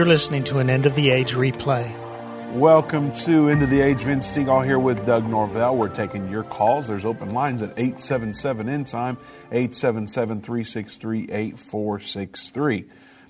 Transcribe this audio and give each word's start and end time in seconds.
You're 0.00 0.08
listening 0.08 0.44
to 0.44 0.60
an 0.60 0.70
End 0.70 0.86
of 0.86 0.94
the 0.94 1.10
Age 1.10 1.34
replay. 1.34 1.94
Welcome 2.54 3.14
to 3.16 3.50
End 3.50 3.62
of 3.62 3.68
the 3.68 3.82
Age. 3.82 3.98
Vince 3.98 4.32
Stegall 4.32 4.64
here 4.64 4.78
with 4.78 5.04
Doug 5.04 5.28
Norvell. 5.28 5.76
We're 5.76 5.90
taking 5.90 6.30
your 6.30 6.42
calls. 6.42 6.86
There's 6.86 7.04
open 7.04 7.34
lines 7.34 7.60
at 7.60 7.78
877 7.78 8.70
end 8.70 8.86
time, 8.86 9.18
877 9.52 10.40
363 10.40 11.24
8463. 11.30 12.86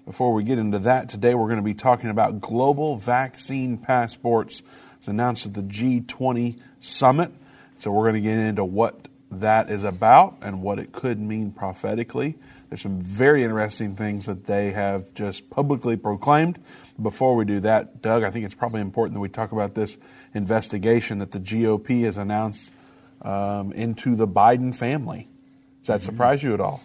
Before 0.07 0.33
we 0.33 0.45
get 0.45 0.61
into 0.61 0.79
that, 0.79 1.09
today 1.09 1.35
we're 1.35 1.49
going 1.49 1.57
to 1.57 1.65
be 1.65 1.75
talking 1.75 2.09
about 2.09 2.41
global 2.41 2.95
vaccine 2.95 3.77
passports. 3.77 4.63
It's 5.01 5.09
announced 5.09 5.47
at 5.47 5.55
the 5.55 5.63
G20 5.63 6.61
summit. 6.79 7.33
So 7.79 7.91
we're 7.91 8.09
going 8.09 8.23
to 8.23 8.29
get 8.29 8.39
into 8.39 8.65
what 8.65 9.09
that 9.33 9.71
is 9.71 9.83
about 9.83 10.37
and 10.43 10.63
what 10.63 10.79
it 10.79 10.93
could 10.93 11.19
mean 11.19 11.51
prophetically. 11.51 12.37
There's 12.71 12.83
some 12.83 13.01
very 13.01 13.43
interesting 13.43 13.97
things 13.97 14.27
that 14.27 14.47
they 14.47 14.71
have 14.71 15.13
just 15.15 15.51
publicly 15.51 15.97
proclaimed. 15.97 16.61
Before 17.03 17.35
we 17.35 17.45
do 17.45 17.59
that, 17.61 18.01
Doug, 18.01 18.23
I 18.23 18.31
think 18.31 18.45
it's 18.45 18.55
probably 18.55 18.81
important 18.81 19.15
that 19.15 19.21
we 19.21 19.29
talk 19.29 19.51
about 19.51 19.75
this 19.75 19.99
investigation 20.35 21.19
that 21.19 21.33
the 21.33 21.41
GOP 21.41 22.05
has 22.05 22.17
announced 22.17 22.71
um, 23.23 23.73
into 23.73 24.15
the 24.15 24.29
Biden 24.29 24.73
family. 24.73 25.29
Does 25.81 25.89
that 25.89 26.01
mm-hmm. 26.01 26.05
surprise 26.05 26.45
you 26.45 26.55
at 26.55 26.61
all? 26.61 26.81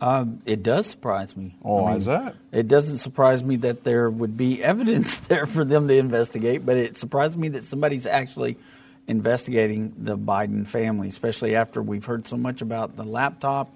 Um, 0.00 0.40
it 0.46 0.62
does 0.62 0.86
surprise 0.86 1.36
me. 1.36 1.56
Oh, 1.64 1.84
I 1.84 1.90
mean, 1.90 1.98
is 1.98 2.06
that? 2.06 2.36
It 2.52 2.68
doesn't 2.68 2.98
surprise 2.98 3.42
me 3.42 3.56
that 3.56 3.82
there 3.82 4.08
would 4.08 4.36
be 4.36 4.62
evidence 4.62 5.16
there 5.18 5.46
for 5.46 5.64
them 5.64 5.88
to 5.88 5.96
investigate, 5.96 6.64
but 6.64 6.76
it 6.76 6.96
surprises 6.96 7.36
me 7.36 7.48
that 7.50 7.64
somebody's 7.64 8.06
actually 8.06 8.56
investigating 9.08 9.94
the 9.98 10.16
Biden 10.16 10.64
family, 10.64 11.08
especially 11.08 11.56
after 11.56 11.82
we've 11.82 12.04
heard 12.04 12.28
so 12.28 12.36
much 12.36 12.62
about 12.62 12.94
the 12.94 13.04
laptop 13.04 13.70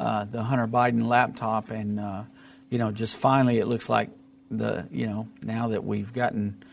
uh, 0.00 0.24
the 0.24 0.42
Hunter 0.42 0.66
Biden 0.66 1.06
laptop, 1.06 1.70
and 1.70 2.00
uh, 2.00 2.22
you 2.70 2.78
know, 2.78 2.90
just 2.90 3.16
finally, 3.16 3.58
it 3.58 3.66
looks 3.66 3.88
like 3.88 4.08
the 4.50 4.88
you 4.90 5.06
know 5.06 5.28
now 5.42 5.68
that 5.68 5.84
we've 5.84 6.12
gotten 6.12 6.64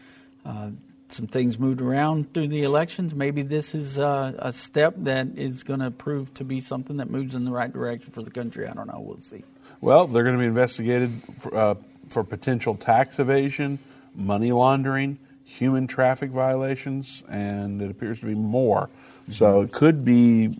uh, 0.45 0.69
some 1.09 1.27
things 1.27 1.59
moved 1.59 1.81
around 1.81 2.33
through 2.33 2.47
the 2.47 2.63
elections, 2.63 3.13
maybe 3.13 3.41
this 3.41 3.75
is 3.75 3.99
uh, 3.99 4.33
a 4.39 4.53
step 4.53 4.93
that 4.99 5.27
is 5.35 5.63
going 5.63 5.81
to 5.81 5.91
prove 5.91 6.33
to 6.35 6.45
be 6.45 6.61
something 6.61 6.97
that 6.97 7.09
moves 7.09 7.35
in 7.35 7.43
the 7.43 7.51
right 7.51 7.71
direction 7.71 8.11
for 8.13 8.21
the 8.21 8.31
country. 8.31 8.65
I 8.65 8.73
don't 8.73 8.87
know. 8.87 8.99
We'll 8.99 9.19
see. 9.19 9.43
Well, 9.81 10.07
they're 10.07 10.23
going 10.23 10.35
to 10.35 10.41
be 10.41 10.47
investigated 10.47 11.11
for, 11.37 11.55
uh, 11.55 11.75
for 12.09 12.23
potential 12.23 12.75
tax 12.75 13.19
evasion, 13.19 13.77
money 14.15 14.51
laundering, 14.51 15.19
human 15.43 15.87
traffic 15.87 16.31
violations, 16.31 17.23
and 17.29 17.81
it 17.81 17.91
appears 17.91 18.21
to 18.21 18.25
be 18.25 18.35
more. 18.35 18.89
So 19.29 19.61
it 19.61 19.71
could 19.71 20.03
be 20.05 20.57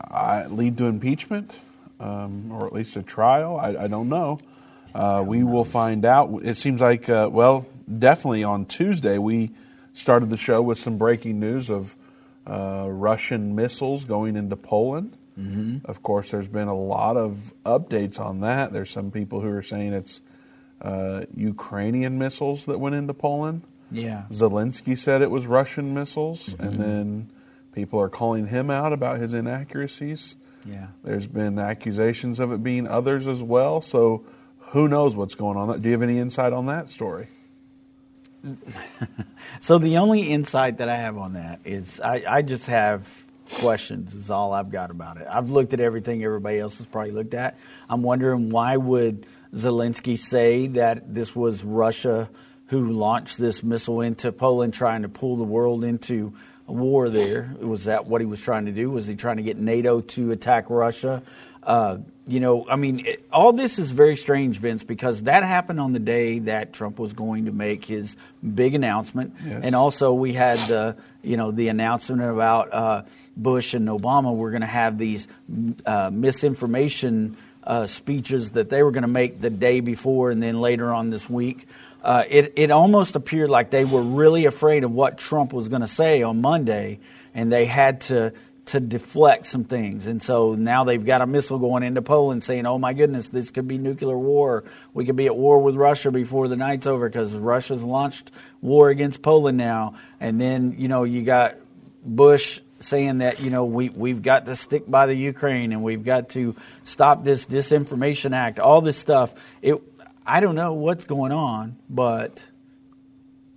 uh, 0.00 0.44
lead 0.48 0.78
to 0.78 0.86
impeachment 0.86 1.54
um, 2.02 2.50
or 2.52 2.66
at 2.66 2.72
least 2.72 2.96
a 2.96 3.02
trial. 3.02 3.58
I, 3.58 3.84
I 3.84 3.86
don't 3.86 4.08
know. 4.08 4.40
Uh, 4.94 5.24
we 5.26 5.42
will 5.42 5.64
find 5.64 6.04
out. 6.04 6.40
It 6.42 6.56
seems 6.56 6.80
like, 6.80 7.08
uh, 7.08 7.28
well, 7.32 7.66
definitely 7.98 8.44
on 8.44 8.66
Tuesday, 8.66 9.18
we 9.18 9.50
started 9.94 10.28
the 10.30 10.36
show 10.36 10.60
with 10.60 10.78
some 10.78 10.98
breaking 10.98 11.40
news 11.40 11.70
of 11.70 11.96
uh, 12.46 12.86
Russian 12.88 13.54
missiles 13.54 14.04
going 14.04 14.36
into 14.36 14.56
Poland. 14.56 15.16
Mm-hmm. 15.38 15.86
Of 15.86 16.02
course, 16.02 16.30
there's 16.30 16.48
been 16.48 16.68
a 16.68 16.76
lot 16.76 17.16
of 17.16 17.54
updates 17.64 18.20
on 18.20 18.40
that. 18.40 18.72
There's 18.72 18.90
some 18.90 19.10
people 19.10 19.40
who 19.40 19.50
are 19.50 19.62
saying 19.62 19.94
it's 19.94 20.20
uh, 20.82 21.24
Ukrainian 21.34 22.18
missiles 22.18 22.66
that 22.66 22.78
went 22.78 22.94
into 22.96 23.14
Poland. 23.14 23.62
Yeah. 23.90 24.24
Zelensky 24.30 24.98
said 24.98 25.22
it 25.22 25.30
was 25.30 25.46
Russian 25.46 25.94
missiles, 25.94 26.48
mm-hmm. 26.48 26.62
and 26.62 26.80
then 26.80 27.30
People 27.72 28.00
are 28.00 28.08
calling 28.08 28.46
him 28.46 28.70
out 28.70 28.92
about 28.92 29.18
his 29.18 29.34
inaccuracies. 29.34 30.36
Yeah. 30.64 30.88
There's 31.02 31.26
been 31.26 31.58
accusations 31.58 32.38
of 32.38 32.52
it 32.52 32.62
being 32.62 32.86
others 32.86 33.26
as 33.26 33.42
well. 33.42 33.80
So 33.80 34.24
who 34.58 34.88
knows 34.88 35.16
what's 35.16 35.34
going 35.34 35.56
on? 35.56 35.80
Do 35.80 35.88
you 35.88 35.92
have 35.92 36.02
any 36.02 36.18
insight 36.18 36.52
on 36.52 36.66
that 36.66 36.88
story? 36.88 37.28
so 39.60 39.78
the 39.78 39.98
only 39.98 40.22
insight 40.22 40.78
that 40.78 40.88
I 40.88 40.96
have 40.96 41.16
on 41.16 41.34
that 41.34 41.60
is 41.64 42.00
I, 42.00 42.24
I 42.28 42.42
just 42.42 42.66
have 42.66 43.08
questions 43.54 44.14
is 44.14 44.30
all 44.30 44.52
I've 44.52 44.70
got 44.70 44.90
about 44.90 45.18
it. 45.18 45.26
I've 45.30 45.50
looked 45.50 45.72
at 45.74 45.80
everything 45.80 46.24
everybody 46.24 46.58
else 46.58 46.78
has 46.78 46.86
probably 46.86 47.12
looked 47.12 47.34
at. 47.34 47.58
I'm 47.88 48.02
wondering 48.02 48.50
why 48.50 48.76
would 48.76 49.26
Zelensky 49.54 50.18
say 50.18 50.68
that 50.68 51.14
this 51.14 51.36
was 51.36 51.62
Russia 51.62 52.30
who 52.66 52.92
launched 52.92 53.36
this 53.36 53.62
missile 53.62 54.00
into 54.00 54.32
Poland 54.32 54.72
trying 54.72 55.02
to 55.02 55.08
pull 55.08 55.36
the 55.36 55.44
world 55.44 55.84
into 55.84 56.32
war 56.66 57.08
there. 57.08 57.54
Was 57.60 57.84
that 57.84 58.06
what 58.06 58.20
he 58.20 58.26
was 58.26 58.40
trying 58.40 58.66
to 58.66 58.72
do? 58.72 58.90
Was 58.90 59.06
he 59.06 59.16
trying 59.16 59.36
to 59.38 59.42
get 59.42 59.58
NATO 59.58 60.00
to 60.00 60.30
attack 60.30 60.70
Russia? 60.70 61.22
Uh, 61.62 61.98
you 62.26 62.40
know, 62.40 62.66
I 62.68 62.76
mean, 62.76 63.06
it, 63.06 63.24
all 63.32 63.52
this 63.52 63.78
is 63.78 63.90
very 63.90 64.16
strange, 64.16 64.58
Vince, 64.58 64.82
because 64.82 65.22
that 65.22 65.44
happened 65.44 65.80
on 65.80 65.92
the 65.92 66.00
day 66.00 66.40
that 66.40 66.72
Trump 66.72 66.98
was 66.98 67.12
going 67.12 67.46
to 67.46 67.52
make 67.52 67.84
his 67.84 68.16
big 68.54 68.74
announcement, 68.74 69.34
yes. 69.44 69.60
and 69.62 69.74
also 69.76 70.12
we 70.12 70.32
had 70.32 70.58
the, 70.68 70.96
you 71.22 71.36
know, 71.36 71.50
the 71.50 71.68
announcement 71.68 72.22
about 72.22 72.72
uh, 72.72 73.02
Bush 73.36 73.74
and 73.74 73.88
Obama 73.88 74.34
were 74.34 74.50
going 74.50 74.62
to 74.62 74.66
have 74.66 74.98
these 74.98 75.28
uh, 75.86 76.10
misinformation 76.12 77.36
uh, 77.64 77.86
speeches 77.86 78.50
that 78.52 78.70
they 78.70 78.82
were 78.82 78.90
going 78.90 79.02
to 79.02 79.08
make 79.08 79.40
the 79.40 79.50
day 79.50 79.80
before 79.80 80.30
and 80.30 80.42
then 80.42 80.60
later 80.60 80.92
on 80.92 81.10
this 81.10 81.30
week 81.30 81.68
uh, 82.02 82.24
it, 82.28 82.54
it 82.56 82.70
almost 82.70 83.14
appeared 83.16 83.48
like 83.50 83.70
they 83.70 83.84
were 83.84 84.02
really 84.02 84.46
afraid 84.46 84.84
of 84.84 84.90
what 84.90 85.18
Trump 85.18 85.52
was 85.52 85.68
going 85.68 85.82
to 85.82 85.88
say 85.88 86.22
on 86.22 86.40
Monday, 86.40 86.98
and 87.34 87.52
they 87.52 87.64
had 87.64 88.02
to 88.02 88.32
to 88.64 88.78
deflect 88.78 89.46
some 89.46 89.64
things. 89.64 90.06
And 90.06 90.22
so 90.22 90.54
now 90.54 90.84
they've 90.84 91.04
got 91.04 91.20
a 91.20 91.26
missile 91.26 91.58
going 91.58 91.82
into 91.82 92.02
Poland 92.02 92.44
saying, 92.44 92.66
"Oh 92.66 92.78
my 92.78 92.92
goodness, 92.92 93.28
this 93.28 93.50
could 93.50 93.68
be 93.68 93.78
nuclear 93.78 94.16
war. 94.16 94.64
We 94.94 95.04
could 95.04 95.16
be 95.16 95.26
at 95.26 95.36
war 95.36 95.60
with 95.62 95.74
Russia 95.74 96.10
before 96.10 96.48
the 96.48 96.56
night's 96.56 96.86
over 96.86 97.08
because 97.08 97.32
Russia's 97.32 97.82
launched 97.82 98.30
war 98.60 98.90
against 98.90 99.22
Poland 99.22 99.58
now." 99.58 99.94
And 100.20 100.40
then 100.40 100.76
you 100.78 100.88
know 100.88 101.04
you 101.04 101.22
got 101.22 101.56
Bush 102.04 102.60
saying 102.80 103.18
that 103.18 103.40
you 103.40 103.50
know 103.50 103.64
we 103.64 103.88
we've 103.88 104.22
got 104.22 104.46
to 104.46 104.56
stick 104.56 104.88
by 104.88 105.06
the 105.06 105.14
Ukraine 105.14 105.72
and 105.72 105.82
we've 105.82 106.04
got 106.04 106.30
to 106.30 106.54
stop 106.84 107.24
this 107.24 107.46
disinformation 107.46 108.34
act. 108.34 108.58
All 108.58 108.80
this 108.80 108.96
stuff. 108.96 109.32
It 109.60 109.91
I 110.26 110.40
don't 110.40 110.54
know 110.54 110.74
what's 110.74 111.04
going 111.04 111.32
on, 111.32 111.76
but 111.90 112.42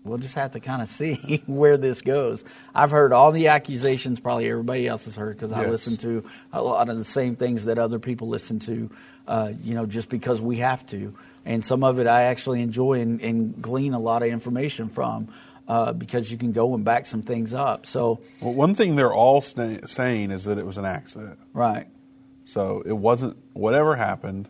we'll 0.03 0.17
just 0.17 0.35
have 0.35 0.51
to 0.51 0.59
kind 0.59 0.81
of 0.81 0.87
see 0.89 1.43
where 1.45 1.77
this 1.77 2.01
goes. 2.01 2.43
I've 2.73 2.91
heard 2.91 3.11
all 3.11 3.31
the 3.31 3.47
accusations, 3.47 4.19
probably 4.19 4.49
everybody 4.49 4.87
else 4.87 5.05
has 5.05 5.15
heard 5.15 5.35
because 5.35 5.51
I 5.51 5.65
listen 5.67 5.97
to 5.97 6.23
a 6.53 6.61
lot 6.61 6.89
of 6.89 6.97
the 6.97 7.03
same 7.03 7.35
things 7.35 7.65
that 7.65 7.77
other 7.77 7.99
people 7.99 8.29
listen 8.29 8.59
to, 8.59 8.89
uh, 9.27 9.51
you 9.63 9.73
know, 9.73 9.85
just 9.85 10.09
because 10.09 10.41
we 10.41 10.57
have 10.57 10.85
to. 10.87 11.15
And 11.43 11.63
some 11.63 11.83
of 11.83 11.99
it 11.99 12.07
I 12.07 12.23
actually 12.23 12.61
enjoy 12.61 13.01
and, 13.01 13.21
and 13.21 13.61
glean 13.61 13.93
a 13.93 13.99
lot 13.99 14.23
of 14.23 14.29
information 14.29 14.89
from. 14.89 15.27
Uh, 15.67 15.91
because 15.93 16.31
you 16.31 16.37
can 16.37 16.51
go 16.51 16.75
and 16.75 16.85
back 16.85 17.07
some 17.07 17.23
things 17.23 17.51
up. 17.51 17.87
So, 17.87 18.19
well, 18.39 18.53
one 18.53 18.75
thing 18.75 18.95
they're 18.95 19.11
all 19.11 19.41
st- 19.41 19.89
saying 19.89 20.29
is 20.29 20.43
that 20.43 20.59
it 20.59 20.65
was 20.67 20.77
an 20.77 20.85
accident. 20.85 21.39
Right. 21.53 21.87
So 22.45 22.83
it 22.85 22.91
wasn't 22.91 23.35
whatever 23.53 23.95
happened 23.95 24.47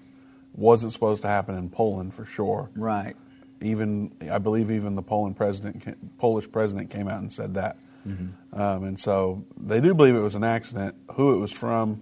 wasn't 0.55 0.93
supposed 0.93 1.21
to 1.23 1.27
happen 1.27 1.57
in 1.57 1.69
Poland 1.69 2.13
for 2.13 2.25
sure. 2.25 2.69
Right. 2.75 3.16
Even 3.61 4.11
I 4.29 4.38
believe 4.38 4.71
even 4.71 4.95
the 4.95 5.01
Poland 5.01 5.38
president, 5.38 6.18
Polish 6.18 6.50
president, 6.51 6.89
came 6.89 7.07
out 7.07 7.19
and 7.19 7.31
said 7.31 7.56
that. 7.56 7.77
Mm-hmm. 8.07 8.59
Um, 8.59 8.83
and 8.83 9.00
so 9.00 9.44
they 9.57 9.81
do 9.81 9.94
believe 9.94 10.15
it 10.15 10.19
was 10.19 10.35
an 10.35 10.44
accident. 10.44 10.95
Who 11.13 11.33
it 11.33 11.38
was 11.38 11.51
from 11.51 12.01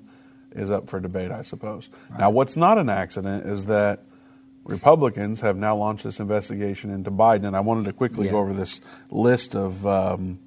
is 0.51 0.69
up 0.69 0.89
for 0.89 0.99
debate, 0.99 1.31
I 1.31 1.43
suppose. 1.43 1.89
Right. 2.09 2.19
Now, 2.19 2.29
what's 2.31 2.57
not 2.57 2.77
an 2.77 2.89
accident 2.89 3.45
is 3.45 3.67
that 3.67 4.03
Republicans 4.65 5.41
have 5.41 5.57
now 5.57 5.75
launched 5.75 6.03
this 6.03 6.19
investigation 6.19 6.89
into 6.89 7.11
Biden, 7.11 7.45
and 7.45 7.55
I 7.55 7.61
wanted 7.61 7.85
to 7.85 7.93
quickly 7.93 8.25
yeah. 8.25 8.31
go 8.31 8.39
over 8.39 8.53
this 8.53 8.79
list 9.09 9.55
of 9.55 9.85
um, 9.85 10.39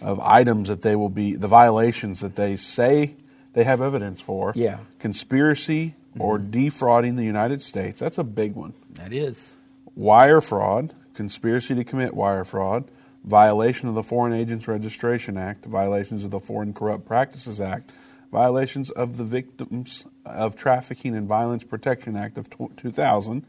of 0.00 0.20
items 0.20 0.68
that 0.68 0.82
they 0.82 0.96
will 0.96 1.08
be 1.08 1.34
the 1.34 1.48
violations 1.48 2.20
that 2.20 2.36
they 2.36 2.56
say 2.56 3.14
they 3.52 3.64
have 3.64 3.80
evidence 3.80 4.20
for. 4.20 4.52
Yeah, 4.54 4.78
conspiracy 4.98 5.94
mm-hmm. 6.10 6.22
or 6.22 6.38
defrauding 6.38 7.16
the 7.16 7.24
United 7.24 7.62
States. 7.62 8.00
That's 8.00 8.18
a 8.18 8.24
big 8.24 8.54
one. 8.54 8.74
That 8.94 9.12
is. 9.12 9.54
Wire 9.94 10.40
fraud, 10.40 10.94
conspiracy 11.14 11.74
to 11.74 11.84
commit 11.84 12.14
wire 12.14 12.44
fraud, 12.44 12.84
violation 13.24 13.88
of 13.88 13.94
the 13.94 14.02
Foreign 14.02 14.32
Agents 14.32 14.68
Registration 14.68 15.36
Act, 15.36 15.64
violations 15.64 16.24
of 16.24 16.30
the 16.30 16.40
Foreign 16.40 16.72
Corrupt 16.72 17.06
Practices 17.06 17.60
Act, 17.60 17.90
violations 18.30 18.90
of 18.90 19.16
the 19.16 19.24
Victims 19.24 20.06
of 20.24 20.56
Trafficking 20.56 21.16
and 21.16 21.26
Violence 21.26 21.64
Protection 21.64 22.16
Act 22.16 22.38
of 22.38 22.48
2000, 22.76 23.44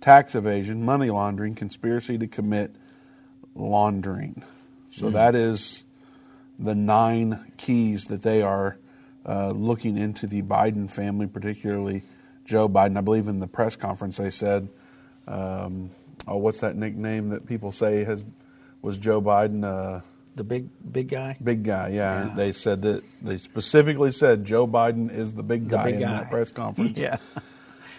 tax 0.00 0.34
evasion, 0.34 0.84
money 0.84 1.10
laundering, 1.10 1.54
conspiracy 1.54 2.18
to 2.18 2.26
commit 2.26 2.74
laundering. 3.54 4.42
So 4.90 5.06
mm. 5.06 5.12
that 5.12 5.34
is 5.34 5.84
the 6.58 6.74
nine 6.74 7.52
keys 7.56 8.06
that 8.06 8.22
they 8.22 8.42
are 8.42 8.76
uh, 9.26 9.50
looking 9.50 9.96
into 9.96 10.26
the 10.26 10.42
Biden 10.42 10.90
family, 10.90 11.26
particularly 11.26 12.02
Joe 12.44 12.68
Biden. 12.68 12.96
I 12.98 13.00
believe 13.00 13.28
in 13.28 13.40
the 13.40 13.46
press 13.46 13.76
conference 13.76 14.16
they 14.18 14.30
said, 14.30 14.68
um, 15.26 15.90
"Oh, 16.28 16.36
what's 16.36 16.60
that 16.60 16.76
nickname 16.76 17.30
that 17.30 17.46
people 17.46 17.72
say 17.72 18.04
has 18.04 18.24
was 18.82 18.98
Joe 18.98 19.20
Biden?" 19.22 19.64
Uh, 19.64 20.00
the 20.36 20.44
big 20.44 20.68
big 20.90 21.08
guy. 21.08 21.36
Big 21.42 21.62
guy, 21.62 21.88
yeah. 21.90 22.26
yeah. 22.28 22.34
They 22.34 22.52
said 22.52 22.82
that 22.82 23.02
they 23.22 23.38
specifically 23.38 24.10
said 24.12 24.44
Joe 24.44 24.66
Biden 24.66 25.10
is 25.12 25.32
the 25.32 25.42
big 25.44 25.68
guy 25.68 25.84
the 25.84 25.92
big 25.92 25.94
in 26.02 26.08
guy. 26.08 26.16
that 26.18 26.30
press 26.30 26.50
conference. 26.62 26.98
yeah. 26.98 27.18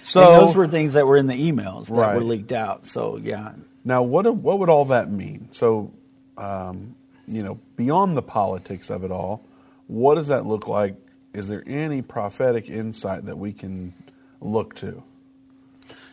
So 0.03 0.21
and 0.21 0.45
those 0.45 0.55
were 0.55 0.67
things 0.67 0.93
that 0.93 1.07
were 1.07 1.17
in 1.17 1.27
the 1.27 1.33
emails 1.51 1.87
that 1.87 1.93
Right. 1.95 2.15
were 2.15 2.21
leaked 2.23 2.51
out. 2.51 2.85
So 2.87 3.17
yeah, 3.17 3.53
Now, 3.83 4.03
what 4.03 4.27
what 4.35 4.59
would 4.59 4.69
all 4.69 4.85
that 4.85 5.09
mean? 5.11 5.49
So, 5.51 5.91
um, 6.37 6.95
you 7.27 7.41
know, 7.41 7.57
beyond 7.75 8.15
the 8.15 8.21
politics 8.21 8.91
of 8.91 9.03
it 9.03 9.11
all, 9.11 9.43
what 9.87 10.15
does 10.15 10.27
that 10.27 10.45
look 10.45 10.67
like? 10.67 10.95
Is 11.35 11.49
there 11.49 11.63
any 11.67 12.01
prophetic 12.01 12.69
insight 12.69 13.25
that 13.25 13.37
we 13.37 13.51
can 13.51 13.93
look 14.39 14.75
to? 14.75 15.03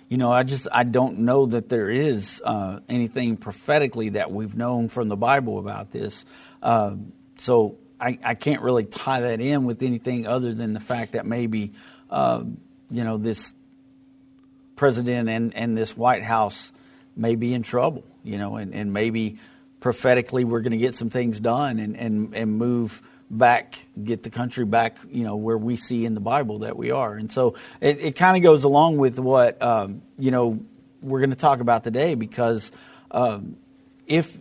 You 0.09 0.19
know, 0.19 0.33
I 0.33 0.43
just 0.43 0.67
I 0.71 0.83
don't 0.83 1.21
know 1.21 1.47
that 1.47 1.69
there 1.69 1.89
is 1.89 2.43
uh, 2.45 2.81
anything 2.89 3.37
prophetically 3.37 4.11
that 4.11 4.33
we've 4.33 4.55
known 4.55 4.89
from 4.89 5.09
the 5.09 5.17
Bible 5.17 5.59
about 5.59 5.93
this. 5.93 6.25
Um, 6.61 7.13
so 7.39 7.79
I, 8.01 8.19
I 8.25 8.35
can't 8.35 8.63
really 8.63 8.85
tie 8.85 9.21
that 9.21 9.41
in 9.41 9.65
with 9.65 9.83
anything 9.83 10.27
other 10.27 10.53
than 10.53 10.73
the 10.73 10.81
fact 10.81 11.13
that 11.13 11.25
maybe 11.25 11.73
um, 12.11 12.59
you 12.91 13.05
know 13.05 13.17
this 13.17 13.53
president 14.75 15.29
and, 15.29 15.55
and 15.55 15.79
this 15.79 15.97
White 15.97 16.25
House 16.25 16.73
may 17.17 17.37
be 17.37 17.55
in 17.55 17.63
trouble. 17.63 18.05
You 18.25 18.39
know, 18.39 18.57
and, 18.57 18.75
and 18.75 18.93
maybe 18.93 19.39
prophetically 19.79 20.45
we're 20.45 20.63
going 20.63 20.73
to 20.73 20.79
get 20.79 20.97
some 20.97 21.11
things 21.11 21.39
done 21.41 21.79
and, 21.79 21.97
and, 21.97 22.35
and 22.35 22.53
move 22.53 23.01
back, 23.33 23.85
get 24.03 24.23
the 24.23 24.31
country 24.31 24.65
back, 24.65 24.99
you 25.11 25.25
know, 25.25 25.37
where 25.37 25.57
we 25.57 25.77
see 25.77 26.05
in 26.05 26.15
the 26.15 26.21
Bible 26.21 26.61
that 26.61 26.77
we 26.77 26.91
are. 26.91 27.15
And 27.15 27.33
so 27.33 27.55
it, 27.81 27.99
it 28.01 28.17
kind 28.17 28.37
of 28.37 28.43
goes 28.43 28.65
along 28.65 28.99
with 28.99 29.19
what, 29.19 29.61
um, 29.63 30.03
you 30.19 30.31
know, 30.31 30.61
we're 31.01 31.21
going 31.21 31.31
to 31.31 31.37
talk 31.37 31.61
about 31.61 31.83
today 31.83 32.15
because 32.15 32.71
um, 33.11 33.57
if 34.07 34.37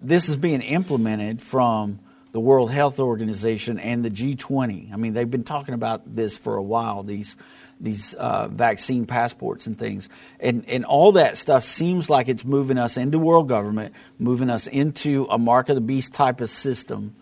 this 0.00 0.28
is 0.28 0.36
being 0.36 0.62
implemented 0.62 1.42
from 1.42 2.00
the 2.32 2.40
World 2.40 2.70
Health 2.70 2.98
Organization 2.98 3.78
and 3.78 4.04
the 4.04 4.10
G20, 4.10 4.92
I 4.92 4.96
mean, 4.96 5.12
they've 5.12 5.30
been 5.30 5.44
talking 5.44 5.74
about 5.74 6.16
this 6.16 6.36
for 6.36 6.56
a 6.56 6.62
while, 6.62 7.02
these 7.02 7.36
these 7.80 8.14
uh, 8.14 8.48
vaccine 8.48 9.06
passports 9.06 9.66
and 9.66 9.78
things. 9.78 10.08
And, 10.40 10.64
and 10.68 10.84
all 10.84 11.12
that 11.12 11.36
stuff 11.36 11.64
seems 11.64 12.08
like 12.08 12.28
it's 12.28 12.44
moving 12.44 12.78
us 12.78 12.96
into 12.96 13.18
world 13.18 13.48
government, 13.48 13.94
moving 14.18 14.48
us 14.48 14.66
into 14.66 15.26
a 15.28 15.38
mark 15.38 15.68
of 15.68 15.74
the 15.74 15.80
beast 15.82 16.14
type 16.14 16.40
of 16.40 16.48
system. 16.48 17.14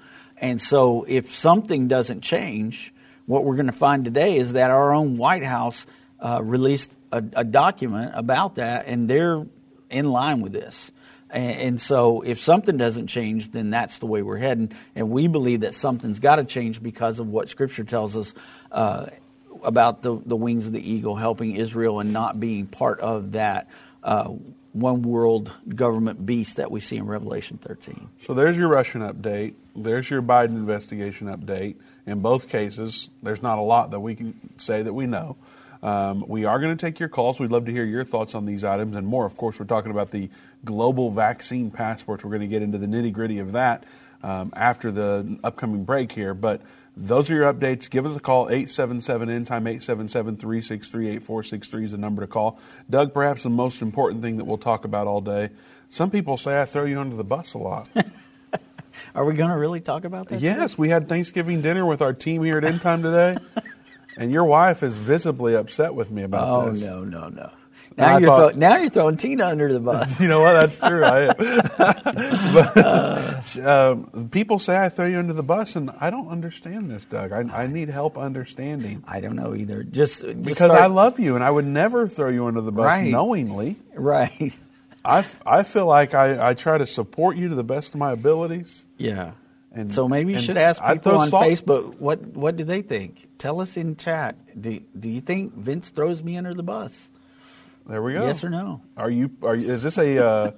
And 0.44 0.60
so 0.60 1.06
if 1.08 1.34
something 1.34 1.88
doesn't 1.88 2.20
change, 2.20 2.92
what 3.24 3.44
we're 3.46 3.56
going 3.56 3.64
to 3.64 3.72
find 3.72 4.04
today 4.04 4.36
is 4.36 4.52
that 4.52 4.70
our 4.70 4.92
own 4.92 5.16
White 5.16 5.42
House 5.42 5.86
uh, 6.20 6.42
released 6.42 6.94
a, 7.10 7.24
a 7.34 7.44
document 7.44 8.12
about 8.14 8.56
that, 8.56 8.86
and 8.86 9.08
they're 9.08 9.46
in 9.88 10.04
line 10.10 10.42
with 10.42 10.52
this. 10.52 10.92
And, 11.30 11.60
and 11.60 11.80
so, 11.80 12.20
if 12.20 12.40
something 12.40 12.76
doesn't 12.76 13.06
change, 13.06 13.52
then 13.52 13.70
that's 13.70 13.96
the 14.00 14.06
way 14.06 14.20
we're 14.20 14.36
heading. 14.36 14.74
And 14.94 15.08
we 15.08 15.28
believe 15.28 15.60
that 15.60 15.74
something's 15.74 16.20
got 16.20 16.36
to 16.36 16.44
change 16.44 16.82
because 16.82 17.20
of 17.20 17.26
what 17.26 17.48
Scripture 17.48 17.84
tells 17.84 18.14
us 18.14 18.34
uh, 18.70 19.06
about 19.62 20.02
the, 20.02 20.20
the 20.26 20.36
wings 20.36 20.66
of 20.66 20.74
the 20.74 20.90
eagle 20.92 21.16
helping 21.16 21.56
Israel 21.56 22.00
and 22.00 22.12
not 22.12 22.38
being 22.38 22.66
part 22.66 23.00
of 23.00 23.32
that 23.32 23.70
uh, 24.02 24.30
one 24.74 25.02
world 25.02 25.52
government 25.68 26.26
beast 26.26 26.56
that 26.56 26.70
we 26.70 26.80
see 26.80 26.96
in 26.96 27.06
Revelation 27.06 27.58
13. 27.58 28.08
So 28.22 28.34
there's 28.34 28.56
your 28.56 28.68
Russian 28.68 29.02
update. 29.02 29.54
There's 29.76 30.10
your 30.10 30.20
Biden 30.20 30.56
investigation 30.56 31.28
update. 31.28 31.76
In 32.06 32.20
both 32.20 32.48
cases, 32.48 33.08
there's 33.22 33.42
not 33.42 33.58
a 33.58 33.62
lot 33.62 33.92
that 33.92 34.00
we 34.00 34.16
can 34.16 34.38
say 34.58 34.82
that 34.82 34.92
we 34.92 35.06
know. 35.06 35.36
Um, 35.80 36.24
we 36.26 36.44
are 36.44 36.58
going 36.58 36.76
to 36.76 36.86
take 36.86 36.98
your 36.98 37.08
calls. 37.08 37.38
We'd 37.38 37.52
love 37.52 37.66
to 37.66 37.72
hear 37.72 37.84
your 37.84 38.04
thoughts 38.04 38.34
on 38.34 38.46
these 38.46 38.64
items 38.64 38.96
and 38.96 39.06
more. 39.06 39.26
Of 39.26 39.36
course, 39.36 39.60
we're 39.60 39.66
talking 39.66 39.92
about 39.92 40.10
the 40.10 40.28
global 40.64 41.10
vaccine 41.10 41.70
passports. 41.70 42.24
We're 42.24 42.30
going 42.30 42.40
to 42.40 42.48
get 42.48 42.62
into 42.62 42.78
the 42.78 42.86
nitty 42.86 43.12
gritty 43.12 43.38
of 43.38 43.52
that 43.52 43.84
um, 44.24 44.52
after 44.56 44.90
the 44.90 45.38
upcoming 45.44 45.84
break 45.84 46.10
here. 46.10 46.34
But 46.34 46.62
those 46.96 47.30
are 47.30 47.34
your 47.34 47.52
updates. 47.52 47.90
Give 47.90 48.06
us 48.06 48.16
a 48.16 48.20
call, 48.20 48.48
877 48.48 49.28
End 49.28 49.46
Time, 49.46 49.66
877 49.66 50.36
363 50.36 51.06
8463 51.08 51.84
is 51.84 51.90
the 51.92 51.98
number 51.98 52.22
to 52.22 52.28
call. 52.28 52.58
Doug, 52.88 53.12
perhaps 53.12 53.42
the 53.42 53.50
most 53.50 53.82
important 53.82 54.22
thing 54.22 54.36
that 54.36 54.44
we'll 54.44 54.58
talk 54.58 54.84
about 54.84 55.06
all 55.06 55.20
day. 55.20 55.50
Some 55.88 56.10
people 56.10 56.36
say 56.36 56.60
I 56.60 56.64
throw 56.64 56.84
you 56.84 57.00
under 57.00 57.16
the 57.16 57.24
bus 57.24 57.54
a 57.54 57.58
lot. 57.58 57.88
Are 59.14 59.24
we 59.24 59.34
going 59.34 59.50
to 59.50 59.56
really 59.56 59.80
talk 59.80 60.04
about 60.04 60.28
that? 60.28 60.40
Yes, 60.40 60.78
we 60.78 60.88
had 60.88 61.08
Thanksgiving 61.08 61.62
dinner 61.62 61.84
with 61.84 62.00
our 62.00 62.12
team 62.12 62.44
here 62.44 62.58
at 62.58 62.64
End 62.64 62.80
Time 62.80 63.02
today, 63.02 63.36
and 64.16 64.30
your 64.30 64.44
wife 64.44 64.82
is 64.82 64.94
visibly 64.94 65.54
upset 65.56 65.94
with 65.94 66.10
me 66.10 66.22
about 66.22 66.48
Oh 66.48 66.70
this. 66.70 66.84
Oh, 66.84 67.02
no, 67.02 67.20
no, 67.20 67.28
no! 67.28 67.52
Now 67.96 68.18
you're 68.18 68.28
thought- 68.28 68.52
throw, 68.52 68.58
now 68.60 68.76
you're 68.78 68.90
throwing 68.90 69.16
Tina 69.16 69.46
under 69.46 69.72
the 69.72 69.80
bus. 69.80 70.18
You 70.24 70.28
know 70.28 70.40
what? 70.40 70.52
That's 70.54 70.78
true. 70.78 71.04
I 71.04 71.20
am. 71.28 71.34
but, 72.54 73.58
um, 73.66 74.28
people 74.30 74.58
say 74.58 74.76
I 74.76 74.88
throw 74.88 75.06
you 75.06 75.18
under 75.18 75.32
the 75.32 75.42
bus, 75.42 75.76
and 75.76 75.90
I 76.00 76.10
don't 76.10 76.28
understand 76.28 76.90
this, 76.90 77.04
Doug. 77.04 77.32
I, 77.32 77.40
I 77.62 77.66
need 77.66 77.88
help 77.88 78.18
understanding 78.18 79.04
I 79.06 79.20
don't 79.20 79.36
know 79.36 79.54
either. 79.54 79.82
Just, 79.84 80.22
just 80.22 80.42
because 80.42 80.56
start- 80.70 80.80
I 80.80 80.86
love 80.86 81.20
you, 81.20 81.34
and 81.36 81.44
I 81.44 81.50
would 81.50 81.66
never 81.66 82.08
throw 82.08 82.30
you 82.30 82.46
under 82.46 82.60
the 82.60 82.72
bus 82.72 82.84
Right. 82.86 83.10
knowingly. 83.10 83.76
right. 83.94 84.54
I, 85.06 85.22
I 85.44 85.62
feel 85.64 85.84
like 85.86 86.14
I, 86.14 86.50
I 86.50 86.54
try 86.54 86.78
to 86.78 86.86
support 86.86 87.36
you 87.36 87.50
to 87.50 87.54
the 87.54 87.62
best 87.64 87.92
of 87.92 88.00
my 88.00 88.12
abilities. 88.12 88.84
Yeah. 88.96 89.32
And- 89.72 89.92
so 89.92 90.08
maybe 90.08 90.32
you 90.32 90.38
should 90.40 90.56
ask 90.56 90.82
people 90.82 91.18
on 91.18 91.28
salt- 91.28 91.44
Facebook 91.44 91.98
what 91.98 92.22
what 92.28 92.56
do 92.56 92.64
they 92.64 92.80
think? 92.80 93.28
Tell 93.38 93.60
us 93.60 93.76
in 93.76 93.96
chat. 93.96 94.36
Do 94.58 94.80
do 94.98 95.08
you 95.10 95.20
think 95.20 95.52
Vince 95.54 95.90
throws 95.90 96.22
me 96.22 96.38
under 96.38 96.54
the 96.54 96.62
bus? 96.62 97.10
There 97.86 98.02
we 98.02 98.14
go. 98.14 98.26
Yes 98.26 98.42
or 98.44 98.50
no? 98.50 98.80
Are 98.96 99.10
you? 99.10 99.30
Are 99.42 99.54
you, 99.54 99.70
is 99.72 99.82
this 99.82 99.98
a 99.98 100.24
uh, 100.24 100.50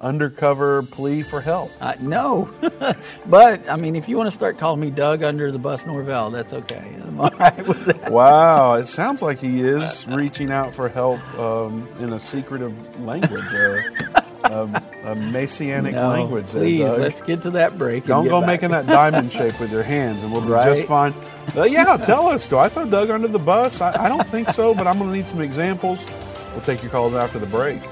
undercover 0.00 0.82
plea 0.82 1.22
for 1.22 1.40
help? 1.40 1.70
Uh, 1.80 1.94
no, 2.00 2.50
but 3.26 3.68
I 3.70 3.76
mean, 3.76 3.96
if 3.96 4.06
you 4.08 4.18
want 4.18 4.26
to 4.26 4.30
start 4.32 4.58
calling 4.58 4.80
me 4.80 4.90
Doug 4.90 5.22
under 5.22 5.50
the 5.50 5.58
bus 5.58 5.86
Norvell, 5.86 6.30
that's 6.30 6.52
okay. 6.52 6.84
I'm 7.06 7.18
all 7.20 7.30
right 7.38 7.66
with 7.66 7.84
that. 7.86 8.12
Wow, 8.12 8.74
it 8.74 8.86
sounds 8.88 9.22
like 9.22 9.40
he 9.40 9.62
is 9.62 10.06
reaching 10.08 10.50
out 10.50 10.74
for 10.74 10.88
help 10.90 11.20
um, 11.38 11.88
in 12.00 12.12
a 12.12 12.20
secretive 12.20 12.74
language, 13.00 13.44
uh, 13.54 14.20
um, 14.52 14.74
a 15.04 15.14
messianic 15.14 15.94
No, 15.94 16.10
language. 16.10 16.46
there, 16.50 16.60
please, 16.62 16.80
Doug. 16.84 17.00
let's 17.00 17.20
get 17.22 17.40
to 17.44 17.50
that 17.52 17.78
break. 17.78 18.04
Don't 18.04 18.28
go 18.28 18.40
back. 18.42 18.46
making 18.48 18.70
that 18.72 18.86
diamond 18.86 19.32
shape 19.32 19.58
with 19.58 19.72
your 19.72 19.82
hands, 19.84 20.22
and 20.22 20.30
we'll 20.30 20.42
be 20.42 20.48
Right. 20.48 20.76
just 20.76 20.86
fine. 20.86 21.14
Uh, 21.56 21.62
yeah, 21.62 21.96
tell 21.96 22.26
us. 22.28 22.46
Do 22.46 22.58
I 22.58 22.68
throw 22.68 22.84
Doug 22.84 23.08
under 23.08 23.28
the 23.28 23.38
bus? 23.38 23.80
I, 23.80 24.04
I 24.04 24.08
don't 24.10 24.26
think 24.26 24.50
so, 24.50 24.74
but 24.74 24.86
I'm 24.86 24.98
going 24.98 25.10
to 25.10 25.16
need 25.16 25.30
some 25.30 25.40
examples. 25.40 26.06
We'll 26.54 26.62
take 26.62 26.82
your 26.82 26.92
calls 26.92 27.14
after 27.14 27.40
the 27.40 27.46
break. 27.46 27.82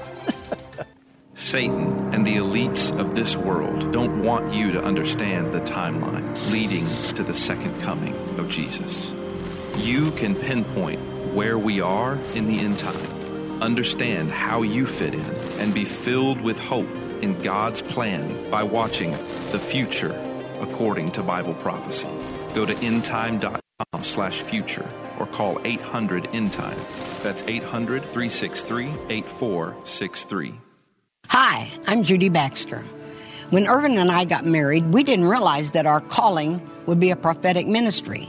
Satan 1.35 2.13
and 2.13 2.25
the 2.25 2.35
elites 2.35 2.97
of 2.97 3.13
this 3.13 3.35
world 3.35 3.91
don't 3.91 4.23
want 4.23 4.53
you 4.53 4.71
to 4.71 4.81
understand 4.81 5.53
the 5.53 5.59
timeline 5.61 6.49
leading 6.49 6.87
to 7.13 7.23
the 7.23 7.33
second 7.33 7.81
coming 7.81 8.15
of 8.39 8.47
Jesus. 8.47 9.11
You 9.77 10.11
can 10.11 10.35
pinpoint 10.35 11.01
where 11.33 11.57
we 11.57 11.81
are 11.81 12.15
in 12.35 12.47
the 12.47 12.59
end 12.59 12.79
time, 12.79 13.61
understand 13.61 14.31
how 14.31 14.61
you 14.61 14.85
fit 14.85 15.13
in, 15.13 15.25
and 15.59 15.73
be 15.73 15.83
filled 15.83 16.39
with 16.39 16.57
hope 16.57 16.89
in 17.21 17.41
God's 17.41 17.81
plan 17.81 18.49
by 18.49 18.63
watching 18.63 19.11
The 19.51 19.59
Future 19.59 20.13
According 20.61 21.11
to 21.13 21.23
Bible 21.23 21.55
Prophecy. 21.55 22.07
Go 22.53 22.65
to 22.65 22.73
endtime.com 22.75 24.03
slash 24.03 24.41
future 24.41 24.87
or 25.23 25.25
call 25.27 25.59
800 25.63 26.25
in 26.25 26.49
endtime. 26.49 27.23
That's 27.23 27.43
800 27.47 28.01
363 28.03 28.87
8463. 29.09 30.53
Hi, 31.27 31.71
I'm 31.87 32.03
Judy 32.03 32.29
Baxter. 32.29 32.79
When 33.49 33.67
Irvin 33.67 33.97
and 33.97 34.11
I 34.11 34.25
got 34.25 34.45
married, 34.45 34.91
we 34.91 35.03
didn't 35.03 35.29
realize 35.29 35.71
that 35.71 35.85
our 35.85 36.01
calling 36.01 36.61
would 36.85 36.99
be 36.99 37.11
a 37.11 37.15
prophetic 37.15 37.67
ministry. 37.67 38.27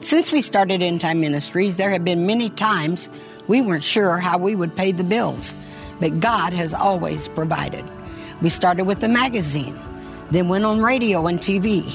Since 0.00 0.30
we 0.30 0.42
started 0.42 0.82
End 0.82 1.00
Time 1.00 1.20
Ministries, 1.20 1.76
there 1.76 1.90
have 1.90 2.04
been 2.04 2.26
many 2.26 2.50
times 2.50 3.08
we 3.48 3.62
weren't 3.62 3.84
sure 3.84 4.18
how 4.18 4.36
we 4.36 4.54
would 4.54 4.76
pay 4.76 4.92
the 4.92 5.04
bills, 5.04 5.54
but 6.00 6.20
God 6.20 6.52
has 6.52 6.74
always 6.74 7.28
provided. 7.28 7.84
We 8.42 8.50
started 8.50 8.84
with 8.84 9.02
a 9.02 9.08
magazine, 9.08 9.78
then 10.30 10.48
went 10.48 10.66
on 10.66 10.82
radio 10.82 11.26
and 11.26 11.38
TV, 11.38 11.94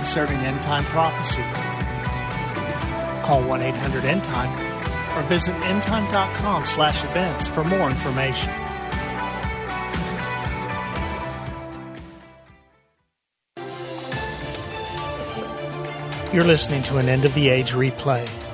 concerning 0.00 0.38
end 0.38 0.62
time 0.62 0.82
prophecy. 0.84 1.42
Call 3.22 3.46
1 3.46 3.60
800 3.60 4.04
End 4.06 4.24
Time 4.24 4.50
or 5.14 5.22
visit 5.28 5.54
endtime.com 5.56 6.64
slash 6.64 7.04
events 7.04 7.46
for 7.46 7.64
more 7.64 7.90
information. 7.90 8.50
You're 16.32 16.44
listening 16.44 16.82
to 16.84 16.96
an 16.96 17.10
End 17.10 17.26
of 17.26 17.34
the 17.34 17.50
Age 17.50 17.72
replay. 17.72 18.49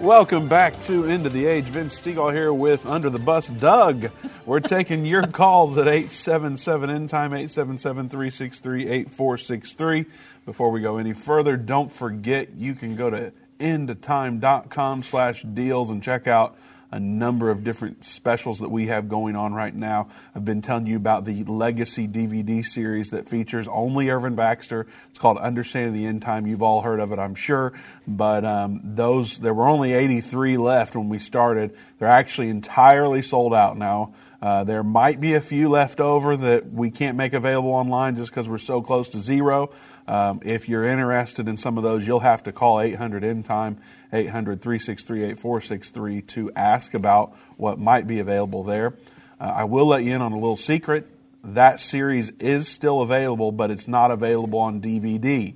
Welcome 0.00 0.48
back 0.48 0.80
to 0.84 1.04
of 1.26 1.34
the 1.34 1.44
Age. 1.44 1.66
Vince 1.66 2.00
Stegall 2.00 2.32
here 2.32 2.54
with 2.54 2.86
Under 2.86 3.10
the 3.10 3.18
Bus 3.18 3.48
Doug. 3.48 4.10
We're 4.46 4.60
taking 4.60 5.04
your 5.04 5.26
calls 5.26 5.76
at 5.76 5.86
877 5.88 6.88
End 6.88 7.10
Time, 7.10 7.34
877 7.34 8.08
363 8.08 8.88
8463. 8.88 10.06
Before 10.46 10.70
we 10.70 10.80
go 10.80 10.96
any 10.96 11.12
further, 11.12 11.58
don't 11.58 11.92
forget 11.92 12.54
you 12.54 12.74
can 12.74 12.96
go 12.96 13.10
to 13.10 13.34
endtime.com 13.58 15.02
slash 15.02 15.42
deals 15.42 15.90
and 15.90 16.02
check 16.02 16.26
out 16.26 16.56
a 16.92 16.98
number 16.98 17.50
of 17.50 17.62
different 17.62 18.04
specials 18.04 18.58
that 18.60 18.70
we 18.70 18.86
have 18.86 19.08
going 19.08 19.36
on 19.36 19.54
right 19.54 19.74
now. 19.74 20.08
I've 20.34 20.44
been 20.44 20.62
telling 20.62 20.86
you 20.86 20.96
about 20.96 21.24
the 21.24 21.44
Legacy 21.44 22.08
DVD 22.08 22.64
series 22.64 23.10
that 23.10 23.28
features 23.28 23.68
only 23.68 24.10
Irvin 24.10 24.34
Baxter. 24.34 24.86
It's 25.10 25.18
called 25.18 25.38
Understanding 25.38 25.94
the 25.94 26.06
End 26.06 26.22
Time. 26.22 26.46
You've 26.46 26.62
all 26.62 26.80
heard 26.82 27.00
of 27.00 27.12
it, 27.12 27.18
I'm 27.18 27.34
sure. 27.34 27.72
But 28.06 28.44
um, 28.44 28.80
those 28.82 29.38
there 29.38 29.54
were 29.54 29.68
only 29.68 29.92
83 29.92 30.56
left 30.56 30.96
when 30.96 31.08
we 31.08 31.18
started. 31.18 31.76
They're 31.98 32.08
actually 32.08 32.48
entirely 32.48 33.22
sold 33.22 33.54
out 33.54 33.76
now. 33.76 34.14
Uh, 34.42 34.64
there 34.64 34.82
might 34.82 35.20
be 35.20 35.34
a 35.34 35.40
few 35.40 35.68
left 35.68 36.00
over 36.00 36.34
that 36.34 36.72
we 36.72 36.90
can't 36.90 37.16
make 37.16 37.34
available 37.34 37.70
online 37.72 38.16
just 38.16 38.30
because 38.30 38.48
we're 38.48 38.58
so 38.58 38.80
close 38.80 39.10
to 39.10 39.18
zero. 39.18 39.70
Um, 40.10 40.40
if 40.42 40.68
you're 40.68 40.84
interested 40.84 41.46
in 41.46 41.56
some 41.56 41.78
of 41.78 41.84
those, 41.84 42.04
you'll 42.04 42.18
have 42.18 42.42
to 42.42 42.52
call 42.52 42.80
800 42.80 43.22
End 43.22 43.44
Time, 43.44 43.78
800 44.12 44.60
363 44.60 45.22
8463 45.22 46.22
to 46.22 46.50
ask 46.56 46.94
about 46.94 47.36
what 47.56 47.78
might 47.78 48.08
be 48.08 48.18
available 48.18 48.64
there. 48.64 48.94
Uh, 49.40 49.52
I 49.58 49.64
will 49.64 49.86
let 49.86 50.02
you 50.02 50.12
in 50.12 50.20
on 50.20 50.32
a 50.32 50.34
little 50.34 50.56
secret. 50.56 51.06
That 51.44 51.78
series 51.78 52.30
is 52.40 52.66
still 52.66 53.02
available, 53.02 53.52
but 53.52 53.70
it's 53.70 53.86
not 53.86 54.10
available 54.10 54.58
on 54.58 54.80
DVD. 54.80 55.54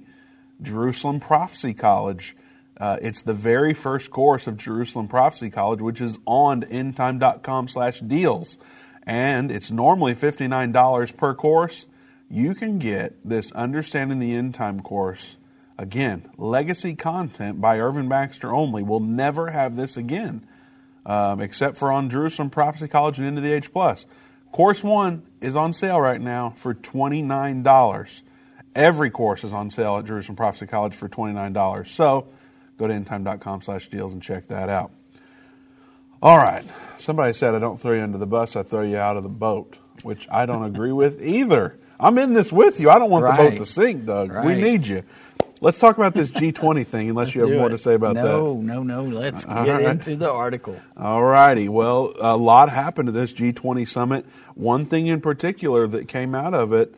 Jerusalem 0.62 1.18
Prophecy 1.18 1.74
College. 1.74 2.36
Uh, 2.78 2.98
it's 3.02 3.22
the 3.22 3.34
very 3.34 3.74
first 3.74 4.12
course 4.12 4.46
of 4.46 4.56
Jerusalem 4.56 5.08
Prophecy 5.08 5.50
College, 5.50 5.80
which 5.80 6.00
is 6.00 6.20
on 6.26 6.62
endtime.com 6.62 7.66
slash 7.66 7.98
deals. 7.98 8.56
And 9.02 9.50
it's 9.50 9.72
normally 9.72 10.14
$59 10.14 11.16
per 11.16 11.34
course 11.34 11.86
you 12.34 12.52
can 12.56 12.80
get 12.80 13.14
this 13.24 13.52
Understanding 13.52 14.18
the 14.18 14.34
End 14.34 14.54
Time 14.54 14.80
course. 14.80 15.36
Again, 15.78 16.28
legacy 16.36 16.96
content 16.96 17.60
by 17.60 17.78
Irvin 17.78 18.08
Baxter 18.08 18.52
only. 18.52 18.82
We'll 18.82 18.98
never 18.98 19.50
have 19.50 19.76
this 19.76 19.96
again, 19.96 20.44
um, 21.06 21.40
except 21.40 21.76
for 21.76 21.92
on 21.92 22.10
Jerusalem 22.10 22.50
Prophecy 22.50 22.88
College 22.88 23.18
and 23.18 23.26
End 23.28 23.38
of 23.38 23.44
the 23.44 23.52
Age 23.52 23.72
Plus. 23.72 24.04
Course 24.50 24.82
one 24.82 25.22
is 25.40 25.54
on 25.54 25.72
sale 25.72 26.00
right 26.00 26.20
now 26.20 26.50
for 26.56 26.74
$29. 26.74 28.20
Every 28.74 29.10
course 29.10 29.44
is 29.44 29.52
on 29.52 29.70
sale 29.70 29.98
at 29.98 30.04
Jerusalem 30.04 30.34
Prophecy 30.34 30.66
College 30.66 30.94
for 30.94 31.08
$29. 31.08 31.86
So 31.86 32.26
go 32.78 32.88
to 32.88 32.94
endtime.com 32.94 33.62
slash 33.62 33.86
deals 33.86 34.12
and 34.12 34.20
check 34.20 34.48
that 34.48 34.68
out. 34.68 34.90
All 36.20 36.36
right. 36.36 36.64
Somebody 36.98 37.32
said 37.32 37.54
I 37.54 37.60
don't 37.60 37.80
throw 37.80 37.92
you 37.92 38.02
under 38.02 38.18
the 38.18 38.26
bus, 38.26 38.56
I 38.56 38.64
throw 38.64 38.82
you 38.82 38.96
out 38.96 39.16
of 39.16 39.22
the 39.22 39.28
boat, 39.28 39.78
which 40.02 40.26
I 40.32 40.46
don't 40.46 40.64
agree 40.64 40.92
with 40.92 41.22
either. 41.24 41.78
I'm 41.98 42.18
in 42.18 42.32
this 42.32 42.52
with 42.52 42.80
you. 42.80 42.90
I 42.90 42.98
don't 42.98 43.10
want 43.10 43.24
right. 43.24 43.36
the 43.36 43.50
boat 43.50 43.58
to 43.58 43.66
sink, 43.66 44.06
Doug. 44.06 44.32
Right. 44.32 44.46
We 44.46 44.54
need 44.54 44.86
you. 44.86 45.04
Let's 45.60 45.78
talk 45.78 45.96
about 45.96 46.14
this 46.14 46.30
G20 46.30 46.86
thing, 46.86 47.08
unless 47.08 47.34
you 47.34 47.42
have 47.42 47.56
more 47.56 47.68
it. 47.68 47.70
to 47.70 47.78
say 47.78 47.94
about 47.94 48.16
no, 48.16 48.22
that. 48.22 48.64
No, 48.64 48.82
no, 48.82 48.82
no. 48.82 49.04
Let's 49.04 49.44
All 49.44 49.64
get 49.64 49.72
right. 49.72 49.86
into 49.86 50.16
the 50.16 50.30
article. 50.30 50.80
All 50.96 51.22
righty. 51.22 51.68
Well, 51.68 52.12
a 52.18 52.36
lot 52.36 52.68
happened 52.68 53.06
to 53.06 53.12
this 53.12 53.32
G20 53.32 53.88
summit. 53.88 54.26
One 54.54 54.86
thing 54.86 55.06
in 55.06 55.20
particular 55.20 55.86
that 55.86 56.08
came 56.08 56.34
out 56.34 56.54
of 56.54 56.72
it 56.72 56.94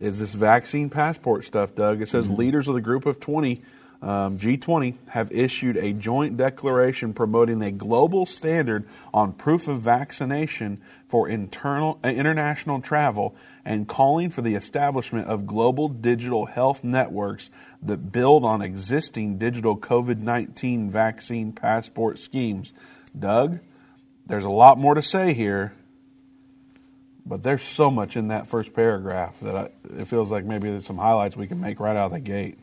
is 0.00 0.18
this 0.18 0.34
vaccine 0.34 0.90
passport 0.90 1.44
stuff, 1.44 1.74
Doug. 1.74 2.02
It 2.02 2.08
says 2.08 2.26
mm-hmm. 2.26 2.36
leaders 2.36 2.68
of 2.68 2.74
the 2.74 2.80
group 2.80 3.06
of 3.06 3.20
20 3.20 3.62
um, 4.02 4.38
G20 4.38 4.94
have 5.08 5.32
issued 5.32 5.76
a 5.76 5.92
joint 5.92 6.36
declaration 6.36 7.14
promoting 7.14 7.62
a 7.62 7.70
global 7.70 8.26
standard 8.26 8.86
on 9.12 9.32
proof 9.32 9.68
of 9.68 9.80
vaccination 9.80 10.80
for 11.08 11.28
internal, 11.28 11.98
uh, 12.04 12.08
international 12.08 12.80
travel 12.80 13.34
and 13.64 13.88
calling 13.88 14.30
for 14.30 14.42
the 14.42 14.54
establishment 14.54 15.28
of 15.28 15.46
global 15.46 15.88
digital 15.88 16.46
health 16.46 16.84
networks 16.84 17.50
that 17.82 18.12
build 18.12 18.44
on 18.44 18.60
existing 18.62 19.38
digital 19.38 19.76
COVID 19.76 20.18
19 20.18 20.90
vaccine 20.90 21.52
passport 21.52 22.18
schemes. 22.18 22.72
Doug, 23.18 23.60
there's 24.26 24.44
a 24.44 24.50
lot 24.50 24.78
more 24.78 24.94
to 24.94 25.02
say 25.02 25.32
here, 25.32 25.72
but 27.26 27.42
there's 27.42 27.62
so 27.62 27.90
much 27.90 28.16
in 28.16 28.28
that 28.28 28.46
first 28.46 28.72
paragraph 28.72 29.34
that 29.42 29.56
I, 29.56 29.70
it 29.98 30.06
feels 30.06 30.30
like 30.30 30.44
maybe 30.44 30.70
there's 30.70 30.86
some 30.86 30.98
highlights 30.98 31.36
we 31.36 31.48
can 31.48 31.60
make 31.60 31.80
right 31.80 31.96
out 31.96 32.06
of 32.06 32.12
the 32.12 32.20
gate. 32.20 32.56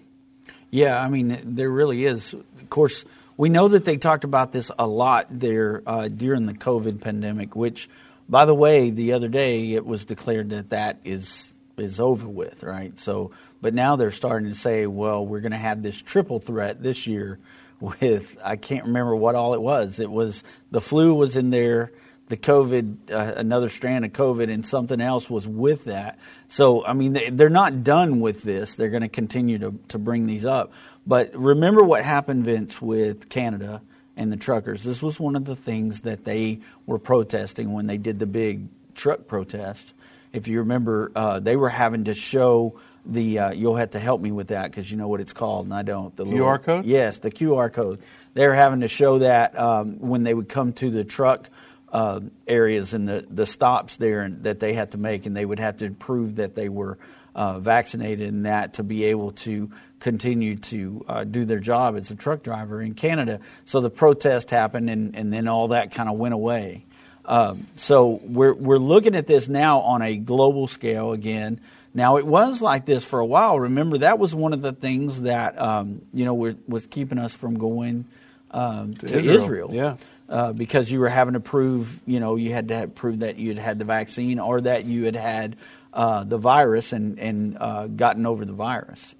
Yeah, 0.72 1.00
I 1.00 1.10
mean, 1.10 1.38
there 1.44 1.70
really 1.70 2.06
is. 2.06 2.34
Of 2.34 2.70
course, 2.70 3.06
we 3.36 3.50
know 3.50 3.68
that 3.68 3.86
they 3.86 3.98
talked 3.98 4.24
about 4.24 4.52
this 4.52 4.72
a 4.80 4.88
lot 4.88 5.28
there 5.30 5.84
uh, 5.86 6.08
during 6.08 6.46
the 6.46 6.54
COVID 6.54 7.02
pandemic, 7.02 7.56
which, 7.56 7.90
by 8.30 8.46
the 8.46 8.56
way, 8.56 8.90
the 8.90 9.14
other 9.14 9.28
day 9.28 9.74
it 9.74 9.86
was 9.86 10.06
declared 10.06 10.52
that 10.52 10.70
that 10.70 10.98
is 11.04 11.52
is 11.78 12.00
over 12.00 12.28
with, 12.28 12.64
right? 12.64 12.98
So, 13.00 13.32
but 13.62 13.74
now 13.74 13.96
they're 13.96 14.12
starting 14.12 14.50
to 14.50 14.56
say, 14.56 14.86
well, 14.86 15.26
we're 15.26 15.42
going 15.42 15.54
to 15.54 15.58
have 15.58 15.82
this 15.82 16.00
triple 16.00 16.40
threat 16.40 16.82
this 16.82 17.06
year 17.06 17.40
with 17.80 18.38
I 18.44 18.56
can't 18.56 18.86
remember 18.86 19.16
what 19.16 19.36
all 19.36 19.54
it 19.56 19.62
was. 19.62 20.00
It 20.00 20.10
was 20.10 20.44
the 20.72 20.82
flu 20.82 21.14
was 21.14 21.36
in 21.36 21.50
there 21.50 21.92
the 22.34 22.38
COVID, 22.38 23.12
uh, 23.12 23.34
another 23.36 23.70
strand 23.70 24.06
of 24.06 24.12
COVID, 24.12 24.52
and 24.52 24.66
something 24.66 25.00
else 25.00 25.30
was 25.30 25.48
with 25.48 25.86
that. 25.86 26.18
So, 26.48 26.84
I 26.84 26.94
mean, 26.94 27.14
they, 27.14 27.44
are 27.44 27.50
not 27.50 27.84
done 27.84 28.22
with 28.22 28.42
this. 28.42 28.74
They're 28.74 28.90
going 28.90 29.04
to 29.04 29.08
continue 29.08 29.60
to, 29.60 29.80
to 29.90 30.00
bring 30.00 30.26
these 30.26 30.44
up. 30.44 30.74
But 31.06 31.36
remember 31.36 31.84
what 31.84 32.04
happened, 32.04 32.46
Vince, 32.46 32.82
with 32.82 33.30
Canada 33.30 33.84
and 34.18 34.32
the 34.32 34.38
truckers. 34.38 34.82
This 34.82 35.00
was 35.04 35.20
one 35.20 35.36
of 35.36 35.46
the 35.46 35.56
things 35.56 36.02
that 36.02 36.26
they 36.26 36.62
were 36.88 36.98
protesting 36.98 37.72
when 37.72 37.86
they 37.86 38.00
did 38.00 38.18
the 38.18 38.26
big 38.26 38.68
truck 38.96 39.28
protest. 39.28 39.94
If 40.32 40.48
you 40.48 40.60
remember, 40.60 41.12
uh, 41.16 41.40
they 41.40 41.56
were 41.56 41.70
having 41.70 42.06
to 42.06 42.16
show 42.16 42.80
the. 43.06 43.38
Uh, 43.38 43.52
you'll 43.52 43.76
have 43.76 43.92
to 43.92 44.00
help 44.00 44.22
me 44.22 44.32
with 44.32 44.48
that 44.48 44.72
because 44.72 44.90
you 44.90 44.98
know 44.98 45.08
what 45.08 45.22
it's 45.22 45.34
called, 45.34 45.66
and 45.68 45.74
I 45.76 45.84
don't. 45.84 46.16
The 46.16 46.26
QR 46.26 46.32
little, 46.32 46.58
code. 46.58 46.86
Yes, 46.86 47.20
the 47.20 47.30
QR 47.30 47.72
code. 47.72 48.00
They 48.34 48.48
were 48.48 48.56
having 48.56 48.80
to 48.80 48.88
show 48.88 49.20
that 49.20 49.60
um, 49.60 50.00
when 50.00 50.24
they 50.24 50.34
would 50.34 50.50
come 50.50 50.74
to 50.74 50.90
the 50.90 51.04
truck 51.04 51.52
uh, 51.94 52.20
areas 52.48 52.94
and 52.94 53.08
the, 53.08 53.26
the 53.30 53.46
stops 53.46 53.98
there 53.98 54.28
that 54.42 54.60
they 54.60 54.74
had 54.74 54.92
to 54.92 54.98
make, 54.98 55.26
and 55.28 55.38
they 55.38 55.46
would 55.46 55.60
have 55.60 55.78
to 55.78 55.92
prove 55.92 56.38
that 56.38 56.56
they 56.56 56.68
were 56.68 56.98
uh, 57.36 57.60
vaccinated 57.60 58.28
and 58.28 58.46
that 58.46 58.74
to 58.76 58.84
be 58.84 59.06
able 59.06 59.32
to 59.32 59.72
continue 60.00 60.56
to 60.56 61.06
uh, 61.08 61.24
do 61.24 61.46
their 61.46 61.60
job 61.60 61.96
as 61.96 62.10
a 62.10 62.16
truck 62.16 62.42
driver 62.44 62.82
in 62.82 62.96
Canada. 62.96 63.40
So 63.66 63.80
the 63.80 63.92
protest 63.92 64.50
happened, 64.50 64.90
and, 64.90 65.16
and 65.16 65.32
then 65.32 65.48
all 65.48 65.70
that 65.70 65.92
kind 65.92 66.10
of 66.10 66.18
went 66.18 66.34
away. 66.34 66.84
Um, 67.26 67.68
so 67.78 68.20
we're 68.24 68.54
we're 68.54 68.80
looking 68.80 69.16
at 69.16 69.28
this 69.28 69.48
now 69.48 69.80
on 69.80 70.02
a 70.02 70.18
global 70.18 70.68
scale 70.68 71.14
again. 71.14 71.62
Now 71.94 72.18
it 72.18 72.26
was 72.26 72.62
like 72.62 72.86
this 72.86 73.04
for 73.06 73.20
a 73.20 73.26
while. 73.26 73.60
Remember 73.60 74.00
that 74.00 74.20
was 74.20 74.36
one 74.36 74.52
of 74.52 74.62
the 74.62 74.74
things 74.74 75.22
that 75.22 75.62
um, 75.62 76.02
you 76.14 76.26
know 76.26 76.34
was 76.68 76.86
keeping 76.88 77.20
us 77.20 77.34
from 77.34 77.58
going 77.58 78.06
um, 78.54 78.94
to, 78.94 79.08
to 79.08 79.18
Israel. 79.18 79.38
Israel. 79.38 79.74
Yeah 79.74 79.98
uh, 80.30 80.54
because 80.54 80.92
you 80.92 81.00
were 81.00 81.10
having 81.10 81.36
to 81.36 81.40
prove, 81.40 82.00
you 82.06 82.20
know, 82.20 82.36
you 82.36 82.54
had 82.54 82.70
to 82.70 82.88
prove 82.88 83.20
that 83.20 83.38
you 83.38 83.50
had 83.50 83.60
had 83.60 83.80
the 83.80 83.86
vaccine 83.86 84.40
or 84.40 84.62
that 84.62 84.86
you 84.86 85.06
had 85.06 85.16
had 85.16 85.56
uh, 85.94 86.24
the 86.24 86.38
virus 86.38 86.92
and, 86.92 87.20
and 87.20 87.58
uh, 87.60 87.88
gotten 87.88 88.26
over 88.26 88.46
the 88.46 88.54
virus. 88.54 89.14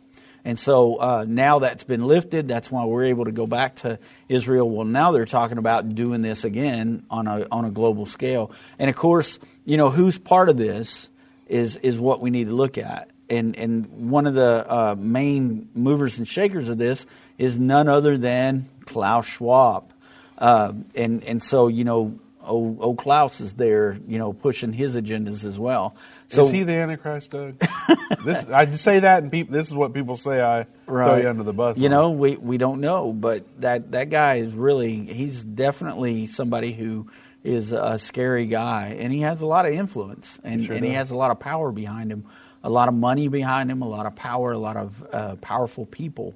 And 0.46 0.60
so 0.60 0.96
uh, 0.98 1.26
now 1.28 1.60
that's 1.60 1.84
been 1.84 2.04
lifted. 2.04 2.48
That's 2.48 2.70
why 2.70 2.84
we're 2.86 3.06
able 3.06 3.26
to 3.26 3.32
go 3.32 3.48
back 3.48 3.76
to 3.78 4.00
Israel. 4.28 4.70
Well, 4.70 4.86
now 4.86 5.12
they're 5.12 5.26
talking 5.26 5.58
about 5.58 5.94
doing 5.96 6.22
this 6.22 6.44
again 6.44 7.06
on 7.10 7.28
a 7.28 7.48
on 7.50 7.64
a 7.64 7.72
global 7.72 8.06
scale. 8.06 8.52
And 8.78 8.90
of 8.90 8.96
course, 8.96 9.40
you 9.64 9.78
know 9.78 9.90
who's 9.90 10.18
part 10.18 10.50
of 10.50 10.58
this 10.58 11.08
is 11.48 11.78
is 11.78 11.98
what 11.98 12.20
we 12.20 12.30
need 12.30 12.48
to 12.48 12.54
look 12.54 12.78
at. 12.78 13.10
And 13.30 13.56
and 13.56 14.10
one 14.10 14.28
of 14.28 14.34
the 14.34 14.70
uh, 14.70 14.96
main 14.98 15.70
movers 15.76 16.18
and 16.18 16.28
shakers 16.28 16.68
of 16.68 16.78
this 16.78 17.06
is 17.38 17.60
none 17.60 17.88
other 17.88 18.18
than 18.18 18.70
Klaus 18.86 19.26
Schwab. 19.26 19.92
Uh, 20.38 20.74
and 20.96 21.24
and 21.24 21.42
so 21.42 21.68
you 21.68 21.84
know 21.84 22.20
old, 22.46 22.82
old 22.82 22.98
Klaus 22.98 23.40
is 23.42 23.54
there, 23.54 23.98
you 24.08 24.18
know, 24.18 24.34
pushing 24.34 24.74
his 24.74 24.96
agendas 24.96 25.44
as 25.44 25.58
well. 25.58 25.96
So 26.28 26.46
is 26.46 26.50
he 26.50 26.64
the 26.64 26.74
Antichrist, 26.74 27.32
Doug? 27.32 27.58
this 28.26 28.46
I 28.46 28.70
say 28.72 29.00
that, 29.00 29.24
and 29.24 29.32
people, 29.32 29.54
this 29.54 29.68
is 29.68 29.74
what 29.74 29.94
people 29.94 30.18
say. 30.18 30.42
I 30.42 30.66
throw 30.86 31.18
you 31.18 31.30
under 31.30 31.44
the 31.44 31.54
bus. 31.54 31.78
You 31.78 31.86
on. 31.86 31.92
know, 31.92 32.10
we 32.12 32.36
we 32.36 32.58
don't 32.58 32.82
know, 32.82 33.14
but 33.14 33.46
that 33.62 33.92
that 33.92 34.10
guy 34.10 34.36
is 34.36 34.54
really 34.54 35.06
he's 35.06 35.44
definitely 35.44 36.28
somebody 36.28 36.74
who 36.74 37.08
is 37.44 37.72
a 37.72 37.98
scary 37.98 38.46
guy, 38.46 38.96
and 39.00 39.12
he 39.12 39.22
has 39.22 39.42
a 39.42 39.46
lot 39.46 39.66
of 39.66 39.74
influence, 39.74 40.40
and, 40.44 40.66
Sure 40.66 40.76
and 40.76 40.86
he 40.86 40.94
has 40.94 41.12
a 41.12 41.16
lot 41.16 41.30
of 41.30 41.40
power 41.40 41.74
behind 41.74 42.10
him, 42.10 42.26
a 42.64 42.70
lot 42.70 42.88
of 42.88 42.94
money 42.94 43.28
behind 43.28 43.70
him, 43.70 43.82
a 43.82 43.88
lot 43.88 44.06
of 44.06 44.16
power, 44.16 44.54
a 44.54 44.58
lot 44.58 44.78
of 44.78 45.08
uh, 45.12 45.36
powerful 45.36 45.86
people 45.86 46.34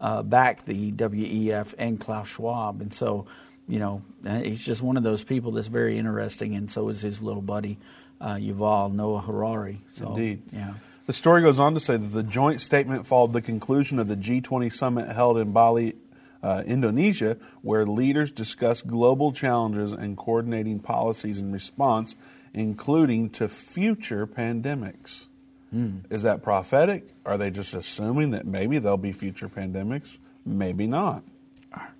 uh, 0.00 0.22
back 0.22 0.64
the 0.64 0.92
WEF 0.92 1.74
and 1.78 2.00
Klaus 2.00 2.28
Schwab, 2.28 2.80
and 2.80 2.92
so 2.92 3.26
you 3.68 3.78
know 3.78 4.02
uh, 4.26 4.40
he's 4.40 4.64
just 4.64 4.82
one 4.82 4.96
of 4.96 5.02
those 5.02 5.24
people 5.24 5.52
that's 5.52 5.68
very 5.68 5.98
interesting, 5.98 6.54
and 6.54 6.70
so 6.70 6.88
is 6.88 7.00
his 7.00 7.20
little 7.20 7.42
buddy 7.42 7.78
uh, 8.20 8.34
Yuval 8.34 8.92
Noah 8.92 9.20
Harari. 9.20 9.80
So, 9.92 10.08
Indeed. 10.10 10.42
yeah. 10.52 10.74
The 11.06 11.12
story 11.12 11.42
goes 11.42 11.58
on 11.58 11.74
to 11.74 11.80
say 11.80 11.96
that 11.96 12.08
the 12.08 12.22
joint 12.22 12.60
statement 12.60 13.06
followed 13.06 13.32
the 13.32 13.42
conclusion 13.42 13.98
of 13.98 14.06
the 14.06 14.16
G20 14.16 14.72
summit 14.72 15.08
held 15.08 15.38
in 15.38 15.52
Bali, 15.52 15.96
uh, 16.42 16.62
Indonesia, 16.66 17.36
where 17.62 17.84
leaders 17.84 18.30
discussed 18.30 18.86
global 18.86 19.32
challenges 19.32 19.92
and 19.92 20.16
coordinating 20.16 20.78
policies 20.78 21.40
in 21.40 21.50
response, 21.50 22.14
including 22.54 23.30
to 23.30 23.48
future 23.48 24.26
pandemics. 24.26 25.26
Is 25.72 26.22
that 26.22 26.42
prophetic? 26.42 27.06
Are 27.24 27.38
they 27.38 27.50
just 27.50 27.74
assuming 27.74 28.32
that 28.32 28.44
maybe 28.46 28.78
there'll 28.78 28.98
be 28.98 29.12
future 29.12 29.48
pandemics? 29.48 30.18
Maybe 30.44 30.86
not. 30.86 31.22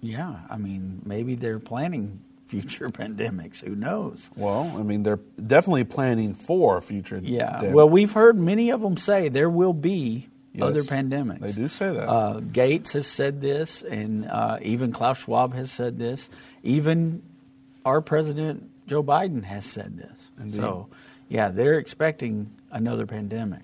Yeah, 0.01 0.35
I 0.51 0.57
mean, 0.57 1.03
maybe 1.05 1.37
they're 1.37 1.61
planning 1.61 2.21
future 2.49 2.89
pandemics. 2.91 3.61
Who 3.61 3.77
knows? 3.77 4.29
Well, 4.35 4.75
I 4.77 4.83
mean, 4.83 5.05
they're 5.05 5.21
definitely 5.47 5.85
planning 5.85 6.35
for 6.35 6.81
future. 6.81 7.21
Yeah. 7.23 7.61
pandemics. 7.61 7.73
Well, 7.73 7.89
we've 7.89 8.13
heard 8.13 8.37
many 8.39 8.71
of 8.71 8.81
them 8.81 8.97
say 8.97 9.29
there 9.29 9.51
will 9.51 9.73
be 9.75 10.27
Yes, 10.53 10.65
other 10.65 10.83
pandemics. 10.83 11.41
they 11.41 11.53
do 11.53 11.69
say 11.69 11.93
that. 11.93 12.09
Uh, 12.09 12.41
Gates 12.41 12.95
has 12.95 13.07
said 13.07 13.41
this, 13.41 13.83
and 13.83 14.27
uh, 14.27 14.59
even 14.63 14.91
Klaus 14.91 15.19
Schwab 15.23 15.55
has 15.55 15.71
said 15.71 15.97
this. 15.97 16.29
Even 16.65 17.23
our 17.85 18.01
president 18.01 18.69
Joe 18.89 19.05
Biden 19.05 19.45
has 19.45 19.65
said 19.65 19.97
this. 19.97 20.31
Indeed. 20.41 20.57
So, 20.57 20.89
yeah, 21.31 21.49
they're 21.49 21.79
expecting 21.79 22.51
another 22.73 23.07
pandemic. 23.07 23.63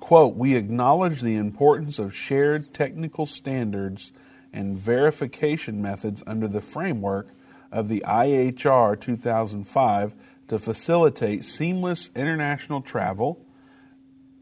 quote, 0.00 0.36
we 0.36 0.56
acknowledge 0.56 1.22
the 1.22 1.36
importance 1.36 1.98
of 1.98 2.14
shared 2.14 2.74
technical 2.74 3.24
standards 3.24 4.12
and 4.52 4.76
verification 4.76 5.80
methods 5.80 6.22
under 6.26 6.46
the 6.48 6.60
framework 6.60 7.28
of 7.72 7.88
the 7.88 8.04
IHR 8.06 9.00
2005 9.00 10.14
to 10.48 10.58
facilitate 10.58 11.44
seamless 11.44 12.10
international 12.14 12.82
travel, 12.82 13.44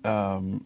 um, 0.05 0.65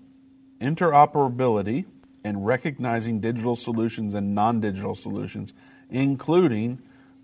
interoperability, 0.60 1.86
and 2.24 2.46
recognizing 2.46 3.20
digital 3.20 3.54
solutions 3.54 4.14
and 4.14 4.34
non 4.34 4.60
digital 4.60 4.94
solutions, 4.94 5.52
including 5.90 6.80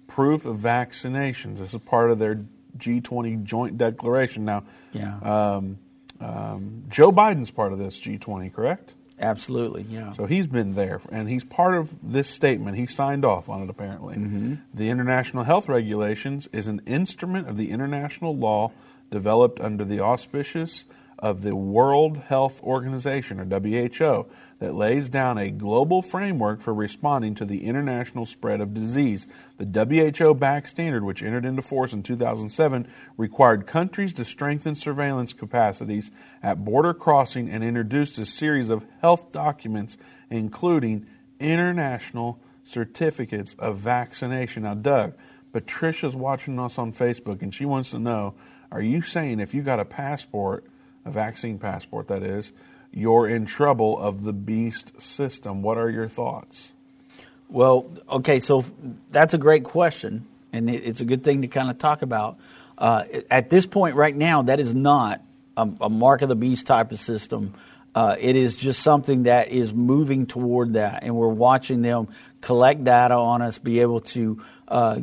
proof 0.06 0.44
of 0.44 0.58
vaccinations. 0.58 1.58
This 1.58 1.74
is 1.74 1.80
part 1.80 2.10
of 2.10 2.18
their 2.18 2.44
G20 2.78 3.44
joint 3.44 3.78
declaration. 3.78 4.44
Now, 4.44 4.64
Yeah. 4.92 5.16
um, 5.18 5.78
um, 6.20 6.84
Joe 6.88 7.10
Biden's 7.12 7.50
part 7.50 7.72
of 7.72 7.78
this 7.78 8.00
G20, 8.00 8.52
correct? 8.52 8.92
Absolutely, 9.18 9.82
yeah. 9.88 10.12
So 10.14 10.26
he's 10.26 10.46
been 10.48 10.74
there, 10.74 11.00
and 11.12 11.28
he's 11.28 11.44
part 11.44 11.74
of 11.74 11.90
this 12.02 12.28
statement. 12.28 12.76
He 12.76 12.86
signed 12.86 13.24
off 13.24 13.48
on 13.48 13.62
it, 13.62 13.70
apparently. 13.70 14.58
The 14.74 14.90
International 14.90 15.44
Health 15.44 15.68
Regulations 15.68 16.48
is 16.52 16.66
an 16.66 16.82
instrument 16.86 17.48
of 17.48 17.56
the 17.56 17.70
international 17.70 18.36
law 18.36 18.72
developed 19.12 19.60
under 19.60 19.84
the 19.84 20.00
auspices 20.00 20.86
of 21.22 21.42
the 21.42 21.54
World 21.54 22.16
Health 22.16 22.60
Organization, 22.64 23.38
or 23.38 23.44
WHO, 23.44 24.26
that 24.58 24.74
lays 24.74 25.08
down 25.08 25.38
a 25.38 25.52
global 25.52 26.02
framework 26.02 26.60
for 26.60 26.74
responding 26.74 27.36
to 27.36 27.44
the 27.44 27.64
international 27.64 28.26
spread 28.26 28.60
of 28.60 28.74
disease. 28.74 29.28
The 29.56 30.18
WHO 30.20 30.34
backed 30.34 30.68
standard, 30.68 31.04
which 31.04 31.22
entered 31.22 31.44
into 31.44 31.62
force 31.62 31.92
in 31.92 32.02
2007, 32.02 32.88
required 33.16 33.68
countries 33.68 34.12
to 34.14 34.24
strengthen 34.24 34.74
surveillance 34.74 35.32
capacities 35.32 36.10
at 36.42 36.64
border 36.64 36.92
crossing 36.92 37.48
and 37.48 37.62
introduced 37.62 38.18
a 38.18 38.26
series 38.26 38.68
of 38.68 38.84
health 39.00 39.30
documents, 39.30 39.96
including 40.28 41.06
international 41.38 42.40
certificates 42.64 43.54
of 43.60 43.78
vaccination. 43.78 44.64
Now, 44.64 44.74
Doug, 44.74 45.14
Patricia's 45.52 46.16
watching 46.16 46.58
us 46.58 46.78
on 46.78 46.92
Facebook 46.92 47.42
and 47.42 47.54
she 47.54 47.64
wants 47.64 47.92
to 47.92 48.00
know 48.00 48.34
are 48.72 48.80
you 48.80 49.02
saying 49.02 49.38
if 49.38 49.52
you 49.52 49.60
got 49.60 49.80
a 49.80 49.84
passport, 49.84 50.64
a 51.04 51.10
vaccine 51.10 51.58
passport 51.58 52.08
that 52.08 52.22
is, 52.22 52.52
you're 52.92 53.28
in 53.28 53.46
trouble 53.46 53.98
of 53.98 54.22
the 54.22 54.32
beast 54.32 55.00
system? 55.00 55.62
What 55.62 55.78
are 55.78 55.88
your 55.88 56.08
thoughts? 56.08 56.72
Well, 57.48 57.90
okay, 58.08 58.40
so 58.40 58.64
that's 59.10 59.34
a 59.34 59.38
great 59.38 59.64
question, 59.64 60.26
and 60.52 60.70
it's 60.70 61.00
a 61.00 61.04
good 61.04 61.22
thing 61.22 61.42
to 61.42 61.48
kind 61.48 61.70
of 61.70 61.78
talk 61.78 62.02
about. 62.02 62.38
Uh, 62.78 63.04
at 63.30 63.50
this 63.50 63.66
point, 63.66 63.96
right 63.96 64.14
now, 64.14 64.42
that 64.42 64.58
is 64.58 64.74
not 64.74 65.20
a, 65.56 65.68
a 65.82 65.90
mark 65.90 66.22
of 66.22 66.28
the 66.28 66.34
beast 66.34 66.66
type 66.66 66.92
of 66.92 67.00
system. 67.00 67.54
Uh, 67.94 68.16
it 68.18 68.36
is 68.36 68.56
just 68.56 68.80
something 68.82 69.24
that 69.24 69.48
is 69.50 69.74
moving 69.74 70.26
toward 70.26 70.74
that, 70.74 71.02
and 71.02 71.14
we're 71.14 71.28
watching 71.28 71.82
them 71.82 72.08
collect 72.40 72.84
data 72.84 73.14
on 73.14 73.42
us, 73.42 73.58
be 73.58 73.80
able 73.80 74.00
to 74.00 74.42
uh, 74.68 74.98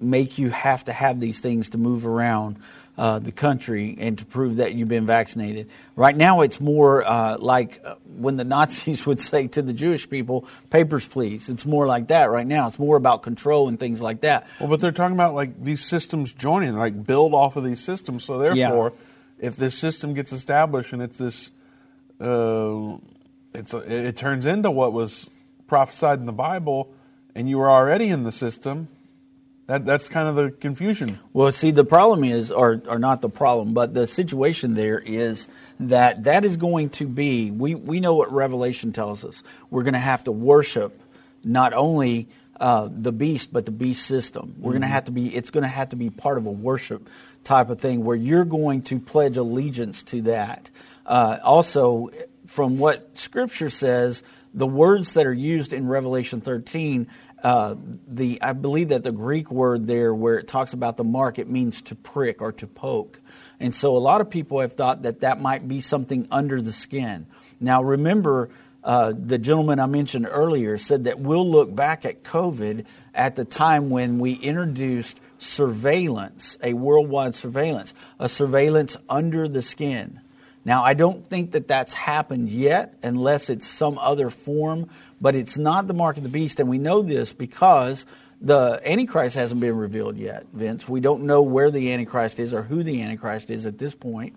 make 0.00 0.38
you 0.38 0.50
have 0.50 0.84
to 0.84 0.92
have 0.92 1.18
these 1.18 1.40
things 1.40 1.70
to 1.70 1.78
move 1.78 2.06
around 2.06 2.56
uh, 2.98 3.20
the 3.20 3.30
country 3.30 3.96
and 4.00 4.18
to 4.18 4.24
prove 4.24 4.56
that 4.56 4.74
you've 4.74 4.88
been 4.88 5.06
vaccinated. 5.06 5.70
Right 5.94 6.16
now, 6.16 6.40
it's 6.40 6.60
more 6.60 7.06
uh, 7.06 7.38
like 7.38 7.80
uh, 7.84 7.94
when 8.16 8.36
the 8.36 8.44
Nazis 8.44 9.06
would 9.06 9.22
say 9.22 9.46
to 9.46 9.62
the 9.62 9.72
Jewish 9.72 10.10
people, 10.10 10.46
"Papers, 10.70 11.06
please." 11.06 11.48
It's 11.48 11.64
more 11.64 11.86
like 11.86 12.08
that 12.08 12.24
right 12.24 12.46
now. 12.46 12.66
It's 12.66 12.78
more 12.78 12.96
about 12.96 13.22
control 13.22 13.68
and 13.68 13.78
things 13.78 14.00
like 14.00 14.22
that. 14.22 14.48
Well, 14.58 14.68
but 14.68 14.80
they're 14.80 14.90
talking 14.90 15.14
about 15.14 15.34
like 15.34 15.62
these 15.62 15.84
systems 15.84 16.32
joining, 16.32 16.74
like 16.74 17.06
build 17.06 17.34
off 17.34 17.54
of 17.54 17.62
these 17.62 17.80
systems. 17.80 18.24
So 18.24 18.38
therefore, 18.38 18.92
if 19.38 19.54
this 19.54 19.76
system 19.76 20.12
gets 20.14 20.32
established 20.32 20.92
and 20.92 21.00
it's 21.00 21.16
this, 21.16 21.52
uh, 22.20 22.96
it's 23.54 23.72
it 23.72 24.16
turns 24.16 24.44
into 24.44 24.72
what 24.72 24.92
was 24.92 25.30
prophesied 25.68 26.18
in 26.18 26.26
the 26.26 26.32
Bible, 26.32 26.92
and 27.36 27.48
you 27.48 27.58
were 27.58 27.70
already 27.70 28.08
in 28.08 28.24
the 28.24 28.32
system. 28.32 28.88
That 29.68 29.84
that's 29.84 30.08
kind 30.08 30.28
of 30.28 30.36
the 30.36 30.50
confusion. 30.50 31.18
Well, 31.34 31.52
see, 31.52 31.72
the 31.72 31.84
problem 31.84 32.24
is, 32.24 32.50
or, 32.50 32.82
or 32.88 32.98
not 32.98 33.20
the 33.20 33.28
problem, 33.28 33.74
but 33.74 33.92
the 33.92 34.06
situation 34.06 34.72
there 34.72 34.98
is 34.98 35.46
that 35.80 36.24
that 36.24 36.46
is 36.46 36.56
going 36.56 36.88
to 36.90 37.06
be, 37.06 37.50
we, 37.50 37.74
we 37.74 38.00
know 38.00 38.14
what 38.14 38.32
Revelation 38.32 38.94
tells 38.94 39.26
us. 39.26 39.42
We're 39.68 39.82
going 39.82 39.92
to 39.92 40.00
have 40.00 40.24
to 40.24 40.32
worship 40.32 40.98
not 41.44 41.74
only 41.74 42.28
uh, 42.58 42.88
the 42.90 43.12
beast, 43.12 43.52
but 43.52 43.66
the 43.66 43.70
beast 43.70 44.06
system. 44.06 44.54
We're 44.56 44.72
going 44.72 44.82
to 44.82 44.88
have 44.88 45.04
to 45.04 45.12
be, 45.12 45.36
it's 45.36 45.50
going 45.50 45.64
to 45.64 45.68
have 45.68 45.90
to 45.90 45.96
be 45.96 46.08
part 46.08 46.38
of 46.38 46.46
a 46.46 46.50
worship 46.50 47.06
type 47.44 47.68
of 47.68 47.78
thing 47.78 48.04
where 48.04 48.16
you're 48.16 48.46
going 48.46 48.82
to 48.84 48.98
pledge 48.98 49.36
allegiance 49.36 50.02
to 50.04 50.22
that. 50.22 50.70
Uh, 51.04 51.40
also, 51.44 52.08
from 52.46 52.78
what 52.78 53.18
Scripture 53.18 53.68
says, 53.68 54.22
the 54.54 54.66
words 54.66 55.12
that 55.12 55.26
are 55.26 55.32
used 55.32 55.74
in 55.74 55.86
Revelation 55.86 56.40
13 56.40 57.06
uh, 57.42 57.76
the 58.06 58.40
I 58.42 58.52
believe 58.52 58.88
that 58.88 59.02
the 59.02 59.12
Greek 59.12 59.50
word 59.50 59.86
there, 59.86 60.14
where 60.14 60.38
it 60.38 60.48
talks 60.48 60.72
about 60.72 60.96
the 60.96 61.04
mark, 61.04 61.38
it 61.38 61.48
means 61.48 61.82
to 61.82 61.94
prick 61.94 62.42
or 62.42 62.52
to 62.52 62.66
poke, 62.66 63.20
and 63.60 63.74
so 63.74 63.96
a 63.96 63.98
lot 63.98 64.20
of 64.20 64.30
people 64.30 64.60
have 64.60 64.74
thought 64.74 65.02
that 65.02 65.20
that 65.20 65.40
might 65.40 65.66
be 65.66 65.80
something 65.80 66.26
under 66.30 66.60
the 66.60 66.72
skin. 66.72 67.26
Now, 67.60 67.82
remember, 67.82 68.50
uh, 68.84 69.12
the 69.16 69.38
gentleman 69.38 69.80
I 69.80 69.86
mentioned 69.86 70.28
earlier 70.30 70.78
said 70.78 71.04
that 71.04 71.18
we'll 71.18 71.48
look 71.48 71.74
back 71.74 72.04
at 72.04 72.22
COVID 72.22 72.84
at 73.14 73.36
the 73.36 73.44
time 73.44 73.90
when 73.90 74.18
we 74.18 74.32
introduced 74.32 75.20
surveillance, 75.38 76.56
a 76.62 76.72
worldwide 76.72 77.34
surveillance, 77.34 77.92
a 78.18 78.28
surveillance 78.28 78.96
under 79.08 79.48
the 79.48 79.62
skin. 79.62 80.20
Now, 80.68 80.84
I 80.84 80.92
don't 80.92 81.26
think 81.26 81.52
that 81.52 81.66
that's 81.66 81.94
happened 81.94 82.50
yet 82.50 82.92
unless 83.02 83.48
it's 83.48 83.66
some 83.66 83.96
other 83.96 84.28
form, 84.28 84.90
but 85.18 85.34
it's 85.34 85.56
not 85.56 85.86
the 85.86 85.94
mark 85.94 86.18
of 86.18 86.24
the 86.24 86.28
beast. 86.28 86.60
And 86.60 86.68
we 86.68 86.76
know 86.76 87.00
this 87.00 87.32
because 87.32 88.04
the 88.42 88.78
Antichrist 88.84 89.34
hasn't 89.34 89.62
been 89.62 89.74
revealed 89.74 90.18
yet, 90.18 90.44
Vince. 90.52 90.86
We 90.86 91.00
don't 91.00 91.22
know 91.22 91.40
where 91.40 91.70
the 91.70 91.90
Antichrist 91.94 92.38
is 92.38 92.52
or 92.52 92.60
who 92.60 92.82
the 92.82 93.00
Antichrist 93.00 93.48
is 93.48 93.64
at 93.64 93.78
this 93.78 93.94
point. 93.94 94.36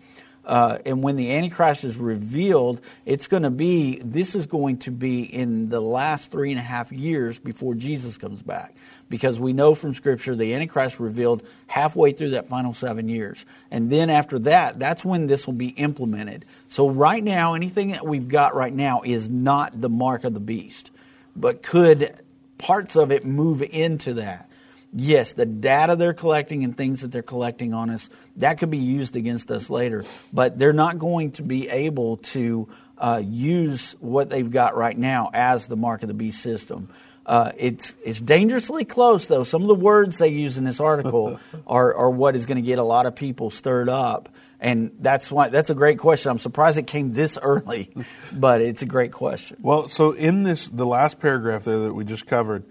Uh, 0.51 0.79
and 0.85 1.01
when 1.01 1.15
the 1.15 1.31
Antichrist 1.31 1.85
is 1.85 1.95
revealed, 1.95 2.81
it's 3.05 3.27
going 3.27 3.43
to 3.43 3.49
be, 3.49 4.01
this 4.03 4.35
is 4.35 4.47
going 4.47 4.79
to 4.79 4.91
be 4.91 5.21
in 5.23 5.69
the 5.69 5.79
last 5.79 6.29
three 6.29 6.51
and 6.51 6.59
a 6.59 6.63
half 6.63 6.91
years 6.91 7.39
before 7.39 7.73
Jesus 7.73 8.17
comes 8.17 8.41
back. 8.41 8.75
Because 9.09 9.39
we 9.39 9.53
know 9.53 9.75
from 9.75 9.93
Scripture 9.93 10.35
the 10.35 10.53
Antichrist 10.53 10.99
revealed 10.99 11.41
halfway 11.67 12.11
through 12.11 12.31
that 12.31 12.49
final 12.49 12.73
seven 12.73 13.07
years. 13.07 13.45
And 13.71 13.89
then 13.89 14.09
after 14.09 14.39
that, 14.39 14.77
that's 14.77 15.05
when 15.05 15.25
this 15.25 15.47
will 15.47 15.53
be 15.53 15.69
implemented. 15.69 16.43
So 16.67 16.89
right 16.89 17.23
now, 17.23 17.53
anything 17.53 17.91
that 17.91 18.05
we've 18.05 18.27
got 18.27 18.53
right 18.53 18.73
now 18.73 19.03
is 19.05 19.29
not 19.29 19.79
the 19.79 19.87
mark 19.87 20.25
of 20.25 20.33
the 20.33 20.41
beast, 20.41 20.91
but 21.33 21.63
could 21.63 22.13
parts 22.57 22.97
of 22.97 23.13
it 23.13 23.23
move 23.23 23.61
into 23.61 24.15
that. 24.15 24.50
Yes, 24.93 25.33
the 25.33 25.45
data 25.45 25.95
they're 25.95 26.13
collecting 26.13 26.63
and 26.63 26.75
things 26.75 27.01
that 27.01 27.11
they're 27.11 27.21
collecting 27.21 27.73
on 27.73 27.89
us, 27.89 28.09
that 28.37 28.59
could 28.59 28.71
be 28.71 28.77
used 28.77 29.15
against 29.15 29.51
us 29.51 29.69
later. 29.69 30.03
But 30.33 30.57
they're 30.57 30.73
not 30.73 30.99
going 30.99 31.31
to 31.33 31.43
be 31.43 31.69
able 31.69 32.17
to 32.17 32.67
uh, 32.97 33.21
use 33.23 33.95
what 33.99 34.29
they've 34.29 34.49
got 34.49 34.75
right 34.75 34.97
now 34.97 35.29
as 35.33 35.67
the 35.67 35.75
mark 35.77 36.03
of 36.03 36.07
the 36.07 36.13
beast 36.13 36.41
system. 36.41 36.89
Uh, 37.25 37.51
it's 37.57 37.93
it's 38.03 38.19
dangerously 38.19 38.83
close, 38.83 39.27
though. 39.27 39.43
Some 39.43 39.61
of 39.61 39.67
the 39.67 39.75
words 39.75 40.17
they 40.17 40.29
use 40.29 40.57
in 40.57 40.63
this 40.63 40.79
article 40.79 41.39
are, 41.67 41.93
are 41.93 42.09
what 42.09 42.35
is 42.35 42.45
going 42.45 42.57
to 42.57 42.63
get 42.63 42.79
a 42.79 42.83
lot 42.83 43.05
of 43.05 43.15
people 43.15 43.51
stirred 43.51 43.89
up, 43.89 44.29
and 44.59 44.91
that's 44.99 45.31
why 45.31 45.49
that's 45.49 45.69
a 45.69 45.75
great 45.75 45.99
question. 45.99 46.31
I'm 46.31 46.39
surprised 46.39 46.79
it 46.79 46.87
came 46.87 47.13
this 47.13 47.37
early, 47.41 47.91
but 48.33 48.61
it's 48.61 48.81
a 48.81 48.87
great 48.87 49.11
question. 49.11 49.57
Well, 49.61 49.87
so 49.87 50.13
in 50.13 50.43
this, 50.43 50.67
the 50.67 50.85
last 50.85 51.19
paragraph 51.19 51.63
there 51.63 51.79
that 51.79 51.93
we 51.93 52.05
just 52.05 52.25
covered, 52.25 52.63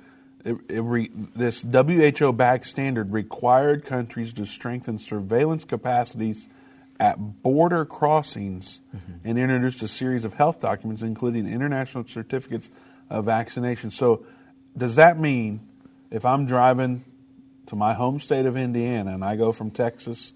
it, 0.44 0.56
it 0.68 0.80
re, 0.80 1.10
this 1.36 1.62
WHO 1.62 2.32
backed 2.32 2.66
standard 2.66 3.12
required 3.12 3.84
countries 3.84 4.32
to 4.34 4.46
strengthen 4.46 4.98
surveillance 4.98 5.64
capacities 5.64 6.48
at 6.98 7.16
border 7.42 7.84
crossings 7.84 8.80
mm-hmm. 8.94 9.12
and 9.24 9.38
introduced 9.38 9.82
a 9.82 9.88
series 9.88 10.24
of 10.24 10.34
health 10.34 10.60
documents, 10.60 11.02
including 11.02 11.48
international 11.48 12.06
certificates 12.06 12.70
of 13.08 13.24
vaccination. 13.24 13.90
So 13.90 14.26
does 14.76 14.96
that 14.96 15.18
mean 15.18 15.60
if 16.10 16.24
I'm 16.24 16.46
driving 16.46 17.04
to 17.66 17.76
my 17.76 17.94
home 17.94 18.20
state 18.20 18.46
of 18.46 18.56
Indiana 18.56 19.14
and 19.14 19.24
I 19.24 19.36
go 19.36 19.52
from 19.52 19.70
Texas 19.70 20.32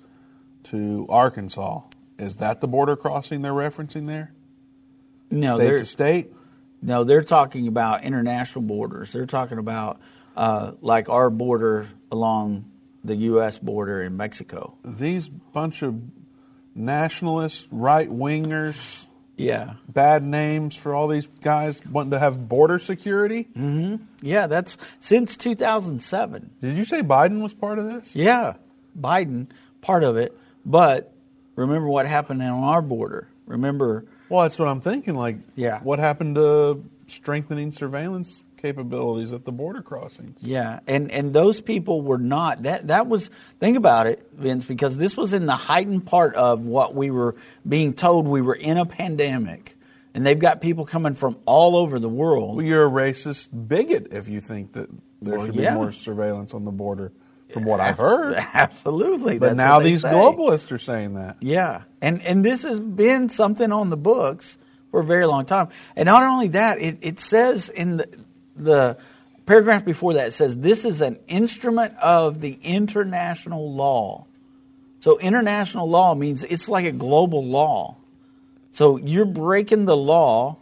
to 0.65 1.07
Arkansas, 1.09 1.83
is 2.19 2.37
that 2.37 2.61
the 2.61 2.69
border 2.69 2.97
crossing 2.97 3.43
they're 3.43 3.53
referencing 3.53 4.07
there? 4.07 4.33
No, 5.31 5.57
state 5.57 5.79
to 5.79 5.87
state. 5.87 6.33
No, 6.85 7.03
they're 7.05 7.25
talking 7.25 7.67
about 7.67 8.05
international 8.05 8.63
borders. 8.63 9.11
They're 9.11 9.25
talking 9.25 9.57
about 9.57 10.01
uh, 10.37 10.73
like 10.83 11.09
our 11.09 11.31
border 11.31 11.89
along 12.13 12.71
the 13.03 13.17
U.S. 13.17 13.59
border 13.59 14.03
in 14.03 14.19
Mexico. 14.19 14.77
These 14.85 15.29
bunch 15.29 15.83
of 15.83 15.99
nationalists, 16.75 17.67
right 17.71 18.09
wingers, 18.09 19.07
yeah. 19.37 19.75
Bad 19.89 20.23
names 20.23 20.77
for 20.77 20.95
all 20.95 21.09
these 21.09 21.27
guys 21.41 21.85
wanting 21.87 22.13
to 22.13 22.19
have 22.19 22.49
border 22.49 22.79
security? 22.79 23.49
Mm-hmm. 23.57 24.05
Yeah, 24.23 24.47
that's 24.47 24.77
since 25.01 25.37
2007. 25.37 26.51
Did 26.61 26.77
you 26.77 26.85
say 26.85 27.03
Biden 27.03 27.43
was 27.43 27.53
part 27.55 27.79
of 27.79 27.87
this? 27.87 28.15
Yeah, 28.15 28.55
Biden, 28.99 29.49
part 29.81 30.05
of 30.05 30.17
it. 30.17 30.39
But 30.65 31.13
remember 31.57 31.89
what 31.89 32.07
happened 32.07 32.43
on 32.43 32.63
our 32.63 32.83
border. 32.83 33.29
Remember. 33.47 34.05
Well, 34.35 34.43
that's 34.43 34.59
what 34.59 34.67
I'm 34.67 34.81
thinking. 34.81 35.15
Like, 35.15 35.37
yeah. 35.55 35.79
what 35.81 36.01
happened 36.01 36.35
to 36.35 36.85
strengthening 37.07 37.71
surveillance 37.71 38.45
capabilities 38.57 39.33
at 39.33 39.45
the 39.45 39.53
border 39.53 39.81
crossings. 39.81 40.43
Yeah, 40.43 40.81
and 40.89 41.13
and 41.13 41.33
those 41.33 41.61
people 41.61 42.03
were 42.03 42.19
not 42.19 42.65
that 42.65 42.89
that 42.89 43.07
was 43.07 43.31
think 43.61 43.77
about 43.77 44.09
it, 44.09 44.27
Vince, 44.33 44.65
because 44.65 44.97
this 44.97 45.17
was 45.17 45.35
in 45.35 45.47
the 45.47 45.55
heightened 45.55 46.07
part 46.07 46.35
of 46.35 46.63
what 46.63 46.97
we 46.97 47.13
were 47.13 47.37
being 47.69 47.93
told 47.93 48.27
we 48.27 48.41
were 48.41 48.57
in 48.57 48.77
a 48.77 48.85
pandemic. 48.85 49.77
And 50.15 50.27
they've 50.27 50.39
got 50.39 50.61
people 50.61 50.85
coming 50.85 51.15
from 51.15 51.37
all 51.45 51.77
over 51.77 52.01
the 52.01 52.09
world. 52.09 52.57
Well, 52.57 52.67
you're 52.67 52.87
a 52.87 52.91
racist 52.91 53.51
bigot 53.53 54.09
if 54.13 54.29
you 54.29 54.41
think 54.41 54.73
that 54.73 54.89
there 55.23 55.39
well, 55.39 55.47
should 55.47 55.55
yeah. 55.55 55.71
be 55.71 55.77
more 55.77 55.93
surveillance 55.93 56.55
on 56.55 56.65
the 56.65 56.73
border 56.73 57.13
from 57.55 57.65
what 57.65 57.81
I've 57.81 57.97
heard. 57.97 58.35
Absolutely. 58.53 59.39
But 59.39 59.57
now 59.57 59.81
these 59.81 60.03
say. 60.03 60.11
globalists 60.11 60.73
are 60.73 60.79
saying 60.79 61.15
that. 61.15 61.37
Yeah. 61.41 61.83
And 62.03 62.21
and 62.23 62.45
this 62.45 62.65
has 62.65 62.79
been 62.79 63.31
something 63.31 63.73
on 63.73 63.89
the 63.89 63.97
books 63.97 64.59
for 64.91 65.01
a 65.01 65.05
very 65.05 65.25
long 65.25 65.47
time. 65.47 65.69
And 65.97 66.07
not 66.07 66.25
only 66.25 66.49
that, 66.49 66.83
it, 66.83 66.99
it 67.01 67.21
says 67.21 67.71
in 67.71 67.99
the 67.99 68.09
the 68.57 68.99
paragraph 69.47 69.85
before 69.85 70.15
that 70.15 70.33
says 70.33 70.57
this 70.57 70.85
is 70.85 71.01
an 71.01 71.19
instrument 71.29 71.95
of 71.99 72.41
the 72.41 72.59
international 72.63 73.73
law. 73.73 74.27
So 75.01 75.19
international 75.19 75.89
law 75.89 76.15
means 76.15 76.43
it's 76.43 76.69
like 76.69 76.87
a 76.87 76.93
global 76.93 77.45
law. 77.45 77.97
So 78.73 78.97
you're 78.97 79.27
breaking 79.27 79.85
the 79.85 79.97
law, 79.97 80.57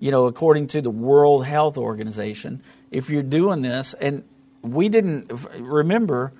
you 0.00 0.10
know, 0.10 0.26
according 0.26 0.68
to 0.68 0.82
the 0.82 0.90
World 0.90 1.46
Health 1.46 1.78
Organization, 1.78 2.62
if 2.90 3.10
you're 3.10 3.22
doing 3.22 3.62
this. 3.62 3.94
And 4.00 4.24
we 4.64 4.88
didn't 4.88 5.30
remember 5.58 6.32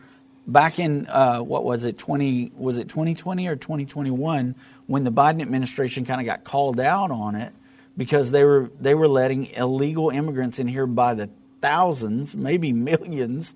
back 0.47 0.79
in 0.79 1.07
uh, 1.07 1.41
what 1.41 1.65
was 1.65 1.85
it 1.85 1.99
twenty 1.99 2.51
was 2.57 2.79
it 2.79 2.89
2020 2.89 3.47
or 3.47 3.57
2021 3.57 4.55
when 4.87 5.05
the 5.05 5.13
Biden 5.13 5.43
administration 5.43 6.05
kind 6.05 6.21
of 6.21 6.27
got 6.27 6.45
called 6.45 6.81
out 6.81 7.11
on 7.11 7.35
it 7.35 7.53
because 7.97 8.31
they 8.31 8.45
were 8.45 8.71
they 8.81 8.95
were 8.95 9.09
letting 9.09 9.47
illegal 9.47 10.11
immigrants 10.11 10.59
in 10.59 10.67
here 10.67 10.87
by 10.87 11.15
the 11.15 11.31
thousands, 11.61 12.35
maybe 12.35 12.73
millions, 12.73 13.55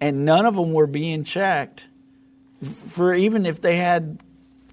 and 0.00 0.24
none 0.24 0.46
of 0.46 0.54
them 0.54 0.72
were 0.72 0.86
being 0.86 1.24
checked 1.24 1.86
for 2.88 3.14
even 3.14 3.46
if 3.46 3.60
they 3.60 3.76
had 3.76 4.18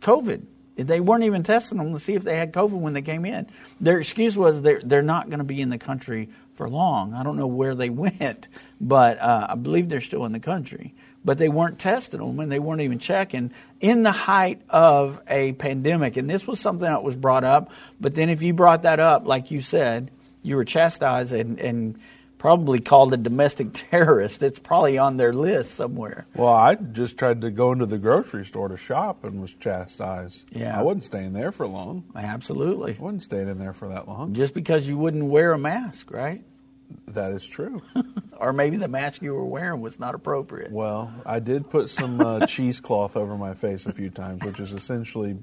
COVID. 0.01 0.45
They 0.77 0.99
weren't 0.99 1.23
even 1.23 1.43
testing 1.43 1.79
them 1.79 1.91
to 1.93 1.99
see 1.99 2.13
if 2.13 2.23
they 2.23 2.35
had 2.35 2.53
COVID 2.53 2.79
when 2.79 2.93
they 2.93 3.01
came 3.01 3.25
in. 3.25 3.47
Their 3.81 3.99
excuse 3.99 4.37
was 4.37 4.61
they're, 4.61 4.81
they're 4.83 5.01
not 5.01 5.29
going 5.29 5.39
to 5.39 5.45
be 5.45 5.59
in 5.59 5.69
the 5.69 5.77
country 5.77 6.29
for 6.53 6.69
long. 6.69 7.13
I 7.13 7.23
don't 7.23 7.37
know 7.37 7.47
where 7.47 7.75
they 7.75 7.89
went, 7.91 8.47
but 8.79 9.19
uh, 9.19 9.47
I 9.49 9.55
believe 9.55 9.89
they're 9.89 10.01
still 10.01 10.25
in 10.25 10.31
the 10.31 10.39
country 10.39 10.93
but 11.27 11.37
they 11.37 11.49
weren't 11.49 11.77
testing 11.77 12.21
them 12.21 12.39
and 12.39 12.49
they 12.49 12.57
weren't 12.57 12.79
even 12.79 12.99
checking 12.99 13.51
in 13.81 14.01
the 14.03 14.13
height 14.13 14.61
of 14.69 15.21
a 15.27 15.51
pandemic. 15.51 16.15
And 16.15 16.29
this 16.29 16.47
was 16.47 16.57
something 16.57 16.87
that 16.87 17.03
was 17.03 17.17
brought 17.17 17.43
up. 17.43 17.69
But 17.99 18.15
then 18.15 18.29
if 18.29 18.41
you 18.41 18.53
brought 18.53 18.83
that 18.83 19.01
up, 19.01 19.27
like 19.27 19.51
you 19.51 19.59
said, 19.59 20.09
you 20.41 20.55
were 20.55 20.63
chastised 20.63 21.33
and, 21.33 21.59
and 21.59 21.99
probably 22.37 22.79
called 22.79 23.13
a 23.13 23.17
domestic 23.17 23.69
terrorist. 23.73 24.43
It's 24.43 24.59
probably 24.59 24.97
on 24.97 25.17
their 25.17 25.33
list 25.33 25.73
somewhere. 25.75 26.25
Well, 26.35 26.53
I 26.53 26.75
just 26.75 27.17
tried 27.17 27.41
to 27.41 27.51
go 27.51 27.71
into 27.71 27.85
the 27.85 27.97
grocery 27.97 28.45
store 28.45 28.69
to 28.69 28.77
shop 28.77 29.23
and 29.23 29.41
was 29.41 29.53
chastised. 29.53 30.43
Yeah. 30.51 30.77
I 30.77 30.83
wasn't 30.83 31.03
staying 31.03 31.33
there 31.33 31.51
for 31.51 31.67
long. 31.67 32.03
Absolutely. 32.15 32.95
I 32.97 33.01
wasn't 33.01 33.23
staying 33.23 33.47
in 33.47 33.57
there 33.57 33.73
for 33.73 33.89
that 33.89 34.07
long. 34.07 34.33
Just 34.33 34.53
because 34.53 34.87
you 34.87 34.97
wouldn't 34.97 35.25
wear 35.25 35.53
a 35.53 35.57
mask, 35.57 36.11
right? 36.11 36.43
That 37.09 37.31
is 37.31 37.45
true. 37.45 37.81
or 38.37 38.53
maybe 38.53 38.77
the 38.77 38.87
mask 38.87 39.21
you 39.21 39.33
were 39.33 39.45
wearing 39.45 39.81
was 39.81 39.99
not 39.99 40.15
appropriate. 40.15 40.71
Well, 40.71 41.13
I 41.25 41.39
did 41.39 41.69
put 41.69 41.89
some 41.89 42.21
uh, 42.21 42.45
cheesecloth 42.47 43.17
over 43.17 43.37
my 43.37 43.53
face 43.53 43.85
a 43.85 43.91
few 43.91 44.09
times, 44.09 44.43
which 44.43 44.59
is 44.59 44.71
essentially 44.71 45.37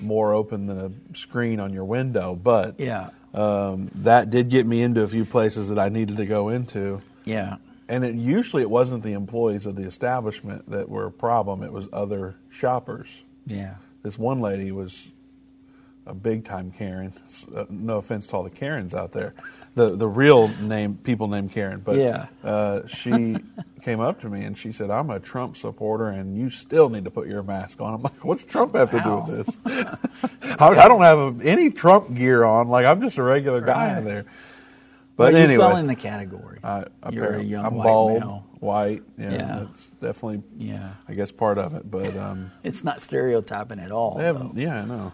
more 0.00 0.34
open 0.34 0.66
than 0.66 0.78
a 0.78 1.16
screen 1.16 1.60
on 1.60 1.72
your 1.72 1.84
window. 1.84 2.34
But 2.34 2.80
yeah, 2.80 3.10
um, 3.36 3.90
that 3.96 4.30
did 4.30 4.48
get 4.48 4.66
me 4.66 4.82
into 4.82 5.02
a 5.02 5.08
few 5.08 5.24
places 5.24 5.68
that 5.68 5.78
I 5.78 5.88
needed 5.88 6.16
to 6.16 6.26
go 6.26 6.48
into. 6.48 7.00
Yeah, 7.24 7.56
and 7.88 8.04
it 8.04 8.14
usually 8.14 8.62
it 8.62 8.70
wasn't 8.70 9.02
the 9.02 9.12
employees 9.12 9.66
of 9.66 9.76
the 9.76 9.82
establishment 9.84 10.68
that 10.70 10.88
were 10.88 11.06
a 11.06 11.12
problem; 11.12 11.62
it 11.62 11.72
was 11.72 11.88
other 11.92 12.36
shoppers. 12.50 13.22
Yeah, 13.46 13.74
this 14.02 14.18
one 14.18 14.40
lady 14.40 14.72
was 14.72 15.10
a 16.06 16.14
big 16.14 16.44
time 16.44 16.70
Karen. 16.70 17.12
Uh, 17.54 17.64
no 17.68 17.98
offense 17.98 18.26
to 18.28 18.36
all 18.36 18.42
the 18.42 18.50
Karens 18.50 18.94
out 18.94 19.12
there, 19.12 19.34
the 19.74 19.96
the 19.96 20.08
real 20.08 20.48
name 20.60 20.96
people 20.96 21.28
named 21.28 21.52
Karen, 21.52 21.80
but 21.84 21.96
yeah. 21.96 22.26
uh, 22.42 22.86
she 22.86 23.36
came 23.82 24.00
up 24.00 24.20
to 24.22 24.28
me 24.28 24.44
and 24.44 24.56
she 24.56 24.72
said, 24.72 24.90
"I'm 24.90 25.10
a 25.10 25.20
Trump 25.20 25.56
supporter, 25.56 26.08
and 26.08 26.36
you 26.36 26.48
still 26.48 26.88
need 26.88 27.04
to 27.04 27.10
put 27.10 27.28
your 27.28 27.42
mask 27.42 27.80
on." 27.80 27.94
I'm 27.94 28.02
like, 28.02 28.24
"What's 28.24 28.44
Trump 28.44 28.74
have 28.74 28.90
to 28.92 29.00
do 29.00 29.16
with 29.16 29.46
this?" 29.46 29.58
I, 30.58 30.68
I, 30.68 30.88
don't 30.88 31.02
have 31.02 31.40
any 31.44 31.70
Trump 31.70 32.14
gear 32.14 32.44
on. 32.44 32.68
Like 32.68 32.86
I'm 32.86 33.00
just 33.00 33.18
a 33.18 33.22
regular 33.22 33.60
guy 33.60 33.88
right. 33.88 33.98
in 33.98 34.04
there. 34.04 34.26
But 35.16 35.34
anyway, 35.34 35.52
you 35.54 35.58
fell 35.58 35.76
in 35.76 35.86
the 35.86 35.96
category. 35.96 36.60
I, 36.62 36.84
You're 37.10 37.36
a 37.36 37.42
young 37.42 37.64
I'm 37.64 37.74
white 37.74 37.84
bald, 37.84 38.20
male. 38.20 38.46
white. 38.60 39.02
Yeah, 39.18 39.32
yeah, 39.32 39.64
that's 39.64 39.86
definitely. 40.00 40.42
Yeah, 40.58 40.92
I 41.08 41.14
guess 41.14 41.30
part 41.32 41.56
of 41.56 41.74
it, 41.74 41.90
but 41.90 42.14
um, 42.16 42.50
it's 42.62 42.84
not 42.84 43.00
stereotyping 43.00 43.78
at 43.78 43.90
all. 43.90 44.18
yeah, 44.54 44.82
I 44.82 44.84
know. 44.84 45.12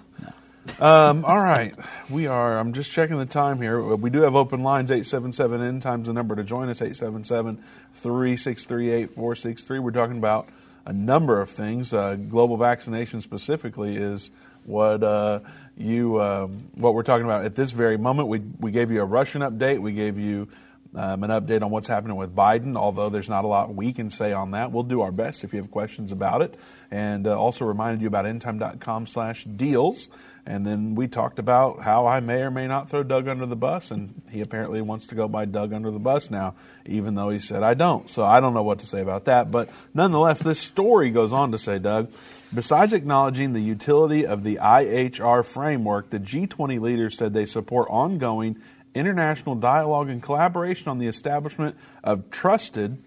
Um, 0.78 1.24
all 1.24 1.40
right, 1.40 1.74
we 2.08 2.28
are. 2.28 2.56
I'm 2.58 2.72
just 2.72 2.92
checking 2.92 3.18
the 3.18 3.26
time 3.26 3.60
here. 3.60 3.82
We 3.82 4.10
do 4.10 4.20
have 4.20 4.36
open 4.36 4.62
lines. 4.62 4.92
Eight 4.92 5.06
seven 5.06 5.32
seven 5.32 5.60
end 5.60 5.82
times 5.82 6.06
the 6.06 6.12
number 6.12 6.36
to 6.36 6.44
join 6.44 6.68
us. 6.68 6.80
Eight 6.80 6.94
seven 6.94 7.24
seven 7.24 7.62
three 7.94 8.36
six 8.36 8.64
three 8.64 8.90
eight 8.90 9.10
four 9.10 9.34
six 9.34 9.64
three. 9.64 9.80
We're 9.80 9.90
talking 9.90 10.18
about 10.18 10.48
a 10.86 10.92
number 10.92 11.40
of 11.40 11.50
things. 11.50 11.92
Uh, 11.92 12.14
global 12.14 12.56
vaccination 12.56 13.20
specifically 13.22 13.96
is 13.96 14.30
what 14.64 15.02
uh, 15.02 15.40
you 15.76 16.22
um, 16.22 16.58
what 16.74 16.94
we're 16.94 17.02
talking 17.02 17.24
about 17.24 17.44
at 17.44 17.56
this 17.56 17.72
very 17.72 17.98
moment. 17.98 18.28
We 18.28 18.38
we 18.38 18.70
gave 18.70 18.92
you 18.92 19.02
a 19.02 19.06
Russian 19.06 19.42
update. 19.42 19.80
We 19.80 19.92
gave 19.92 20.16
you 20.16 20.46
um, 20.94 21.24
an 21.24 21.30
update 21.30 21.62
on 21.62 21.70
what's 21.70 21.88
happening 21.88 22.16
with 22.16 22.34
Biden, 22.34 22.76
although 22.76 23.08
there's 23.08 23.28
not 23.28 23.44
a 23.44 23.48
lot 23.48 23.74
we 23.74 23.92
can 23.92 24.10
say 24.10 24.32
on 24.32 24.52
that. 24.52 24.72
We'll 24.72 24.82
do 24.82 25.00
our 25.00 25.12
best 25.12 25.42
if 25.42 25.52
you 25.52 25.60
have 25.60 25.70
questions 25.70 26.12
about 26.12 26.42
it. 26.42 26.54
And 26.90 27.26
uh, 27.26 27.38
also 27.38 27.64
reminded 27.64 28.00
you 28.00 28.08
about 28.08 28.26
endtime.com 28.26 29.06
slash 29.06 29.44
deals. 29.44 30.08
And 30.44 30.66
then 30.66 30.96
we 30.96 31.06
talked 31.06 31.38
about 31.38 31.80
how 31.80 32.06
I 32.06 32.20
may 32.20 32.42
or 32.42 32.50
may 32.50 32.66
not 32.66 32.90
throw 32.90 33.02
Doug 33.04 33.28
under 33.28 33.46
the 33.46 33.56
bus. 33.56 33.90
And 33.90 34.22
he 34.30 34.40
apparently 34.40 34.80
wants 34.80 35.06
to 35.08 35.14
go 35.14 35.28
by 35.28 35.44
Doug 35.44 35.72
under 35.72 35.90
the 35.90 36.00
bus 36.00 36.30
now, 36.30 36.56
even 36.84 37.14
though 37.14 37.30
he 37.30 37.38
said 37.38 37.62
I 37.62 37.74
don't. 37.74 38.10
So 38.10 38.24
I 38.24 38.40
don't 38.40 38.54
know 38.54 38.64
what 38.64 38.80
to 38.80 38.86
say 38.86 39.00
about 39.00 39.26
that. 39.26 39.50
But 39.50 39.68
nonetheless, 39.94 40.40
this 40.40 40.58
story 40.58 41.10
goes 41.10 41.32
on 41.32 41.52
to 41.52 41.58
say, 41.58 41.78
Doug, 41.78 42.10
Besides 42.54 42.92
acknowledging 42.92 43.54
the 43.54 43.62
utility 43.62 44.26
of 44.26 44.44
the 44.44 44.56
IHR 44.56 45.42
framework, 45.42 46.10
the 46.10 46.20
G20 46.20 46.80
leaders 46.80 47.16
said 47.16 47.32
they 47.32 47.46
support 47.46 47.88
ongoing 47.88 48.58
international 48.94 49.54
dialogue 49.54 50.10
and 50.10 50.22
collaboration 50.22 50.90
on 50.90 50.98
the 50.98 51.06
establishment 51.06 51.76
of 52.04 52.28
trusted 52.28 53.02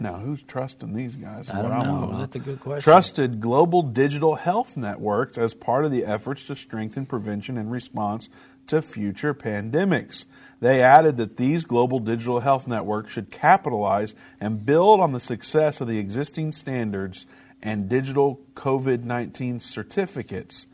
Now, 0.00 0.14
who's 0.14 0.42
trusting 0.42 0.92
these 0.92 1.16
guys? 1.16 1.50
I 1.50 1.62
don't 1.62 1.70
What 1.70 1.84
know. 1.84 2.18
That's 2.18 2.36
a 2.36 2.38
good 2.38 2.60
question. 2.60 2.82
Trusted 2.82 3.40
global 3.40 3.82
digital 3.82 4.36
health 4.36 4.76
networks 4.76 5.36
as 5.36 5.54
part 5.54 5.84
of 5.84 5.90
the 5.90 6.04
efforts 6.04 6.46
to 6.46 6.54
strengthen 6.54 7.06
prevention 7.06 7.58
and 7.58 7.70
response 7.70 8.28
to 8.68 8.80
future 8.80 9.34
pandemics. 9.34 10.26
They 10.60 10.82
added 10.82 11.16
that 11.16 11.36
these 11.36 11.64
global 11.64 11.98
digital 11.98 12.40
health 12.40 12.66
networks 12.66 13.12
should 13.12 13.30
capitalize 13.30 14.14
and 14.40 14.64
build 14.64 15.00
on 15.00 15.12
the 15.12 15.20
success 15.20 15.80
of 15.80 15.88
the 15.88 15.98
existing 15.98 16.52
standards 16.52 17.26
and 17.62 17.88
digital 17.88 18.40
COVID 18.54 19.02
19 19.04 19.60
certificates. 19.60 20.66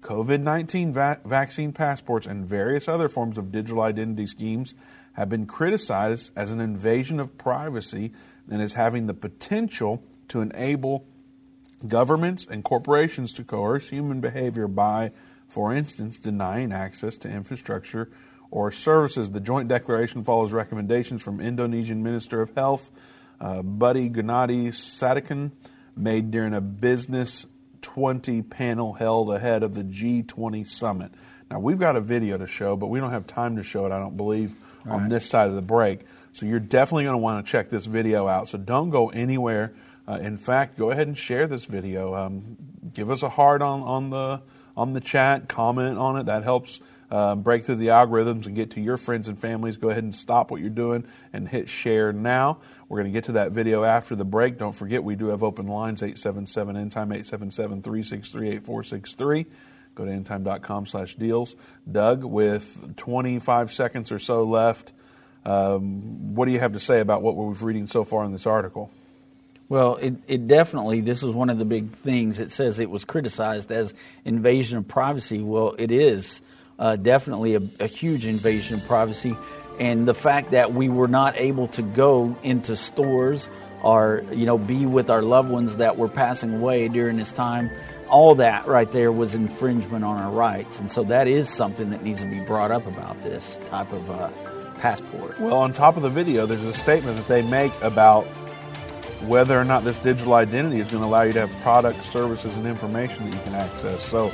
COVID 0.00 0.40
19 0.40 0.92
va- 0.92 1.20
vaccine 1.24 1.72
passports 1.72 2.26
and 2.26 2.46
various 2.46 2.86
other 2.88 3.08
forms 3.08 3.36
of 3.36 3.50
digital 3.50 3.82
identity 3.82 4.26
schemes 4.26 4.74
have 5.18 5.28
been 5.28 5.46
criticized 5.46 6.30
as 6.36 6.52
an 6.52 6.60
invasion 6.60 7.18
of 7.18 7.36
privacy 7.36 8.12
and 8.48 8.62
as 8.62 8.74
having 8.74 9.08
the 9.08 9.14
potential 9.14 10.00
to 10.28 10.40
enable 10.40 11.04
governments 11.88 12.46
and 12.48 12.62
corporations 12.62 13.32
to 13.32 13.42
coerce 13.42 13.88
human 13.88 14.20
behavior 14.20 14.68
by, 14.68 15.10
for 15.48 15.74
instance, 15.74 16.20
denying 16.20 16.72
access 16.72 17.16
to 17.16 17.28
infrastructure 17.28 18.08
or 18.52 18.70
services. 18.70 19.30
The 19.30 19.40
joint 19.40 19.68
declaration 19.68 20.22
follows 20.22 20.52
recommendations 20.52 21.20
from 21.20 21.40
Indonesian 21.40 22.04
Minister 22.04 22.40
of 22.40 22.54
Health, 22.54 22.88
uh, 23.40 23.62
Budi 23.62 24.12
Gunadi 24.12 24.68
Sadikin, 24.68 25.50
made 25.96 26.30
during 26.30 26.54
a 26.54 26.60
business 26.60 27.44
20 27.80 28.42
panel 28.42 28.92
held 28.92 29.34
ahead 29.34 29.64
of 29.64 29.74
the 29.74 29.82
G20 29.82 30.66
summit. 30.68 31.10
Now, 31.50 31.60
we've 31.60 31.78
got 31.78 31.96
a 31.96 32.00
video 32.00 32.36
to 32.36 32.46
show, 32.46 32.76
but 32.76 32.88
we 32.88 33.00
don't 33.00 33.10
have 33.10 33.26
time 33.26 33.56
to 33.56 33.62
show 33.62 33.86
it, 33.86 33.92
I 33.92 33.98
don't 33.98 34.16
believe, 34.16 34.54
on 34.86 35.08
this 35.08 35.26
side 35.26 35.48
of 35.48 35.54
the 35.54 35.62
break. 35.62 36.00
So 36.32 36.46
you're 36.46 36.60
definitely 36.60 37.04
going 37.04 37.14
to 37.14 37.18
want 37.18 37.44
to 37.44 37.50
check 37.50 37.68
this 37.68 37.86
video 37.86 38.28
out. 38.28 38.48
So 38.48 38.58
don't 38.58 38.90
go 38.90 39.08
anywhere. 39.08 39.74
Uh, 40.06 40.18
in 40.22 40.36
fact, 40.36 40.78
go 40.78 40.90
ahead 40.90 41.06
and 41.06 41.16
share 41.16 41.46
this 41.46 41.64
video. 41.64 42.14
Um, 42.14 42.56
give 42.94 43.10
us 43.10 43.22
a 43.22 43.28
heart 43.28 43.62
on, 43.62 43.82
on 43.82 44.10
the 44.10 44.42
on 44.76 44.92
the 44.92 45.00
chat. 45.00 45.48
Comment 45.48 45.98
on 45.98 46.16
it. 46.16 46.26
That 46.26 46.44
helps 46.44 46.80
uh, 47.10 47.34
break 47.34 47.64
through 47.64 47.76
the 47.76 47.88
algorithms 47.88 48.46
and 48.46 48.54
get 48.54 48.70
to 48.72 48.80
your 48.80 48.96
friends 48.96 49.28
and 49.28 49.38
families. 49.38 49.76
Go 49.76 49.90
ahead 49.90 50.04
and 50.04 50.14
stop 50.14 50.50
what 50.50 50.60
you're 50.60 50.70
doing 50.70 51.06
and 51.32 51.48
hit 51.48 51.68
share 51.68 52.12
now. 52.12 52.60
We're 52.88 52.98
going 52.98 53.12
to 53.12 53.16
get 53.16 53.24
to 53.24 53.32
that 53.32 53.52
video 53.52 53.82
after 53.82 54.14
the 54.14 54.24
break. 54.24 54.56
Don't 54.56 54.74
forget, 54.74 55.02
we 55.02 55.16
do 55.16 55.26
have 55.26 55.42
open 55.42 55.66
lines 55.66 56.02
877 56.02 56.76
end 56.76 56.92
time 56.92 57.10
877 57.10 57.82
363 57.82 58.48
8463. 58.48 59.46
Go 59.98 60.04
to 60.04 60.12
endtime.com 60.12 60.86
slash 60.86 61.16
deals. 61.16 61.56
Doug, 61.90 62.22
with 62.22 62.96
25 62.98 63.72
seconds 63.72 64.12
or 64.12 64.20
so 64.20 64.44
left, 64.44 64.92
um, 65.44 66.36
what 66.36 66.46
do 66.46 66.52
you 66.52 66.60
have 66.60 66.74
to 66.74 66.78
say 66.78 67.00
about 67.00 67.20
what 67.20 67.34
we've 67.34 67.64
reading 67.64 67.88
so 67.88 68.04
far 68.04 68.24
in 68.24 68.30
this 68.30 68.46
article? 68.46 68.92
Well, 69.68 69.96
it, 69.96 70.14
it 70.28 70.46
definitely, 70.46 71.00
this 71.00 71.20
was 71.20 71.34
one 71.34 71.50
of 71.50 71.58
the 71.58 71.64
big 71.64 71.90
things. 71.90 72.38
It 72.38 72.52
says 72.52 72.78
it 72.78 72.90
was 72.90 73.04
criticized 73.04 73.72
as 73.72 73.92
invasion 74.24 74.78
of 74.78 74.86
privacy. 74.86 75.42
Well, 75.42 75.74
it 75.76 75.90
is 75.90 76.42
uh, 76.78 76.94
definitely 76.94 77.56
a, 77.56 77.62
a 77.80 77.88
huge 77.88 78.24
invasion 78.24 78.76
of 78.76 78.86
privacy. 78.86 79.36
And 79.80 80.06
the 80.06 80.14
fact 80.14 80.52
that 80.52 80.74
we 80.74 80.88
were 80.88 81.08
not 81.08 81.36
able 81.36 81.66
to 81.68 81.82
go 81.82 82.36
into 82.44 82.76
stores 82.76 83.48
or, 83.82 84.22
you 84.30 84.46
know, 84.46 84.58
be 84.58 84.86
with 84.86 85.10
our 85.10 85.22
loved 85.22 85.50
ones 85.50 85.78
that 85.78 85.96
were 85.96 86.08
passing 86.08 86.54
away 86.54 86.86
during 86.86 87.16
this 87.16 87.32
time, 87.32 87.68
all 88.08 88.34
that 88.36 88.66
right 88.66 88.90
there 88.92 89.12
was 89.12 89.34
infringement 89.34 90.04
on 90.04 90.18
our 90.18 90.30
rights. 90.30 90.78
And 90.78 90.90
so 90.90 91.04
that 91.04 91.28
is 91.28 91.48
something 91.48 91.90
that 91.90 92.02
needs 92.02 92.20
to 92.20 92.26
be 92.26 92.40
brought 92.40 92.70
up 92.70 92.86
about 92.86 93.22
this 93.22 93.58
type 93.64 93.92
of 93.92 94.10
uh, 94.10 94.30
passport. 94.78 95.40
Well, 95.40 95.56
on 95.56 95.72
top 95.72 95.96
of 95.96 96.02
the 96.02 96.10
video, 96.10 96.46
there's 96.46 96.64
a 96.64 96.74
statement 96.74 97.16
that 97.16 97.28
they 97.28 97.42
make 97.42 97.72
about 97.82 98.24
whether 99.22 99.58
or 99.58 99.64
not 99.64 99.84
this 99.84 99.98
digital 99.98 100.34
identity 100.34 100.80
is 100.80 100.88
going 100.88 101.02
to 101.02 101.08
allow 101.08 101.22
you 101.22 101.32
to 101.32 101.46
have 101.46 101.62
products, 101.62 102.06
services, 102.08 102.56
and 102.56 102.66
information 102.66 103.24
that 103.24 103.36
you 103.36 103.42
can 103.42 103.54
access. 103.54 104.04
So 104.04 104.32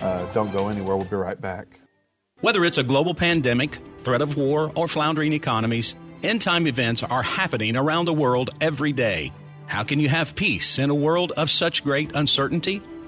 uh, 0.00 0.32
don't 0.32 0.52
go 0.52 0.68
anywhere. 0.68 0.96
We'll 0.96 1.06
be 1.06 1.16
right 1.16 1.40
back. 1.40 1.80
Whether 2.40 2.64
it's 2.64 2.78
a 2.78 2.82
global 2.82 3.14
pandemic, 3.14 3.78
threat 3.98 4.22
of 4.22 4.36
war, 4.36 4.72
or 4.74 4.88
floundering 4.88 5.32
economies, 5.32 5.94
end 6.22 6.42
time 6.42 6.66
events 6.66 7.02
are 7.02 7.22
happening 7.22 7.76
around 7.76 8.06
the 8.06 8.14
world 8.14 8.50
every 8.60 8.92
day. 8.92 9.32
How 9.66 9.84
can 9.84 10.00
you 10.00 10.08
have 10.08 10.34
peace 10.34 10.78
in 10.78 10.90
a 10.90 10.94
world 10.94 11.32
of 11.32 11.50
such 11.50 11.84
great 11.84 12.12
uncertainty? 12.14 12.82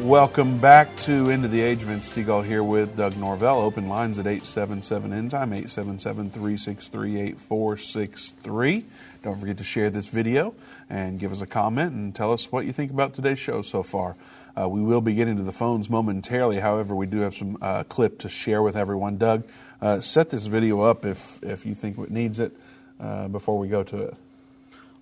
Welcome 0.00 0.58
back 0.58 0.96
to 0.98 1.30
of 1.30 1.50
the 1.50 1.60
Age. 1.60 1.80
Vince 1.80 2.10
Stegall 2.10 2.44
here 2.44 2.62
with 2.62 2.96
Doug 2.96 3.14
Norvell. 3.18 3.60
Open 3.60 3.90
lines 3.90 4.18
at 4.18 4.26
877 4.26 5.12
end 5.12 5.30
time, 5.30 5.52
877 5.52 6.30
363 6.30 7.20
8463. 7.20 8.86
Don't 9.22 9.38
forget 9.38 9.58
to 9.58 9.64
share 9.64 9.90
this 9.90 10.06
video 10.06 10.54
and 10.88 11.20
give 11.20 11.30
us 11.30 11.42
a 11.42 11.46
comment 11.46 11.92
and 11.92 12.14
tell 12.14 12.32
us 12.32 12.50
what 12.50 12.64
you 12.64 12.72
think 12.72 12.90
about 12.90 13.12
today's 13.12 13.38
show 13.38 13.60
so 13.60 13.82
far. 13.82 14.16
Uh, 14.58 14.66
we 14.66 14.80
will 14.80 15.02
be 15.02 15.12
getting 15.12 15.36
to 15.36 15.42
the 15.42 15.52
phones 15.52 15.90
momentarily. 15.90 16.58
However, 16.58 16.96
we 16.96 17.06
do 17.06 17.20
have 17.20 17.34
some 17.34 17.58
uh, 17.60 17.84
clip 17.84 18.18
to 18.20 18.30
share 18.30 18.62
with 18.62 18.76
everyone. 18.76 19.18
Doug, 19.18 19.44
uh, 19.82 20.00
set 20.00 20.30
this 20.30 20.46
video 20.46 20.80
up 20.80 21.04
if, 21.04 21.38
if 21.42 21.66
you 21.66 21.74
think 21.74 21.98
it 21.98 22.10
needs 22.10 22.40
it 22.40 22.56
uh, 22.98 23.28
before 23.28 23.58
we 23.58 23.68
go 23.68 23.84
to 23.84 23.98
it. 24.04 24.16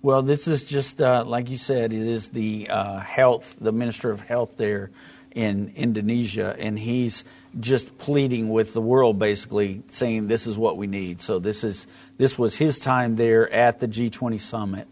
Well, 0.03 0.23
this 0.23 0.47
is 0.47 0.63
just 0.63 0.99
uh, 0.99 1.23
like 1.27 1.49
you 1.49 1.57
said. 1.57 1.93
It 1.93 2.01
is 2.01 2.29
the 2.29 2.67
uh, 2.69 2.99
health, 2.99 3.55
the 3.61 3.71
minister 3.71 4.09
of 4.09 4.19
health 4.19 4.57
there 4.57 4.89
in 5.35 5.73
Indonesia, 5.75 6.55
and 6.57 6.77
he's 6.77 7.23
just 7.59 7.97
pleading 7.99 8.49
with 8.49 8.73
the 8.73 8.81
world, 8.81 9.19
basically 9.19 9.83
saying 9.89 10.27
this 10.27 10.47
is 10.47 10.57
what 10.57 10.77
we 10.77 10.87
need. 10.87 11.21
So 11.21 11.37
this 11.37 11.63
is 11.63 11.85
this 12.17 12.35
was 12.35 12.55
his 12.55 12.79
time 12.79 13.15
there 13.15 13.47
at 13.53 13.79
the 13.79 13.87
G20 13.87 14.41
summit. 14.41 14.87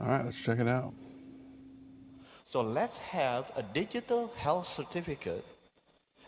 All 0.00 0.06
right, 0.06 0.24
let's 0.24 0.40
check 0.40 0.60
it 0.60 0.68
out. 0.68 0.94
So 2.44 2.60
let's 2.62 2.98
have 2.98 3.50
a 3.56 3.62
digital 3.62 4.32
health 4.36 4.68
certificate 4.68 5.44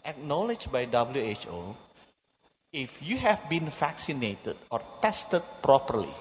acknowledged 0.04 0.72
by 0.72 0.86
WHO 0.86 1.76
if 2.72 2.92
you 3.00 3.18
have 3.18 3.48
been 3.48 3.70
vaccinated 3.70 4.56
or 4.68 4.82
tested 5.00 5.42
properly 5.62 6.12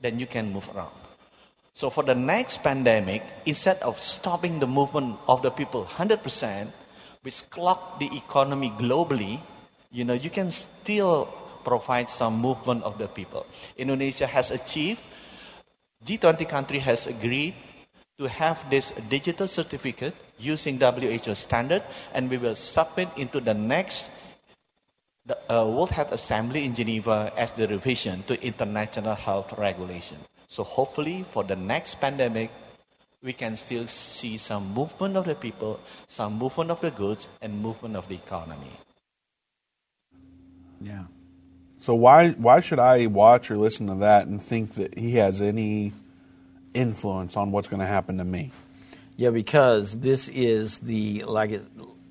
then 0.00 0.18
you 0.18 0.26
can 0.26 0.52
move 0.52 0.68
around. 0.74 0.92
So 1.74 1.90
for 1.90 2.02
the 2.02 2.14
next 2.14 2.62
pandemic, 2.62 3.22
instead 3.46 3.78
of 3.82 4.00
stopping 4.00 4.58
the 4.58 4.66
movement 4.66 5.18
of 5.28 5.42
the 5.42 5.50
people 5.50 5.84
100%, 5.84 6.66
which 7.22 7.48
clock 7.50 8.00
the 8.00 8.10
economy 8.16 8.70
globally, 8.70 9.40
you 9.90 10.04
know, 10.04 10.14
you 10.14 10.30
can 10.30 10.50
still 10.50 11.26
provide 11.64 12.10
some 12.10 12.34
movement 12.40 12.82
of 12.82 12.98
the 12.98 13.08
people. 13.08 13.46
Indonesia 13.76 14.26
has 14.26 14.50
achieved, 14.50 15.02
G20 16.04 16.48
country 16.48 16.78
has 16.78 17.06
agreed 17.06 17.54
to 18.18 18.28
have 18.28 18.58
this 18.70 18.92
digital 19.08 19.46
certificate 19.46 20.14
using 20.38 20.78
WHO 20.78 21.34
standard, 21.34 21.82
and 22.12 22.30
we 22.30 22.38
will 22.38 22.56
submit 22.56 23.08
into 23.16 23.40
the 23.40 23.54
next 23.54 24.10
the 25.28 25.36
uh, 25.52 25.64
World 25.66 25.90
Health 25.90 26.12
Assembly 26.12 26.64
in 26.64 26.74
Geneva 26.74 27.30
as 27.36 27.52
the 27.52 27.68
revision 27.68 28.24
to 28.24 28.42
international 28.42 29.14
health 29.14 29.52
regulation. 29.58 30.16
So 30.48 30.64
hopefully 30.64 31.26
for 31.30 31.44
the 31.44 31.54
next 31.54 32.00
pandemic, 32.00 32.50
we 33.22 33.34
can 33.34 33.56
still 33.58 33.86
see 33.86 34.38
some 34.38 34.72
movement 34.72 35.16
of 35.16 35.26
the 35.26 35.34
people, 35.34 35.80
some 36.06 36.38
movement 36.38 36.70
of 36.70 36.80
the 36.80 36.90
goods, 36.90 37.28
and 37.42 37.60
movement 37.60 37.94
of 37.96 38.08
the 38.08 38.14
economy. 38.14 38.72
Yeah. 40.80 41.04
So 41.78 41.94
why 41.94 42.30
why 42.30 42.60
should 42.60 42.78
I 42.78 43.06
watch 43.06 43.50
or 43.50 43.58
listen 43.58 43.86
to 43.88 43.96
that 43.96 44.26
and 44.26 44.42
think 44.42 44.74
that 44.74 44.96
he 44.96 45.16
has 45.16 45.42
any 45.42 45.92
influence 46.72 47.36
on 47.36 47.52
what's 47.52 47.68
going 47.68 47.80
to 47.80 47.86
happen 47.86 48.16
to 48.18 48.24
me? 48.24 48.50
Yeah, 49.16 49.30
because 49.30 49.98
this 49.98 50.28
is 50.28 50.78
the 50.78 51.24
like 51.24 51.50
it, 51.50 51.62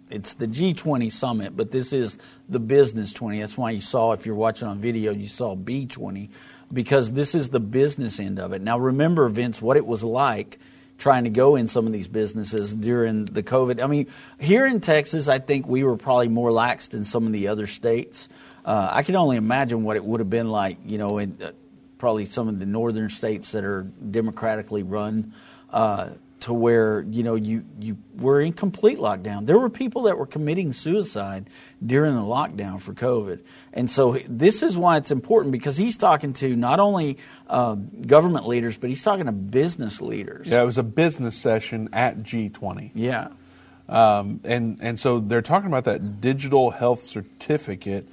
it's 0.09 0.35
the 0.35 0.47
G20 0.47 1.11
summit, 1.11 1.55
but 1.55 1.71
this 1.71 1.93
is 1.93 2.17
the 2.47 2.59
business 2.59 3.11
20. 3.13 3.39
That's 3.39 3.57
why 3.57 3.71
you 3.71 3.81
saw 3.81 4.13
if 4.13 4.25
you're 4.25 4.35
watching 4.35 4.67
on 4.67 4.79
video, 4.79 5.11
you 5.11 5.27
saw 5.27 5.55
B20 5.55 6.29
because 6.71 7.11
this 7.11 7.35
is 7.35 7.49
the 7.49 7.59
business 7.59 8.19
end 8.19 8.39
of 8.39 8.53
it. 8.53 8.61
Now 8.61 8.79
remember 8.79 9.27
Vince 9.29 9.61
what 9.61 9.77
it 9.77 9.85
was 9.85 10.03
like 10.03 10.59
trying 10.97 11.25
to 11.25 11.29
go 11.29 11.55
in 11.55 11.67
some 11.67 11.85
of 11.85 11.93
these 11.93 12.07
businesses 12.07 12.73
during 12.73 13.25
the 13.25 13.43
COVID. 13.43 13.83
I 13.83 13.87
mean, 13.87 14.07
here 14.39 14.65
in 14.65 14.81
Texas, 14.81 15.27
I 15.27 15.39
think 15.39 15.67
we 15.67 15.83
were 15.83 15.95
probably 15.95 16.27
more 16.27 16.51
lax 16.51 16.87
than 16.87 17.03
some 17.03 17.27
of 17.27 17.33
the 17.33 17.49
other 17.49 17.67
states. 17.67 18.29
Uh, 18.65 18.89
I 18.91 19.03
can 19.03 19.15
only 19.15 19.37
imagine 19.37 19.83
what 19.83 19.95
it 19.95 20.03
would 20.03 20.19
have 20.19 20.29
been 20.29 20.49
like, 20.49 20.77
you 20.85 20.97
know, 20.97 21.19
in 21.19 21.37
uh, 21.41 21.51
probably 21.97 22.25
some 22.25 22.47
of 22.47 22.59
the 22.59 22.65
northern 22.65 23.09
states 23.09 23.51
that 23.51 23.63
are 23.63 23.83
democratically 23.83 24.83
run. 24.83 25.33
Uh, 25.69 26.09
to 26.41 26.53
where 26.53 27.01
you 27.01 27.23
know 27.23 27.35
you 27.35 27.65
you 27.79 27.97
were 28.15 28.39
in 28.41 28.53
complete 28.53 28.99
lockdown. 28.99 29.45
There 29.45 29.57
were 29.57 29.69
people 29.69 30.03
that 30.03 30.17
were 30.17 30.25
committing 30.25 30.73
suicide 30.73 31.49
during 31.85 32.15
the 32.15 32.21
lockdown 32.21 32.79
for 32.79 32.93
COVID, 32.93 33.39
and 33.73 33.89
so 33.89 34.17
this 34.29 34.61
is 34.61 34.77
why 34.77 34.97
it's 34.97 35.11
important 35.11 35.51
because 35.51 35.77
he's 35.77 35.97
talking 35.97 36.33
to 36.33 36.55
not 36.55 36.79
only 36.79 37.17
uh, 37.47 37.75
government 37.75 38.47
leaders 38.47 38.77
but 38.77 38.89
he's 38.89 39.01
talking 39.01 39.25
to 39.25 39.31
business 39.31 40.01
leaders. 40.01 40.47
Yeah, 40.47 40.61
it 40.61 40.65
was 40.65 40.77
a 40.77 40.83
business 40.83 41.35
session 41.35 41.89
at 41.93 42.19
G20. 42.19 42.91
Yeah, 42.93 43.29
um, 43.89 44.39
and 44.43 44.77
and 44.81 44.99
so 44.99 45.19
they're 45.19 45.41
talking 45.41 45.67
about 45.67 45.85
that 45.85 46.21
digital 46.21 46.71
health 46.71 47.01
certificate 47.01 48.07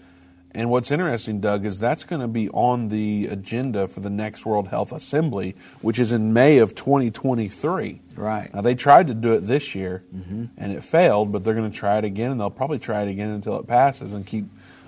and 0.55 0.71
what's 0.71 0.93
interesting, 0.93 1.41
Doug, 1.41 1.67
is 1.67 1.81
that's 1.81 2.05
going 2.05 2.21
to 2.21 2.29
be 2.29 2.49
on 2.51 2.89
the 2.89 3.27
agenda 3.27 3.89
for 3.89 3.99
the 3.99 4.11
next 4.11 4.47
World 4.47 4.69
Health 4.69 4.93
Assembly, 4.93 5.57
which 5.83 5.99
is 5.99 6.13
in 6.13 6.33
May 6.33 6.59
of 6.59 6.77
2023. 6.77 8.01
Right. 8.15 8.55
Now, 8.55 8.61
they 8.61 8.77
tried 8.77 9.09
to 9.09 9.15
do 9.15 9.33
it 9.33 9.41
this 9.41 9.75
year, 9.75 10.05
mm-hmm. 10.15 10.45
and 10.57 10.73
it 10.73 10.85
failed, 10.85 11.33
but 11.33 11.43
they're 11.43 11.55
going 11.55 11.71
to 11.71 11.77
try 11.77 11.99
it 11.99 12.05
again, 12.05 12.31
and 12.31 12.41
they'll 12.41 12.51
probably 12.51 12.79
try 12.79 13.03
it 13.03 13.09
again 13.09 13.31
until 13.31 13.59
it 13.59 13.67
passes 13.67 14.13
and 14.13 14.25
keep 14.25 14.45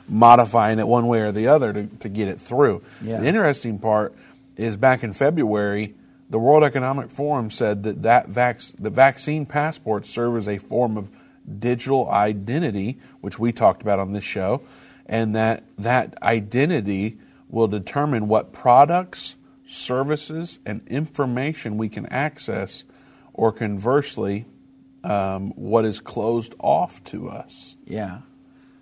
modifying 0.08 0.78
it 0.78 0.86
one 0.86 1.08
way 1.08 1.22
or 1.22 1.32
the 1.32 1.48
other 1.48 1.72
to, 1.72 1.86
to 1.86 2.08
get 2.08 2.28
it 2.28 2.38
through. 2.38 2.82
Yeah. 3.02 3.18
The 3.18 3.26
interesting 3.26 3.80
part 3.80 4.14
is 4.56 4.76
back 4.76 5.02
in 5.02 5.12
February, 5.14 5.94
the 6.30 6.38
World 6.38 6.62
Economic 6.62 7.10
Forum 7.10 7.50
said 7.50 7.82
that, 7.82 8.02
that 8.02 8.28
vac- 8.28 8.60
the 8.78 8.90
vaccine 8.90 9.46
passports 9.46 10.08
serve 10.08 10.36
as 10.36 10.46
a 10.46 10.58
form 10.58 10.96
of 10.96 11.08
digital 11.58 12.08
identity, 12.08 12.98
which 13.20 13.36
we 13.38 13.50
talked 13.50 13.82
about 13.82 13.98
on 13.98 14.12
this 14.12 14.24
show 14.24 14.62
and 15.06 15.34
that 15.36 15.64
that 15.78 16.20
identity 16.22 17.18
will 17.48 17.68
determine 17.68 18.28
what 18.28 18.52
products, 18.52 19.36
services, 19.64 20.58
and 20.66 20.86
information 20.88 21.78
we 21.78 21.88
can 21.88 22.06
access, 22.06 22.84
or 23.32 23.52
conversely, 23.52 24.44
um, 25.04 25.50
what 25.52 25.84
is 25.84 26.00
closed 26.00 26.54
off 26.58 27.02
to 27.04 27.28
us. 27.28 27.76
Yeah. 27.86 28.18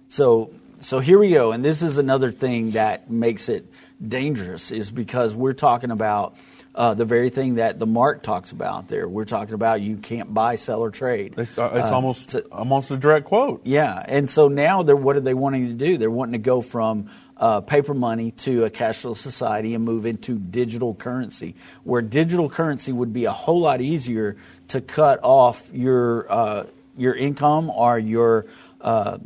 So 0.08 0.50
so 0.80 0.98
here 0.98 1.18
we 1.18 1.30
go, 1.30 1.52
and 1.52 1.64
this 1.64 1.82
is 1.82 1.98
another 1.98 2.32
thing 2.32 2.72
that 2.72 3.10
makes 3.10 3.48
it 3.48 3.66
dangerous, 4.06 4.70
is 4.70 4.90
because 4.90 5.34
we're 5.34 5.52
talking 5.52 5.90
about 5.90 6.36
uh, 6.74 6.94
the 6.94 7.04
very 7.04 7.30
thing 7.30 7.56
that 7.56 7.78
the 7.78 7.86
mark 7.86 8.22
talks 8.22 8.52
about 8.52 8.88
there. 8.88 9.08
We're 9.08 9.24
talking 9.24 9.54
about 9.54 9.80
you 9.80 9.96
can't 9.96 10.32
buy, 10.32 10.56
sell, 10.56 10.80
or 10.80 10.90
trade. 10.90 11.34
It's, 11.36 11.56
uh, 11.56 11.70
it's 11.74 11.90
uh, 11.90 11.94
almost 11.94 12.28
to, 12.30 12.40
almost 12.46 12.90
a 12.90 12.96
direct 12.96 13.26
quote. 13.26 13.62
Yeah, 13.64 14.02
and 14.06 14.28
so 14.28 14.48
now 14.48 14.82
they're 14.82 14.96
what 14.96 15.16
are 15.16 15.20
they 15.20 15.34
wanting 15.34 15.68
to 15.68 15.74
do? 15.74 15.96
They're 15.96 16.10
wanting 16.10 16.32
to 16.32 16.38
go 16.38 16.62
from 16.62 17.10
uh, 17.36 17.60
paper 17.60 17.94
money 17.94 18.32
to 18.32 18.64
a 18.64 18.70
cashless 18.70 19.18
society 19.18 19.74
and 19.74 19.84
move 19.84 20.06
into 20.06 20.38
digital 20.38 20.94
currency, 20.94 21.54
where 21.84 22.02
digital 22.02 22.50
currency 22.50 22.92
would 22.92 23.12
be 23.12 23.26
a 23.26 23.32
whole 23.32 23.60
lot 23.60 23.80
easier 23.80 24.36
to 24.68 24.80
cut 24.80 25.20
off 25.22 25.62
your 25.72 26.30
uh, 26.30 26.64
your 26.96 27.14
income 27.14 27.70
or 27.70 27.98
your 27.98 28.46
uh, 28.80 29.18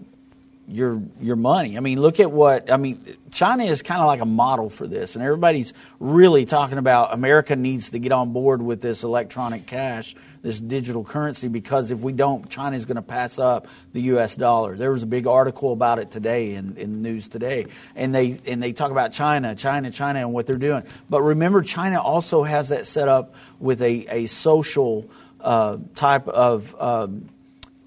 your 0.68 1.02
your 1.20 1.36
money. 1.36 1.76
I 1.76 1.80
mean, 1.80 2.00
look 2.00 2.20
at 2.20 2.30
what 2.30 2.70
I 2.70 2.76
mean. 2.76 3.16
China 3.30 3.64
is 3.64 3.82
kind 3.82 4.00
of 4.00 4.06
like 4.06 4.20
a 4.20 4.26
model 4.26 4.68
for 4.68 4.86
this, 4.86 5.16
and 5.16 5.24
everybody's 5.24 5.72
really 5.98 6.44
talking 6.44 6.78
about 6.78 7.14
America 7.14 7.56
needs 7.56 7.90
to 7.90 7.98
get 7.98 8.12
on 8.12 8.32
board 8.32 8.60
with 8.60 8.80
this 8.82 9.02
electronic 9.02 9.66
cash, 9.66 10.14
this 10.42 10.60
digital 10.60 11.04
currency, 11.04 11.48
because 11.48 11.90
if 11.90 12.00
we 12.00 12.12
don't, 12.12 12.48
China 12.50 12.76
is 12.76 12.84
going 12.84 12.96
to 12.96 13.02
pass 13.02 13.38
up 13.38 13.66
the 13.92 14.02
U.S. 14.02 14.36
dollar. 14.36 14.76
There 14.76 14.90
was 14.90 15.02
a 15.02 15.06
big 15.06 15.26
article 15.26 15.72
about 15.72 15.98
it 15.98 16.10
today 16.10 16.54
in, 16.54 16.76
in 16.76 17.02
the 17.02 17.08
news 17.10 17.28
today, 17.28 17.66
and 17.96 18.14
they 18.14 18.38
and 18.46 18.62
they 18.62 18.72
talk 18.72 18.90
about 18.90 19.12
China, 19.12 19.54
China, 19.54 19.90
China, 19.90 20.20
and 20.20 20.32
what 20.32 20.46
they're 20.46 20.56
doing. 20.56 20.84
But 21.08 21.22
remember, 21.22 21.62
China 21.62 22.00
also 22.00 22.42
has 22.42 22.68
that 22.68 22.86
set 22.86 23.08
up 23.08 23.34
with 23.58 23.80
a 23.80 24.06
a 24.10 24.26
social 24.26 25.08
uh, 25.40 25.78
type 25.94 26.28
of 26.28 26.74
um, 26.80 27.28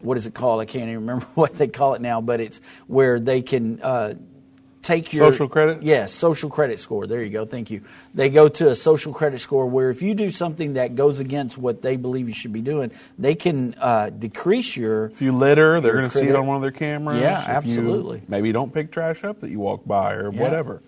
what 0.04 0.18
is 0.18 0.28
it 0.28 0.34
called? 0.34 0.62
I 0.62 0.66
can't 0.66 0.86
even 0.90 1.02
remember 1.02 1.26
what 1.36 1.58
they 1.58 1.68
call 1.68 1.94
it 1.94 2.02
now, 2.02 2.22
but 2.22 2.40
it's 2.40 2.62
where 2.88 3.20
they 3.20 3.42
can 3.42 3.82
uh, 3.82 4.16
take 4.82 5.14
your 5.14 5.32
social 5.32 5.48
credit. 5.48 5.84
Yes, 5.84 6.14
social 6.14 6.50
credit 6.50 6.80
score. 6.80 7.08
There 7.08 7.24
you 7.24 7.30
go. 7.30 7.46
Thank 7.46 7.72
you. 7.72 7.82
They 8.14 8.30
go 8.30 8.48
to 8.48 8.70
a 8.70 8.76
social 8.76 9.14
credit 9.14 9.40
score 9.40 9.68
where 9.68 9.90
if 9.90 10.02
you 10.02 10.14
do 10.16 10.32
something 10.32 10.74
that 10.74 10.96
goes 10.96 11.20
against 11.20 11.58
what 11.58 11.82
they 11.82 11.96
believe 11.96 12.28
you 12.28 12.34
should 12.34 12.54
be 12.54 12.62
doing, 12.62 12.92
they 13.18 13.36
can 13.36 13.76
uh, 13.80 14.10
decrease 14.10 14.76
your. 14.76 15.06
If 15.06 15.22
you 15.22 15.32
litter, 15.32 15.82
they're 15.82 15.94
going 15.94 16.10
to 16.10 16.18
see 16.18 16.28
it 16.28 16.36
on 16.36 16.48
one 16.48 16.56
of 16.56 16.62
their 16.62 16.72
cameras. 16.72 17.22
Yeah, 17.22 17.42
if 17.42 17.48
absolutely. 17.48 18.20
You, 18.20 18.26
maybe 18.28 18.48
you 18.48 18.54
don't 18.54 18.74
pick 18.74 18.92
trash 18.92 19.24
up 19.24 19.40
that 19.42 19.50
you 19.50 19.60
walk 19.60 19.86
by 19.86 20.16
or 20.16 20.32
yeah. 20.32 20.42
whatever. 20.42 20.82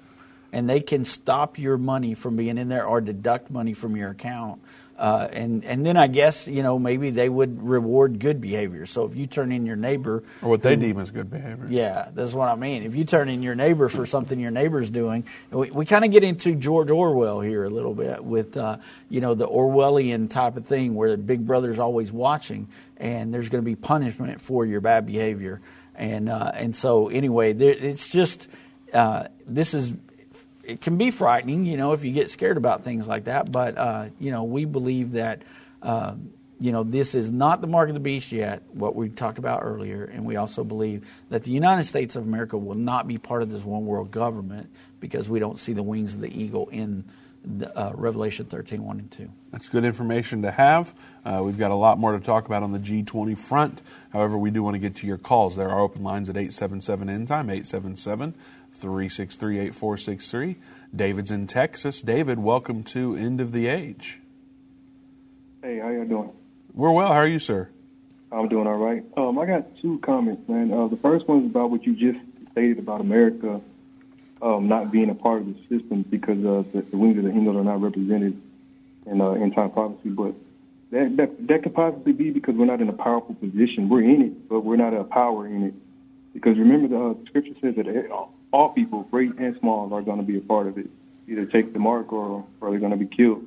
And 0.52 0.70
they 0.70 0.82
can 0.82 1.04
stop 1.04 1.58
your 1.58 1.78
money 1.78 2.14
from 2.14 2.36
being 2.36 2.60
in 2.60 2.70
there 2.70 2.86
or 2.86 3.02
deduct 3.02 3.50
money 3.50 3.74
from 3.74 3.96
your 3.96 4.12
account 4.12 4.62
uh, 5.04 5.28
and 5.34 5.66
and 5.66 5.86
then 5.86 5.98
I 5.98 6.08
guess 6.08 6.48
you 6.48 6.64
know 6.64 6.80
maybe 6.80 7.10
they 7.10 7.28
would 7.28 7.62
reward 7.62 8.20
good 8.20 8.40
behavior. 8.40 8.86
So 8.86 9.04
if 9.04 9.18
you 9.18 9.28
turn 9.28 9.52
in 9.52 9.66
your 9.66 9.76
neighbor, 9.76 10.24
or 10.42 10.50
what 10.50 10.62
they 10.62 10.76
who, 10.76 10.82
deem 10.82 10.98
as 10.98 11.12
good 11.12 11.30
behavior, 11.30 11.68
yeah, 11.70 12.08
that's 12.14 12.32
what 12.32 12.48
I 12.48 12.56
mean. 12.56 12.84
If 12.84 12.96
you 12.96 13.04
turn 13.04 13.28
in 13.28 13.44
your 13.44 13.54
neighbor 13.54 13.90
for 13.90 14.06
something 14.06 14.40
your 14.40 14.50
neighbor's 14.50 14.90
doing, 14.90 15.26
we, 15.52 15.72
we 15.72 15.86
kind 15.86 16.06
of 16.06 16.12
get 16.12 16.24
into 16.24 16.56
George 16.56 16.90
Orwell 16.90 17.42
here 17.42 17.66
a 17.66 17.70
little 17.70 17.94
bit 17.94 18.24
with 18.24 18.56
uh, 18.56 18.78
you 19.10 19.20
know 19.20 19.34
the 19.34 19.46
Orwellian 19.46 20.30
type 20.30 20.56
of 20.56 20.68
thing 20.68 20.96
where 20.96 21.18
Big 21.18 21.46
Brother's 21.46 21.80
always 21.80 22.10
watching, 22.10 22.70
and 22.96 23.34
there's 23.34 23.50
going 23.50 23.62
to 23.62 23.70
be 23.70 23.76
punishment 23.76 24.40
for 24.40 24.66
your 24.66 24.80
bad 24.80 25.06
behavior, 25.06 25.60
and 25.96 26.30
uh, 26.30 26.54
and 26.54 26.74
so 26.74 27.10
anyway, 27.10 27.52
there, 27.52 27.76
it's 27.78 28.08
just 28.08 28.48
uh, 28.94 29.28
this 29.46 29.74
is 29.74 29.92
it 30.64 30.82
can 30.82 30.98
be 30.98 31.12
frightening, 31.12 31.66
you 31.66 31.78
know, 31.78 31.94
if 31.94 32.04
you 32.04 32.12
get 32.12 32.30
scared 32.30 32.58
about 32.58 32.84
things 32.84 33.08
like 33.08 33.26
that. 33.26 33.52
But 33.52 33.78
uh, 33.78 34.06
you 34.20 34.32
know, 34.32 34.44
we 34.44 34.66
believe 34.66 35.14
that 35.14 35.44
uh, 35.82 36.16
you 36.60 36.72
know 36.72 36.84
this 36.84 37.16
is 37.16 37.32
not 37.32 37.62
the 37.62 37.68
mark 37.68 37.90
of 37.90 37.96
the 37.96 38.00
beast 38.00 38.32
yet. 38.32 38.64
What 38.72 38.96
we 38.96 39.10
talked 39.10 39.38
about 39.38 39.62
earlier, 39.64 40.06
and 40.06 40.26
we 40.26 40.38
also 40.38 40.64
believe 40.64 41.08
that 41.30 41.44
the 41.44 41.52
United 41.52 41.84
States 41.84 42.16
of 42.16 42.24
America 42.24 42.58
will 42.58 42.76
not 42.76 43.08
be 43.08 43.18
part 43.18 43.42
of 43.42 43.52
this 43.52 43.64
one 43.64 43.86
world 43.86 44.12
government 44.12 44.70
because 45.00 45.30
we 45.30 45.40
don't 45.40 45.60
see 45.60 45.74
the 45.74 45.84
wings 45.84 46.16
of 46.16 46.22
the 46.22 46.42
eagle 46.42 46.70
in. 46.70 47.04
The, 47.46 47.78
uh, 47.78 47.92
Revelation 47.94 48.46
13, 48.46 48.86
1 48.86 49.00
and 49.00 49.12
2. 49.12 49.30
That's 49.52 49.68
good 49.68 49.84
information 49.84 50.44
to 50.44 50.52
have. 50.52 50.94
Uh, 51.26 51.42
we've 51.44 51.58
got 51.58 51.72
a 51.72 51.76
lot 51.76 52.00
more 52.00 52.14
to 52.18 52.26
talk 52.26 52.46
about 52.46 52.64
on 52.64 52.72
the 52.72 52.80
G20 52.80 53.38
front. 53.38 53.82
However, 54.14 54.38
we 54.38 54.50
do 54.50 54.64
want 54.64 54.76
to 54.76 54.80
get 54.80 54.96
to 54.96 55.08
your 55.08 55.18
calls. 55.18 55.58
There 55.58 55.70
are 55.70 55.82
open 55.82 56.04
lines 56.04 56.30
at 56.30 56.38
877 56.38 57.10
End 57.10 57.28
Time, 57.28 57.50
877 57.50 58.34
363 58.84 59.60
8463. 59.60 60.58
David's 60.94 61.32
in 61.32 61.48
Texas. 61.48 62.02
David, 62.02 62.38
welcome 62.38 62.84
to 62.84 63.16
End 63.16 63.40
of 63.40 63.54
the 63.54 63.68
Age. 63.68 64.20
Hey, 65.62 65.80
how 65.80 65.88
you 65.88 66.04
doing? 66.04 66.34
We're 66.74 66.92
well. 66.92 67.08
How 67.08 67.20
are 67.20 67.28
you, 67.28 67.40
sir? 67.40 67.70
I'm 68.30 68.50
doing 68.50 68.68
all 68.68 68.76
right. 68.76 69.02
Um, 69.16 69.40
I 69.40 69.46
got 69.46 69.78
two 69.78 70.00
comments, 70.00 70.50
man. 70.50 70.74
Uh, 70.74 70.88
the 70.88 70.98
first 70.98 71.30
one 71.30 71.46
is 71.46 71.46
about 71.46 71.72
what 71.72 71.86
you 71.86 71.96
just 71.96 72.20
stated 72.52 72.78
about 72.78 73.00
America 73.00 73.62
um, 74.42 74.68
not 74.68 74.92
being 74.92 75.10
a 75.10 75.16
part 75.16 75.40
of 75.40 75.48
the 75.48 75.56
system 75.70 76.02
because 76.02 76.44
uh, 76.44 76.64
the, 76.74 76.82
the 76.82 76.98
wings 76.98 77.18
of 77.20 77.24
the 77.24 77.30
eagle 77.30 77.58
are 77.58 77.64
not 77.64 77.82
represented 77.82 78.38
in 79.06 79.22
uh, 79.22 79.32
end 79.32 79.56
time 79.56 79.72
prophecy. 79.72 80.10
But 80.10 80.36
That, 80.92 81.16
that 81.16 81.48
that 81.48 81.64
could 81.64 81.74
possibly 81.74 82.12
be 82.12 82.32
because 82.32 82.56
we're 82.56 82.66
not 82.66 82.82
in 82.82 82.90
a 82.90 82.94
powerful 82.94 83.36
position. 83.36 83.88
We're 83.88 84.04
in 84.04 84.22
it, 84.22 84.50
but 84.50 84.60
we're 84.60 84.76
not 84.76 84.94
a 84.94 85.06
power 85.06 85.48
in 85.48 85.68
it. 85.68 85.74
Because 86.34 86.58
remember, 86.58 86.90
the 86.90 87.02
uh, 87.02 87.26
scripture 87.28 87.54
says 87.62 87.76
that 87.78 87.88
all 88.54 88.70
people, 88.70 89.04
great 89.10 89.32
and 89.38 89.58
small, 89.60 89.92
are 89.94 90.02
going 90.02 90.20
to 90.20 90.24
be 90.24 90.38
a 90.38 90.42
part 90.42 90.68
of 90.68 90.78
it. 90.78 90.88
Either 91.28 91.46
take 91.46 91.74
the 91.74 91.80
mark 91.80 92.14
or, 92.14 92.46
or 92.62 92.70
they're 92.70 92.80
going 92.80 92.92
to 92.92 92.98
be 92.98 93.08
killed. 93.08 93.44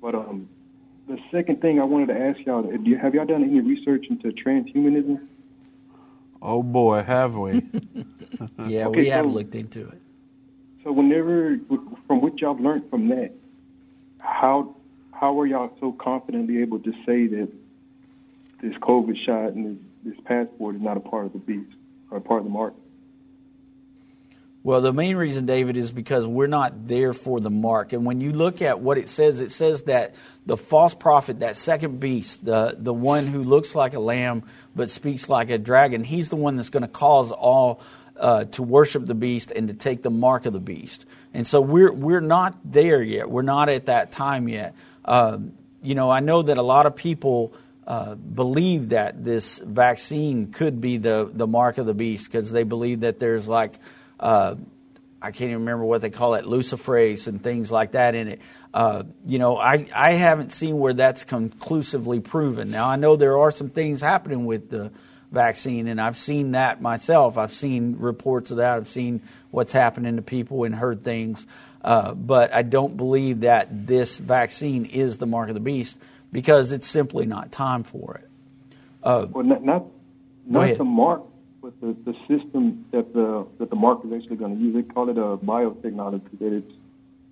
But 0.00 0.14
um, 0.14 0.48
the 1.08 1.18
second 1.30 1.60
thing 1.60 1.80
I 1.80 1.84
wanted 1.84 2.08
to 2.08 2.18
ask 2.18 2.38
y'all: 2.46 2.62
do 2.62 2.78
you, 2.88 2.96
Have 2.96 3.14
y'all 3.14 3.26
done 3.26 3.42
any 3.42 3.60
research 3.60 4.06
into 4.08 4.28
transhumanism? 4.28 5.26
Oh 6.40 6.62
boy, 6.62 7.02
have 7.02 7.36
we? 7.36 7.62
yeah, 8.66 8.86
okay, 8.86 9.00
we 9.02 9.08
have 9.08 9.26
looked 9.26 9.54
into 9.54 9.88
it. 9.88 10.00
So, 10.84 10.92
whenever, 10.92 11.58
from 12.06 12.20
what 12.20 12.40
y'all 12.40 12.56
learned 12.56 12.88
from 12.90 13.08
that, 13.08 13.32
how 14.18 14.76
how 15.12 15.38
are 15.40 15.46
y'all 15.46 15.76
so 15.80 15.92
confidently 15.92 16.60
able 16.62 16.80
to 16.80 16.92
say 17.06 17.26
that 17.26 17.48
this 18.60 18.74
COVID 18.78 19.16
shot 19.24 19.52
and 19.52 19.78
this, 20.04 20.14
this 20.14 20.24
passport 20.24 20.76
is 20.76 20.82
not 20.82 20.96
a 20.96 21.00
part 21.00 21.26
of 21.26 21.32
the 21.32 21.38
beast 21.38 21.76
or 22.10 22.18
a 22.18 22.20
part 22.20 22.40
of 22.40 22.44
the 22.44 22.50
mark? 22.50 22.74
Well, 24.64 24.80
the 24.80 24.92
main 24.92 25.16
reason, 25.16 25.44
David, 25.44 25.76
is 25.76 25.90
because 25.90 26.24
we're 26.24 26.46
not 26.46 26.86
there 26.86 27.12
for 27.12 27.40
the 27.40 27.50
mark. 27.50 27.92
And 27.92 28.04
when 28.04 28.20
you 28.20 28.32
look 28.32 28.62
at 28.62 28.78
what 28.80 28.96
it 28.96 29.08
says, 29.08 29.40
it 29.40 29.50
says 29.50 29.82
that 29.82 30.14
the 30.46 30.56
false 30.56 30.94
prophet, 30.94 31.40
that 31.40 31.56
second 31.56 31.98
beast, 31.98 32.44
the, 32.44 32.76
the 32.78 32.94
one 32.94 33.26
who 33.26 33.42
looks 33.42 33.74
like 33.74 33.94
a 33.94 34.00
lamb 34.00 34.44
but 34.76 34.88
speaks 34.88 35.28
like 35.28 35.50
a 35.50 35.58
dragon, 35.58 36.04
he's 36.04 36.28
the 36.28 36.36
one 36.36 36.56
that's 36.56 36.68
going 36.68 36.84
to 36.84 36.88
cause 36.88 37.32
all 37.32 37.80
uh, 38.16 38.44
to 38.44 38.62
worship 38.62 39.04
the 39.04 39.14
beast 39.14 39.50
and 39.50 39.66
to 39.66 39.74
take 39.74 40.02
the 40.02 40.10
mark 40.10 40.46
of 40.46 40.52
the 40.52 40.60
beast. 40.60 41.06
And 41.34 41.44
so 41.44 41.60
we're, 41.60 41.92
we're 41.92 42.20
not 42.20 42.56
there 42.64 43.02
yet. 43.02 43.28
We're 43.28 43.42
not 43.42 43.68
at 43.68 43.86
that 43.86 44.12
time 44.12 44.48
yet. 44.48 44.76
Um, 45.04 45.54
you 45.82 45.96
know, 45.96 46.08
I 46.08 46.20
know 46.20 46.40
that 46.40 46.56
a 46.56 46.62
lot 46.62 46.86
of 46.86 46.94
people 46.94 47.52
uh, 47.84 48.14
believe 48.14 48.90
that 48.90 49.24
this 49.24 49.58
vaccine 49.58 50.52
could 50.52 50.80
be 50.80 50.98
the, 50.98 51.28
the 51.32 51.48
mark 51.48 51.78
of 51.78 51.86
the 51.86 51.94
beast 51.94 52.26
because 52.26 52.52
they 52.52 52.62
believe 52.62 53.00
that 53.00 53.18
there's 53.18 53.48
like, 53.48 53.80
uh, 54.22 54.54
I 55.20 55.30
can't 55.30 55.50
even 55.50 55.60
remember 55.60 55.84
what 55.84 56.00
they 56.00 56.10
call 56.10 56.34
it, 56.34 56.44
luciferase 56.44 57.28
and 57.28 57.42
things 57.42 57.70
like 57.70 57.92
that 57.92 58.14
in 58.14 58.28
it. 58.28 58.40
Uh, 58.74 59.04
you 59.24 59.38
know, 59.38 59.56
I, 59.56 59.86
I 59.94 60.12
haven't 60.12 60.52
seen 60.52 60.78
where 60.78 60.94
that's 60.94 61.24
conclusively 61.24 62.20
proven. 62.20 62.70
Now, 62.70 62.88
I 62.88 62.96
know 62.96 63.16
there 63.16 63.38
are 63.38 63.52
some 63.52 63.68
things 63.70 64.00
happening 64.00 64.46
with 64.46 64.70
the 64.70 64.90
vaccine, 65.30 65.86
and 65.86 66.00
I've 66.00 66.18
seen 66.18 66.52
that 66.52 66.80
myself. 66.80 67.38
I've 67.38 67.54
seen 67.54 67.96
reports 67.98 68.50
of 68.50 68.56
that. 68.56 68.76
I've 68.76 68.88
seen 68.88 69.22
what's 69.50 69.72
happening 69.72 70.16
to 70.16 70.22
people 70.22 70.64
and 70.64 70.74
heard 70.74 71.02
things. 71.02 71.46
Uh, 71.84 72.14
but 72.14 72.54
I 72.54 72.62
don't 72.62 72.96
believe 72.96 73.40
that 73.40 73.86
this 73.86 74.18
vaccine 74.18 74.86
is 74.86 75.18
the 75.18 75.26
mark 75.26 75.48
of 75.48 75.54
the 75.54 75.60
beast 75.60 75.98
because 76.32 76.72
it's 76.72 76.86
simply 76.86 77.26
not 77.26 77.52
time 77.52 77.82
for 77.82 78.16
it. 78.22 78.28
Uh, 79.02 79.26
well, 79.30 79.44
not 79.44 79.64
not, 79.64 79.86
not 80.46 80.78
the 80.78 80.84
mark, 80.84 81.22
but 81.62 81.80
the, 81.80 81.96
the 82.04 82.12
system 82.26 82.84
that 82.90 83.14
the 83.14 83.46
that 83.58 83.70
the 83.70 83.76
mark 83.76 84.04
is 84.04 84.12
actually 84.12 84.36
going 84.36 84.58
to 84.58 84.62
use. 84.62 84.74
They 84.74 84.82
call 84.82 85.08
it 85.08 85.16
a 85.16 85.36
biotechnology 85.36 86.38
that 86.40 86.52
it's 86.52 86.72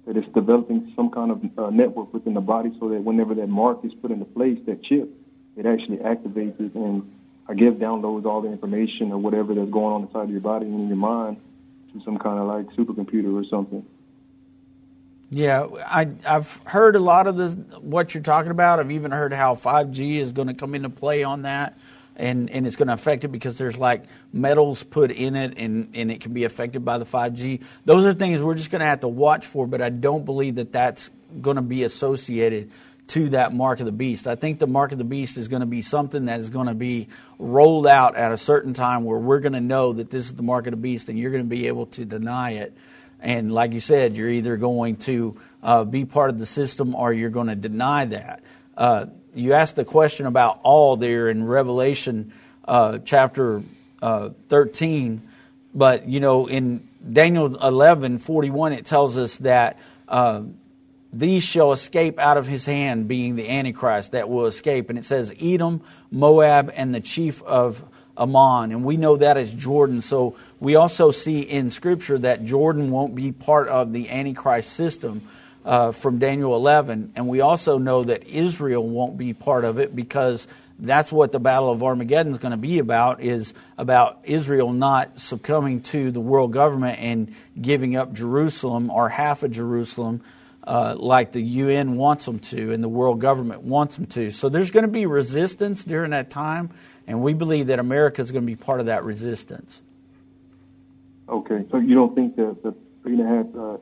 that 0.06 0.16
it's 0.16 0.32
developing 0.32 0.92
some 0.94 1.10
kind 1.10 1.32
of 1.32 1.58
uh, 1.58 1.70
network 1.70 2.14
within 2.14 2.34
the 2.34 2.40
body 2.40 2.70
so 2.78 2.88
that 2.88 3.02
whenever 3.02 3.34
that 3.34 3.48
mark 3.48 3.84
is 3.84 3.92
put 3.94 4.10
into 4.10 4.24
place, 4.24 4.58
that 4.66 4.82
chip, 4.84 5.10
it 5.56 5.66
actually 5.66 5.98
activates 5.98 6.58
it 6.60 6.74
and 6.74 7.12
I 7.48 7.54
guess 7.54 7.72
downloads 7.72 8.24
all 8.24 8.40
the 8.40 8.48
information 8.48 9.10
or 9.10 9.18
whatever 9.18 9.54
that's 9.54 9.70
going 9.70 9.94
on 9.94 10.02
inside 10.02 10.24
of 10.24 10.30
your 10.30 10.40
body 10.40 10.66
and 10.66 10.82
in 10.82 10.88
your 10.88 10.96
mind 10.96 11.38
to 11.92 12.00
some 12.04 12.16
kind 12.16 12.38
of 12.38 12.46
like 12.46 12.66
supercomputer 12.76 13.34
or 13.34 13.44
something. 13.44 13.84
Yeah, 15.32 15.66
I, 15.84 16.08
I've 16.26 16.60
heard 16.64 16.96
a 16.96 17.00
lot 17.00 17.26
of 17.26 17.36
the 17.36 17.48
what 17.80 18.14
you're 18.14 18.22
talking 18.22 18.50
about. 18.52 18.80
I've 18.80 18.90
even 18.90 19.10
heard 19.10 19.32
how 19.32 19.54
5G 19.54 20.18
is 20.18 20.32
going 20.32 20.48
to 20.48 20.54
come 20.54 20.74
into 20.74 20.90
play 20.90 21.24
on 21.24 21.42
that, 21.42 21.76
and, 22.16 22.50
and 22.50 22.66
it's 22.66 22.76
going 22.76 22.88
to 22.88 22.94
affect 22.94 23.24
it 23.24 23.28
because 23.28 23.58
there's 23.58 23.78
like 23.78 24.04
metals 24.32 24.82
put 24.82 25.10
in 25.10 25.36
it, 25.36 25.54
and, 25.56 25.90
and 25.94 26.10
it 26.10 26.20
can 26.20 26.32
be 26.32 26.44
affected 26.44 26.84
by 26.84 26.98
the 26.98 27.04
5G. 27.04 27.62
Those 27.84 28.06
are 28.06 28.12
things 28.12 28.42
we're 28.42 28.54
just 28.54 28.70
going 28.70 28.80
to 28.80 28.86
have 28.86 29.00
to 29.00 29.08
watch 29.08 29.46
for, 29.46 29.66
but 29.66 29.80
I 29.80 29.90
don't 29.90 30.24
believe 30.24 30.56
that 30.56 30.72
that's 30.72 31.10
going 31.40 31.56
to 31.56 31.62
be 31.62 31.84
associated 31.84 32.70
to 33.08 33.30
that 33.30 33.52
mark 33.52 33.80
of 33.80 33.86
the 33.86 33.92
beast. 33.92 34.28
I 34.28 34.36
think 34.36 34.58
the 34.58 34.68
mark 34.68 34.92
of 34.92 34.98
the 34.98 35.04
beast 35.04 35.36
is 35.36 35.48
going 35.48 35.60
to 35.60 35.66
be 35.66 35.82
something 35.82 36.26
that 36.26 36.38
is 36.40 36.50
going 36.50 36.68
to 36.68 36.74
be 36.74 37.08
rolled 37.38 37.86
out 37.86 38.16
at 38.16 38.30
a 38.30 38.36
certain 38.36 38.74
time 38.74 39.04
where 39.04 39.18
we're 39.18 39.40
going 39.40 39.54
to 39.54 39.60
know 39.60 39.92
that 39.94 40.10
this 40.10 40.26
is 40.26 40.34
the 40.34 40.42
mark 40.42 40.66
of 40.66 40.72
the 40.72 40.76
beast, 40.76 41.08
and 41.08 41.18
you're 41.18 41.32
going 41.32 41.42
to 41.42 41.48
be 41.48 41.66
able 41.66 41.86
to 41.86 42.04
deny 42.04 42.52
it 42.52 42.72
and 43.22 43.52
like 43.52 43.72
you 43.72 43.80
said, 43.80 44.16
you're 44.16 44.30
either 44.30 44.56
going 44.56 44.96
to 44.96 45.36
uh, 45.62 45.84
be 45.84 46.04
part 46.04 46.30
of 46.30 46.38
the 46.38 46.46
system 46.46 46.94
or 46.94 47.12
you're 47.12 47.30
going 47.30 47.48
to 47.48 47.54
deny 47.54 48.06
that. 48.06 48.42
Uh, 48.76 49.06
you 49.34 49.54
asked 49.54 49.76
the 49.76 49.84
question 49.84 50.26
about 50.26 50.60
all 50.62 50.96
there 50.96 51.28
in 51.28 51.46
Revelation 51.46 52.32
uh, 52.66 52.98
chapter 53.04 53.62
uh, 54.02 54.30
13, 54.48 55.22
but 55.74 56.08
you 56.08 56.20
know 56.20 56.46
in 56.46 56.86
Daniel 57.12 57.56
11 57.56 58.18
41 58.18 58.72
it 58.72 58.86
tells 58.86 59.16
us 59.16 59.36
that 59.38 59.78
uh, 60.08 60.42
these 61.12 61.42
shall 61.42 61.72
escape 61.72 62.18
out 62.18 62.36
of 62.36 62.46
his 62.46 62.64
hand, 62.66 63.08
being 63.08 63.36
the 63.36 63.48
Antichrist 63.48 64.12
that 64.12 64.28
will 64.28 64.46
escape, 64.46 64.90
and 64.90 64.98
it 64.98 65.04
says 65.04 65.34
Edom, 65.40 65.82
Moab, 66.10 66.72
and 66.74 66.94
the 66.94 67.00
chief 67.00 67.42
of 67.42 67.82
Ammon, 68.16 68.72
and 68.72 68.84
we 68.84 68.96
know 68.96 69.16
that 69.16 69.36
is 69.36 69.52
Jordan. 69.52 70.02
So 70.02 70.36
we 70.60 70.76
also 70.76 71.10
see 71.10 71.40
in 71.40 71.70
Scripture 71.70 72.18
that 72.18 72.44
Jordan 72.44 72.90
won't 72.90 73.14
be 73.14 73.32
part 73.32 73.68
of 73.68 73.92
the 73.92 74.10
Antichrist 74.10 74.72
system 74.72 75.26
uh, 75.70 75.92
from 75.92 76.18
Daniel 76.18 76.56
11, 76.56 77.12
and 77.14 77.28
we 77.28 77.42
also 77.42 77.78
know 77.78 78.02
that 78.02 78.26
Israel 78.26 78.84
won't 78.84 79.16
be 79.16 79.34
part 79.34 79.64
of 79.64 79.78
it 79.78 79.94
because 79.94 80.48
that's 80.80 81.12
what 81.12 81.30
the 81.30 81.38
Battle 81.38 81.70
of 81.70 81.84
Armageddon 81.84 82.32
is 82.32 82.38
going 82.38 82.50
to 82.50 82.58
be 82.58 82.80
about 82.80 83.20
is 83.20 83.54
about 83.78 84.18
Israel 84.24 84.72
not 84.72 85.20
succumbing 85.20 85.82
to 85.82 86.10
the 86.10 86.18
world 86.18 86.52
government 86.52 86.98
and 86.98 87.32
giving 87.60 87.94
up 87.94 88.12
Jerusalem 88.12 88.90
or 88.90 89.08
half 89.08 89.44
of 89.44 89.52
Jerusalem. 89.52 90.22
Uh, 90.64 90.96
like 90.98 91.30
the 91.30 91.40
UN 91.40 91.94
wants 91.94 92.24
them 92.24 92.40
to 92.40 92.72
and 92.72 92.82
the 92.82 92.88
world 92.88 93.20
government 93.20 93.62
wants 93.62 93.94
them 93.94 94.06
to. 94.06 94.32
So 94.32 94.48
there's 94.48 94.72
going 94.72 94.84
to 94.84 94.90
be 94.90 95.06
resistance 95.06 95.84
during 95.84 96.10
that 96.10 96.30
time. 96.30 96.70
And 97.06 97.22
we 97.22 97.32
believe 97.32 97.68
that 97.68 97.78
America 97.78 98.20
is 98.20 98.32
going 98.32 98.42
to 98.42 98.46
be 98.46 98.56
part 98.56 98.80
of 98.80 98.86
that 98.86 99.04
resistance. 99.04 99.80
Okay, 101.28 101.64
so 101.70 101.78
you 101.78 101.94
don't 101.94 102.14
think 102.16 102.34
that 102.36 102.60
the 102.64 102.74
three 103.02 103.18
and 103.18 103.22
a 103.22 103.26
half 103.26 103.46
uh, 103.56 103.76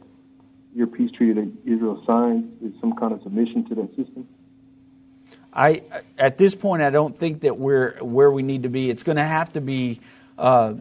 year 0.74 0.86
peace 0.86 1.10
treaty 1.10 1.32
that 1.34 1.52
Israel 1.64 2.02
signed 2.06 2.58
is 2.62 2.72
some 2.80 2.94
kind 2.94 3.12
of 3.12 3.22
submission 3.22 3.68
to 3.68 3.74
that 3.76 3.88
system? 3.96 4.28
I, 5.52 5.82
at 6.18 6.38
this 6.38 6.54
point, 6.54 6.82
I 6.82 6.90
don't 6.90 7.16
think 7.16 7.40
that 7.40 7.58
we're 7.58 7.98
where 8.00 8.30
we 8.30 8.42
need 8.42 8.64
to 8.64 8.68
be. 8.68 8.90
It's 8.90 9.02
going 9.02 9.16
to 9.16 9.24
have 9.24 9.52
to 9.54 9.60
be, 9.60 10.00
uh, 10.36 10.74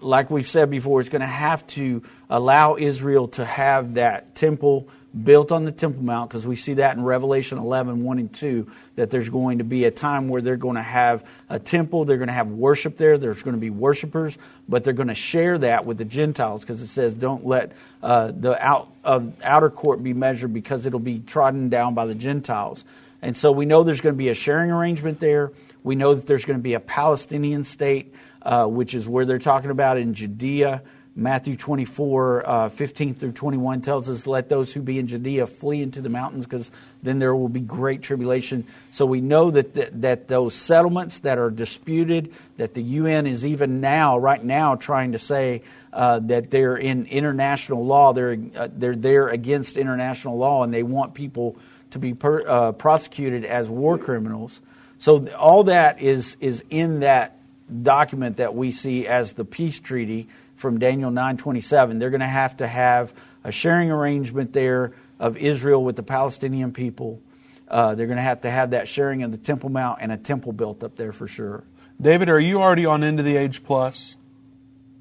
like 0.00 0.30
we've 0.30 0.48
said 0.48 0.70
before, 0.70 1.00
it's 1.00 1.08
going 1.08 1.20
to 1.20 1.26
have 1.26 1.66
to 1.68 2.02
allow 2.28 2.76
Israel 2.76 3.28
to 3.28 3.44
have 3.44 3.94
that 3.94 4.34
temple 4.34 4.88
built 5.24 5.50
on 5.50 5.64
the 5.64 5.72
Temple 5.72 6.02
Mount, 6.02 6.30
because 6.30 6.46
we 6.46 6.54
see 6.54 6.74
that 6.74 6.96
in 6.96 7.02
Revelation 7.02 7.58
11, 7.58 8.04
1 8.04 8.18
and 8.18 8.32
2, 8.32 8.70
that 8.94 9.10
there's 9.10 9.28
going 9.28 9.58
to 9.58 9.64
be 9.64 9.84
a 9.84 9.90
time 9.90 10.28
where 10.28 10.40
they're 10.40 10.56
going 10.56 10.76
to 10.76 10.82
have 10.82 11.26
a 11.48 11.58
temple, 11.58 12.04
they're 12.04 12.16
going 12.16 12.28
to 12.28 12.32
have 12.32 12.48
worship 12.48 12.96
there, 12.96 13.18
there's 13.18 13.42
going 13.42 13.56
to 13.56 13.60
be 13.60 13.70
worshipers, 13.70 14.38
but 14.68 14.84
they're 14.84 14.92
going 14.92 15.08
to 15.08 15.14
share 15.14 15.58
that 15.58 15.84
with 15.84 15.98
the 15.98 16.04
Gentiles, 16.04 16.60
because 16.60 16.80
it 16.80 16.86
says, 16.86 17.14
don't 17.14 17.44
let 17.44 17.72
uh, 18.02 18.30
the 18.30 18.56
out, 18.64 18.88
of 19.02 19.32
outer 19.42 19.70
court 19.70 20.02
be 20.02 20.14
measured, 20.14 20.54
because 20.54 20.86
it'll 20.86 21.00
be 21.00 21.18
trodden 21.18 21.68
down 21.68 21.94
by 21.94 22.06
the 22.06 22.14
Gentiles. 22.14 22.84
And 23.20 23.36
so 23.36 23.50
we 23.52 23.66
know 23.66 23.82
there's 23.82 24.00
going 24.00 24.14
to 24.14 24.18
be 24.18 24.28
a 24.28 24.34
sharing 24.34 24.70
arrangement 24.70 25.18
there. 25.18 25.52
We 25.82 25.96
know 25.96 26.14
that 26.14 26.26
there's 26.26 26.44
going 26.44 26.58
to 26.58 26.62
be 26.62 26.74
a 26.74 26.80
Palestinian 26.80 27.64
state, 27.64 28.14
uh, 28.42 28.66
which 28.66 28.94
is 28.94 29.08
where 29.08 29.24
they're 29.24 29.38
talking 29.38 29.70
about 29.70 29.98
in 29.98 30.14
Judea. 30.14 30.82
Matthew 31.16 31.56
24, 31.56 32.48
uh, 32.48 32.68
15 32.68 33.14
through 33.14 33.32
21 33.32 33.82
tells 33.82 34.08
us, 34.08 34.26
Let 34.26 34.48
those 34.48 34.72
who 34.72 34.80
be 34.80 34.98
in 34.98 35.08
Judea 35.08 35.46
flee 35.46 35.82
into 35.82 36.00
the 36.00 36.08
mountains, 36.08 36.46
because 36.46 36.70
then 37.02 37.18
there 37.18 37.34
will 37.34 37.48
be 37.48 37.60
great 37.60 38.02
tribulation. 38.02 38.64
So 38.92 39.06
we 39.06 39.20
know 39.20 39.50
that, 39.50 40.00
that 40.02 40.28
those 40.28 40.54
settlements 40.54 41.20
that 41.20 41.38
are 41.38 41.50
disputed, 41.50 42.32
that 42.58 42.74
the 42.74 42.82
UN 42.82 43.26
is 43.26 43.44
even 43.44 43.80
now, 43.80 44.18
right 44.18 44.42
now, 44.42 44.76
trying 44.76 45.12
to 45.12 45.18
say 45.18 45.62
uh, 45.92 46.20
that 46.20 46.50
they're 46.50 46.76
in 46.76 47.06
international 47.06 47.84
law, 47.84 48.12
they're, 48.12 48.38
uh, 48.56 48.68
they're 48.72 48.94
there 48.94 49.28
against 49.28 49.76
international 49.76 50.38
law, 50.38 50.62
and 50.62 50.72
they 50.72 50.84
want 50.84 51.14
people 51.14 51.56
to 51.90 51.98
be 51.98 52.14
per, 52.14 52.46
uh, 52.46 52.72
prosecuted 52.72 53.44
as 53.44 53.68
war 53.68 53.98
criminals. 53.98 54.60
So 54.98 55.26
all 55.34 55.64
that 55.64 56.00
is, 56.00 56.36
is 56.40 56.64
in 56.70 57.00
that 57.00 57.36
document 57.82 58.36
that 58.36 58.54
we 58.54 58.72
see 58.72 59.06
as 59.08 59.32
the 59.32 59.44
peace 59.44 59.80
treaty 59.80 60.28
from 60.60 60.78
Daniel 60.78 61.10
9:27. 61.10 61.98
They're 61.98 62.10
going 62.10 62.20
to 62.20 62.26
have 62.26 62.58
to 62.58 62.66
have 62.66 63.14
a 63.42 63.50
sharing 63.50 63.90
arrangement 63.90 64.52
there 64.52 64.92
of 65.18 65.38
Israel 65.38 65.82
with 65.82 65.96
the 65.96 66.02
Palestinian 66.02 66.72
people. 66.72 67.20
Uh, 67.66 67.94
they're 67.94 68.06
going 68.06 68.16
to 68.18 68.22
have 68.22 68.42
to 68.42 68.50
have 68.50 68.70
that 68.70 68.86
sharing 68.86 69.22
of 69.22 69.30
the 69.30 69.38
Temple 69.38 69.70
Mount 69.70 69.98
and 70.02 70.12
a 70.12 70.16
temple 70.16 70.52
built 70.52 70.82
up 70.84 70.96
there 70.96 71.12
for 71.12 71.26
sure. 71.26 71.64
David, 72.00 72.28
are 72.28 72.40
you 72.40 72.60
already 72.60 72.84
on 72.84 73.02
End 73.04 73.18
of 73.20 73.24
the 73.24 73.36
Age 73.36 73.62
Plus? 73.64 74.16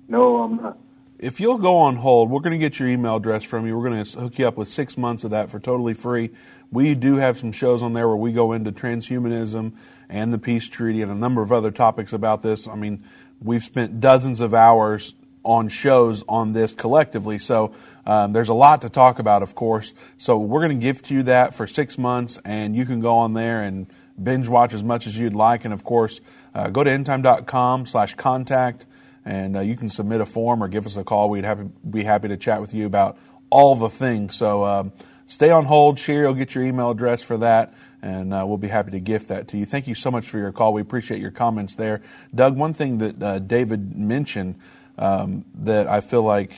No, 0.07 0.37
I'm 0.43 0.55
not. 0.57 0.77
if 1.17 1.39
you'll 1.39 1.57
go 1.57 1.77
on 1.77 1.97
hold, 1.97 2.29
we're 2.29 2.39
going 2.39 2.51
to 2.51 2.57
get 2.57 2.79
your 2.79 2.87
email 2.87 3.17
address 3.17 3.43
from 3.43 3.67
you. 3.67 3.77
We're 3.77 3.89
going 3.89 4.03
to 4.03 4.19
hook 4.19 4.39
you 4.39 4.47
up 4.47 4.55
with 4.55 4.69
six 4.69 4.97
months 4.97 5.23
of 5.23 5.31
that 5.31 5.51
for 5.51 5.59
totally 5.59 5.93
free. 5.93 6.31
We 6.71 6.95
do 6.95 7.15
have 7.15 7.37
some 7.37 7.51
shows 7.51 7.83
on 7.83 7.93
there 7.93 8.07
where 8.07 8.17
we 8.17 8.31
go 8.31 8.53
into 8.53 8.71
transhumanism 8.71 9.73
and 10.07 10.31
the 10.33 10.39
peace 10.39 10.69
treaty 10.69 11.01
and 11.01 11.11
a 11.11 11.15
number 11.15 11.41
of 11.41 11.51
other 11.51 11.71
topics 11.71 12.13
about 12.13 12.41
this. 12.41 12.67
I 12.67 12.75
mean, 12.75 13.03
we've 13.41 13.63
spent 13.63 13.99
dozens 13.99 14.41
of 14.41 14.53
hours 14.53 15.13
on 15.43 15.69
shows 15.69 16.23
on 16.27 16.53
this 16.53 16.73
collectively. 16.73 17.39
So 17.39 17.73
um, 18.05 18.33
there's 18.33 18.49
a 18.49 18.53
lot 18.53 18.81
to 18.81 18.89
talk 18.89 19.19
about, 19.19 19.43
of 19.43 19.55
course. 19.55 19.93
So 20.17 20.37
we're 20.37 20.61
going 20.61 20.79
to 20.79 20.83
gift 20.83 21.11
you 21.11 21.23
that 21.23 21.53
for 21.53 21.67
six 21.67 21.97
months, 21.97 22.39
and 22.43 22.75
you 22.75 22.85
can 22.85 22.99
go 22.99 23.17
on 23.17 23.33
there 23.33 23.63
and 23.63 23.87
binge 24.21 24.49
watch 24.49 24.73
as 24.73 24.83
much 24.83 25.07
as 25.07 25.17
you'd 25.17 25.35
like. 25.35 25.65
And 25.65 25.73
of 25.73 25.83
course, 25.83 26.19
uh, 26.53 26.69
go 26.69 26.83
to 26.83 26.89
endtime.com 26.89 27.85
slash 27.85 28.15
contact 28.15 28.85
and 29.25 29.57
uh, 29.57 29.59
you 29.61 29.75
can 29.75 29.89
submit 29.89 30.21
a 30.21 30.25
form 30.25 30.63
or 30.63 30.67
give 30.67 30.85
us 30.85 30.97
a 30.97 31.03
call. 31.03 31.29
We'd 31.29 31.45
happy, 31.45 31.69
be 31.87 32.03
happy 32.03 32.29
to 32.29 32.37
chat 32.37 32.61
with 32.61 32.73
you 32.73 32.85
about 32.85 33.17
all 33.49 33.75
the 33.75 33.89
things. 33.89 34.35
So 34.35 34.65
um, 34.65 34.91
stay 35.25 35.49
on 35.49 35.65
hold. 35.65 35.99
Sherry 35.99 36.25
will 36.25 36.33
get 36.33 36.55
your 36.55 36.63
email 36.63 36.89
address 36.91 37.21
for 37.21 37.37
that, 37.37 37.73
and 38.01 38.33
uh, 38.33 38.43
we'll 38.47 38.57
be 38.57 38.67
happy 38.67 38.91
to 38.91 38.99
gift 38.99 39.27
that 39.29 39.49
to 39.49 39.57
you. 39.57 39.65
Thank 39.65 39.87
you 39.87 39.95
so 39.95 40.09
much 40.11 40.29
for 40.29 40.37
your 40.37 40.51
call. 40.51 40.73
We 40.73 40.81
appreciate 40.81 41.21
your 41.21 41.31
comments 41.31 41.75
there. 41.75 42.01
Doug, 42.33 42.57
one 42.57 42.73
thing 42.73 42.99
that 42.99 43.21
uh, 43.21 43.39
David 43.39 43.95
mentioned 43.95 44.55
um, 44.99 45.45
that 45.55 45.87
I 45.87 46.01
feel 46.01 46.21
like 46.21 46.51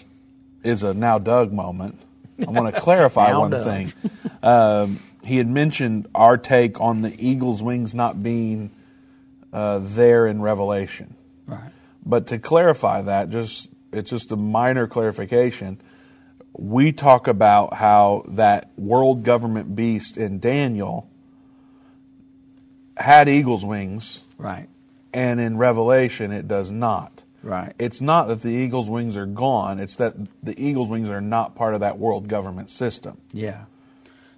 is 0.64 0.84
a 0.84 0.94
now 0.94 1.20
Doug 1.20 1.54
moment. 1.54 1.98
I 2.46 2.50
want 2.50 2.74
to 2.74 2.82
clarify 2.82 3.38
one 3.38 3.52
Doug. 3.52 3.64
thing. 3.64 3.94
Um, 4.44 5.00
he 5.24 5.38
had 5.38 5.48
mentioned 5.48 6.08
our 6.16 6.38
take 6.38 6.82
on 6.82 7.02
the 7.04 7.16
eagle's 7.26 7.62
wings 7.62 7.94
not 7.94 8.22
being 8.22 8.72
uh, 9.54 9.80
there 9.82 10.26
in 10.28 10.42
Revelation. 10.42 11.16
Right. 11.46 11.72
But 12.04 12.28
to 12.28 12.40
clarify 12.40 13.04
that, 13.04 13.30
just 13.30 13.70
it's 13.94 14.10
just 14.10 14.32
a 14.32 14.36
minor 14.36 14.88
clarification. 14.88 15.80
We 16.54 16.92
talk 16.92 17.28
about 17.28 17.76
how 17.76 18.24
that 18.30 18.72
world 18.76 19.24
government 19.24 19.76
beast 19.76 20.18
in 20.18 20.40
Daniel 20.40 21.08
had 22.98 23.30
eagle's 23.30 23.64
wings. 23.64 24.22
Right. 24.38 24.68
And 25.14 25.40
in 25.40 25.58
Revelation 25.58 26.32
it 26.32 26.48
does 26.48 26.72
not. 26.72 27.24
Right. 27.44 27.74
It's 27.80 28.02
not 28.02 28.28
that 28.28 28.42
the 28.42 28.50
eagle's 28.50 28.90
wings 28.90 29.18
are 29.18 29.26
gone, 29.26 29.80
it's 29.80 29.96
that 29.96 30.16
the 30.44 30.60
eagle's 30.62 30.90
wings 30.90 31.10
are 31.10 31.22
not 31.22 31.56
part 31.56 31.74
of 31.74 31.80
that 31.80 31.98
world 31.98 32.28
government 32.28 32.70
system. 32.70 33.20
Yeah. 33.32 33.66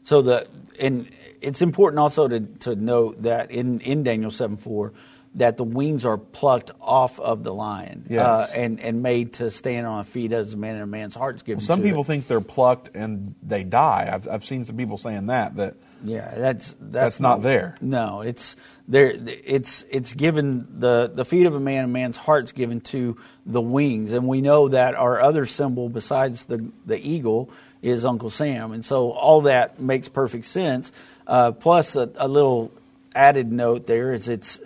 So 0.04 0.22
the 0.22 0.48
and 0.80 1.10
it's 1.42 1.62
important 1.62 2.00
also 2.00 2.28
to, 2.28 2.40
to 2.40 2.76
note 2.76 3.24
that 3.24 3.52
in, 3.52 3.80
in 3.82 4.04
Daniel 4.04 4.32
7 4.32 4.58
4, 4.58 4.94
that 5.36 5.58
the 5.58 5.64
wings 5.64 6.06
are 6.06 6.18
plucked 6.18 6.72
off 6.80 7.20
of 7.20 7.44
the 7.44 7.54
lion 7.54 8.06
yes. 8.10 8.22
uh, 8.22 8.52
and, 8.56 8.80
and 8.80 9.02
made 9.02 9.34
to 9.34 9.50
stand 9.50 9.88
on 9.88 10.04
feet 10.04 10.32
as 10.32 10.54
a 10.54 10.58
man 10.58 10.76
and 10.76 10.84
a 10.84 10.88
man's 10.88 11.16
heart's 11.16 11.42
given 11.42 11.60
well, 11.60 11.66
some 11.66 11.82
people 11.82 12.02
it. 12.02 12.08
think 12.08 12.28
they're 12.28 12.42
plucked 12.42 12.96
and 12.96 13.34
they 13.42 13.64
die 13.64 14.10
i've, 14.14 14.28
I've 14.28 14.46
seen 14.46 14.64
some 14.64 14.78
people 14.78 14.98
saying 14.98 15.28
that 15.28 15.56
that 15.56 15.76
yeah 16.04 16.34
that's 16.36 16.76
that's, 16.80 16.92
that's 16.92 17.20
not, 17.20 17.42
there 17.42 17.78
no 17.82 18.22
it's 18.22 18.56
there 18.88 19.14
it's 19.28 19.86
it's 19.90 20.14
given 20.14 20.68
the 20.80 21.12
the 21.14 21.26
feet 21.26 21.46
of 21.46 21.56
a 21.56 21.60
man 21.60 21.84
and 21.84 21.92
a 21.92 21.94
man's 21.94 22.18
heart's 22.18 22.52
given 22.52 22.82
to 22.82 23.18
the 23.46 23.62
wings 23.62 24.12
and 24.12 24.28
we 24.28 24.42
know 24.42 24.68
that 24.70 24.96
our 24.96 25.22
other 25.22 25.46
symbol 25.46 25.90
besides 25.90 26.46
the 26.46 26.72
the 26.86 26.98
eagle 26.98 27.50
is 27.82 28.06
uncle 28.06 28.30
sam 28.30 28.72
and 28.72 28.84
so 28.84 29.12
all 29.12 29.42
that 29.42 29.80
makes 29.80 30.10
perfect 30.10 30.46
sense 30.46 30.92
uh, 31.26 31.52
plus 31.52 31.96
a, 31.96 32.12
a 32.18 32.28
little 32.28 32.72
added 33.16 33.52
note 33.52 33.88
there 33.88 34.14
is 34.14 34.28
it's 34.28 34.60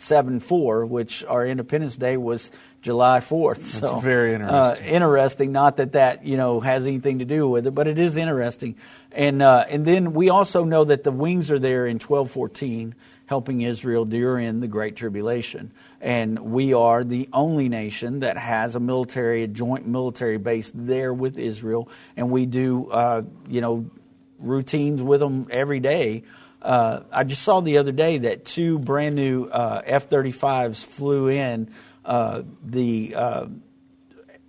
7 0.00 0.40
4, 0.40 0.86
which 0.86 1.24
our 1.24 1.46
Independence 1.46 1.96
Day 1.96 2.16
was 2.16 2.50
July 2.80 3.20
4th. 3.20 3.56
That's 3.56 3.78
so, 3.80 4.00
very 4.00 4.32
interesting. 4.34 4.86
Uh, 4.86 4.88
interesting. 4.88 5.52
Not 5.52 5.76
that 5.76 5.92
that, 5.92 6.24
you 6.24 6.36
know, 6.36 6.60
has 6.60 6.86
anything 6.86 7.18
to 7.18 7.26
do 7.26 7.46
with 7.46 7.66
it, 7.66 7.72
but 7.72 7.86
it 7.86 7.98
is 7.98 8.16
interesting. 8.16 8.76
And, 9.12 9.42
uh, 9.42 9.64
and 9.68 9.84
then 9.84 10.12
we 10.12 10.30
also 10.30 10.64
know 10.64 10.84
that 10.84 11.04
the 11.04 11.10
wings 11.10 11.50
are 11.50 11.58
there 11.58 11.86
in 11.86 11.96
1214 11.96 12.94
helping 13.26 13.62
Israel 13.62 14.04
during 14.04 14.60
the 14.60 14.68
Great 14.68 14.96
Tribulation. 14.96 15.72
And 16.00 16.38
we 16.38 16.74
are 16.74 17.04
the 17.04 17.28
only 17.32 17.68
nation 17.68 18.20
that 18.20 18.36
has 18.36 18.74
a 18.74 18.80
military, 18.80 19.44
a 19.44 19.48
joint 19.48 19.86
military 19.86 20.38
base 20.38 20.72
there 20.74 21.14
with 21.14 21.38
Israel. 21.38 21.88
And 22.16 22.30
we 22.30 22.46
do, 22.46 22.88
uh, 22.90 23.22
you 23.48 23.60
know, 23.60 23.90
routines 24.38 25.02
with 25.02 25.20
them 25.20 25.46
every 25.50 25.80
day 25.80 26.24
uh, 26.62 27.00
I 27.10 27.24
just 27.24 27.42
saw 27.42 27.60
the 27.60 27.78
other 27.78 27.92
day 27.92 28.18
that 28.18 28.44
two 28.44 28.78
brand 28.78 29.14
new 29.14 29.44
uh, 29.46 29.82
F 29.84 30.08
35s 30.08 30.84
flew 30.84 31.28
in 31.28 31.70
uh, 32.04 32.42
the 32.62 33.14
uh, 33.14 33.46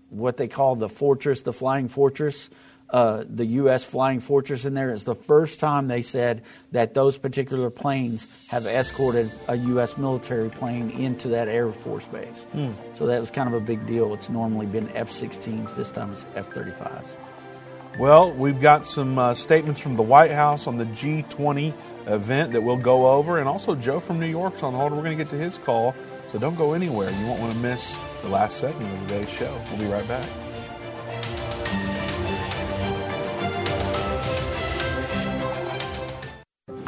what 0.09 0.35
they 0.35 0.49
call 0.49 0.75
the 0.75 0.89
fortress, 0.89 1.41
the 1.41 1.53
flying 1.53 1.87
fortress. 1.87 2.49
Uh, 2.91 3.23
the 3.27 3.45
U.S. 3.45 3.83
flying 3.85 4.19
fortress 4.19 4.65
in 4.65 4.73
there 4.73 4.91
is 4.91 5.05
the 5.05 5.15
first 5.15 5.59
time 5.59 5.87
they 5.87 6.01
said 6.01 6.43
that 6.73 6.93
those 6.93 7.17
particular 7.17 7.69
planes 7.69 8.27
have 8.47 8.65
escorted 8.65 9.31
a 9.47 9.55
U.S. 9.55 9.97
military 9.97 10.49
plane 10.49 10.91
into 10.91 11.29
that 11.29 11.47
Air 11.47 11.71
Force 11.71 12.07
base. 12.09 12.45
Mm. 12.53 12.73
So 12.93 13.05
that 13.07 13.19
was 13.19 13.31
kind 13.31 13.47
of 13.47 13.55
a 13.55 13.65
big 13.65 13.87
deal. 13.87 14.13
It's 14.13 14.29
normally 14.29 14.65
been 14.65 14.89
F 14.89 15.09
16s, 15.09 15.75
this 15.75 15.91
time 15.91 16.11
it's 16.11 16.25
F 16.35 16.49
35s. 16.49 17.15
Well, 17.99 18.31
we've 18.31 18.59
got 18.59 18.87
some 18.87 19.19
uh, 19.19 19.33
statements 19.33 19.81
from 19.81 19.97
the 19.97 20.03
White 20.03 20.31
House 20.31 20.65
on 20.65 20.77
the 20.77 20.85
G20 20.85 21.73
event 22.07 22.53
that 22.53 22.61
we'll 22.61 22.77
go 22.77 23.09
over. 23.09 23.37
And 23.37 23.49
also, 23.49 23.75
Joe 23.75 23.99
from 23.99 24.19
New 24.19 24.29
York's 24.29 24.63
on 24.63 24.73
hold. 24.73 24.93
We're 24.93 25.03
going 25.03 25.17
to 25.17 25.23
get 25.23 25.29
to 25.31 25.37
his 25.37 25.57
call, 25.57 25.93
so 26.27 26.39
don't 26.39 26.55
go 26.55 26.73
anywhere. 26.73 27.11
You 27.11 27.25
won't 27.25 27.41
want 27.41 27.53
to 27.53 27.59
miss 27.59 27.97
the 28.21 28.29
last 28.29 28.57
segment 28.57 28.93
of 28.93 29.07
today's 29.07 29.29
show. 29.29 29.61
We'll 29.69 29.79
be 29.79 29.87
right 29.87 30.07
back. 30.07 30.27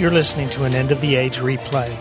You're 0.00 0.10
listening 0.10 0.48
to 0.50 0.64
an 0.64 0.74
End 0.74 0.92
of 0.92 1.02
the 1.02 1.14
Age 1.14 1.40
replay. 1.40 1.94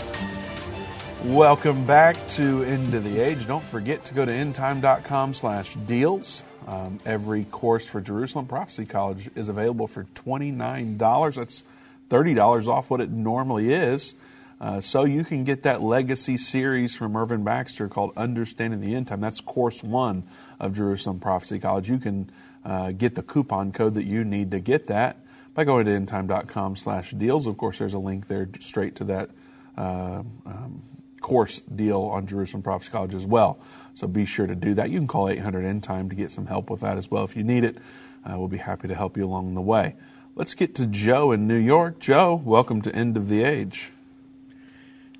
Welcome 1.25 1.85
back 1.85 2.15
to 2.29 2.63
End 2.63 2.93
of 2.93 3.03
the 3.03 3.19
Age. 3.19 3.45
Don't 3.45 3.65
forget 3.65 4.05
to 4.05 4.13
go 4.13 4.23
to 4.23 4.31
endtime.com 4.31 5.33
slash 5.33 5.75
deals 5.85 6.43
um, 6.65 7.01
every 7.05 7.43
course 7.43 7.85
for 7.85 7.99
Jerusalem 7.99 8.45
Prophecy 8.47 8.85
College 8.85 9.29
is 9.35 9.49
available 9.49 9.85
for 9.85 10.05
$29. 10.15 11.35
That's 11.35 11.65
$30 12.07 12.67
off 12.67 12.89
what 12.89 13.01
it 13.01 13.09
normally 13.09 13.73
is. 13.73 14.15
Uh, 14.61 14.79
so 14.79 15.03
you 15.03 15.25
can 15.25 15.43
get 15.43 15.63
that 15.63 15.81
legacy 15.81 16.37
series 16.37 16.95
from 16.95 17.17
Irvin 17.17 17.43
Baxter 17.43 17.89
called 17.89 18.13
Understanding 18.15 18.79
the 18.79 18.95
End 18.95 19.07
Time. 19.07 19.19
That's 19.19 19.41
course 19.41 19.83
one 19.83 20.23
of 20.57 20.73
Jerusalem 20.73 21.19
Prophecy 21.19 21.59
College. 21.59 21.89
You 21.89 21.97
can 21.97 22.31
uh, 22.63 22.93
get 22.93 23.15
the 23.15 23.23
coupon 23.23 23.73
code 23.73 23.95
that 23.95 24.05
you 24.05 24.23
need 24.23 24.51
to 24.51 24.61
get 24.61 24.87
that 24.87 25.17
by 25.53 25.63
going 25.63 25.85
to 25.85 25.91
endtime.com 25.91 26.75
slash 26.75 27.11
deals. 27.11 27.47
Of 27.47 27.57
course, 27.57 27.77
there's 27.79 27.93
a 27.93 27.99
link 27.99 28.27
there 28.27 28.49
straight 28.59 28.95
to 28.95 29.03
that 29.05 29.29
uh, 29.77 30.23
um, 30.45 30.83
course 31.21 31.59
deal 31.61 32.01
on 32.03 32.27
Jerusalem 32.27 32.63
Prophecy 32.63 32.91
College 32.91 33.15
as 33.15 33.25
well. 33.25 33.59
So 33.93 34.07
be 34.07 34.25
sure 34.25 34.47
to 34.47 34.55
do 34.55 34.73
that. 34.75 34.89
You 34.89 34.99
can 34.99 35.07
call 35.07 35.29
800 35.29 35.65
End 35.65 35.83
Time 35.83 36.09
to 36.09 36.15
get 36.15 36.31
some 36.31 36.45
help 36.45 36.69
with 36.69 36.81
that 36.81 36.97
as 36.97 37.09
well 37.11 37.23
if 37.23 37.35
you 37.35 37.43
need 37.43 37.63
it. 37.63 37.77
Uh, 38.25 38.37
we'll 38.37 38.47
be 38.47 38.57
happy 38.57 38.87
to 38.87 38.95
help 38.95 39.17
you 39.17 39.25
along 39.25 39.53
the 39.55 39.61
way. 39.61 39.95
Let's 40.35 40.53
get 40.53 40.75
to 40.75 40.85
Joe 40.85 41.31
in 41.31 41.47
New 41.47 41.57
York. 41.57 41.99
Joe, 41.99 42.35
welcome 42.43 42.81
to 42.83 42.95
End 42.95 43.17
of 43.17 43.27
the 43.27 43.43
Age. 43.43 43.91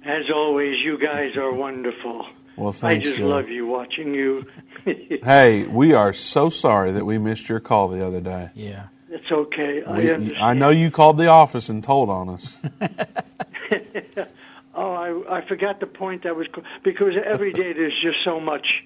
As 0.05 0.23
always, 0.34 0.77
you 0.84 0.97
guys 0.97 1.36
are 1.36 1.51
wonderful. 1.53 2.25
Well, 2.55 2.71
thanks, 2.71 3.05
I 3.05 3.09
just 3.09 3.17
Joe. 3.17 3.27
love 3.27 3.49
you 3.49 3.67
watching 3.67 4.13
you. 4.13 4.45
Hey, 5.23 5.67
we 5.67 5.93
are 5.93 6.13
so 6.13 6.49
sorry 6.49 6.93
that 6.93 7.05
we 7.05 7.17
missed 7.17 7.47
your 7.49 7.59
call 7.59 7.89
the 7.89 8.03
other 8.05 8.21
day. 8.21 8.49
Yeah. 8.55 8.88
It's 9.10 9.32
okay. 9.32 9.84
I 9.84 9.97
We- 9.97 10.12
understand. 10.12 10.43
I 10.43 10.53
know 10.53 10.70
you 10.70 10.91
called 10.91 11.18
the 11.18 11.28
office 11.28 11.70
and 11.70 11.84
told 11.84 12.10
on 12.10 12.30
us. 12.30 12.57
Oh, 14.76 14.93
I, 14.93 15.39
I 15.39 15.47
forgot 15.47 15.82
the 15.82 15.88
point 15.88 16.26
I 16.26 16.32
was 16.32 16.47
because 16.84 17.14
every 17.26 17.51
day 17.51 17.74
there's 17.74 17.99
just 18.01 18.24
so 18.24 18.39
much 18.39 18.86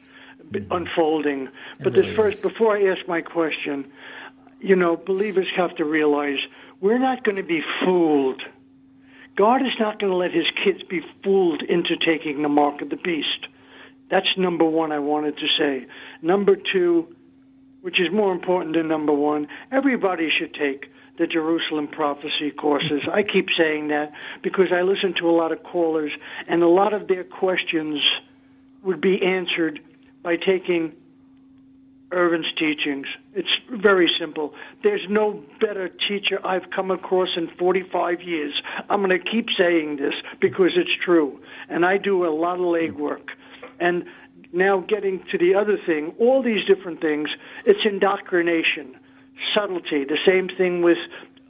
unfolding. 0.71 1.49
But 1.81 1.93
this 1.93 2.15
first, 2.15 2.41
before 2.41 2.75
I 2.75 2.85
ask 2.87 3.07
my 3.07 3.21
question, 3.21 3.91
you 4.59 4.75
know, 4.75 4.95
believers 4.95 5.45
have 5.55 5.75
to 5.75 5.85
realize 5.85 6.39
we're 6.81 6.97
not 6.97 7.23
going 7.23 7.35
to 7.35 7.43
be 7.43 7.61
fooled. 7.83 8.41
God 9.35 9.61
is 9.61 9.73
not 9.79 9.99
going 9.99 10.11
to 10.11 10.17
let 10.17 10.31
His 10.31 10.47
kids 10.63 10.81
be 10.81 11.01
fooled 11.23 11.61
into 11.61 11.95
taking 11.95 12.41
the 12.41 12.49
mark 12.49 12.81
of 12.81 12.89
the 12.89 12.95
beast. 12.95 13.45
That's 14.09 14.35
number 14.35 14.65
one. 14.65 14.91
I 14.91 14.99
wanted 14.99 15.37
to 15.37 15.47
say. 15.47 15.85
Number 16.23 16.55
two, 16.55 17.13
which 17.83 17.99
is 17.99 18.09
more 18.11 18.31
important 18.31 18.75
than 18.75 18.87
number 18.87 19.11
one, 19.11 19.45
everybody 19.69 20.29
should 20.29 20.53
take 20.53 20.89
the 21.17 21.27
Jerusalem 21.27 21.89
prophecy 21.89 22.49
courses. 22.49 23.01
I 23.11 23.23
keep 23.23 23.49
saying 23.51 23.89
that 23.89 24.13
because 24.41 24.71
I 24.71 24.83
listen 24.83 25.13
to 25.15 25.29
a 25.29 25.35
lot 25.35 25.51
of 25.51 25.63
callers, 25.63 26.13
and 26.47 26.63
a 26.63 26.67
lot 26.67 26.93
of 26.93 27.09
their 27.09 27.25
questions 27.25 28.01
would 28.83 29.01
be 29.01 29.21
answered 29.21 29.81
by 30.23 30.37
taking 30.37 30.93
Irvin's 32.09 32.53
teachings. 32.53 33.07
It's 33.33 33.49
very 33.69 34.09
simple. 34.17 34.53
There's 34.81 35.05
no 35.09 35.43
better 35.59 35.89
teacher 35.89 36.39
I've 36.41 36.69
come 36.69 36.89
across 36.89 37.35
in 37.35 37.49
45 37.59 38.21
years. 38.21 38.53
I'm 38.89 39.03
going 39.03 39.21
to 39.21 39.29
keep 39.29 39.49
saying 39.57 39.97
this 39.97 40.13
because 40.39 40.71
it's 40.77 40.95
true. 41.03 41.41
And 41.67 41.85
I 41.85 41.97
do 41.97 42.25
a 42.25 42.31
lot 42.31 42.55
of 42.55 42.61
legwork. 42.61 43.31
And 43.77 44.05
now 44.53 44.79
getting 44.79 45.23
to 45.31 45.37
the 45.37 45.55
other 45.55 45.77
thing, 45.77 46.13
all 46.19 46.41
these 46.41 46.63
different 46.65 47.01
things, 47.01 47.29
it's 47.65 47.85
indoctrination, 47.85 48.95
subtlety. 49.53 50.05
The 50.05 50.19
same 50.25 50.47
thing 50.47 50.81
with, 50.81 50.99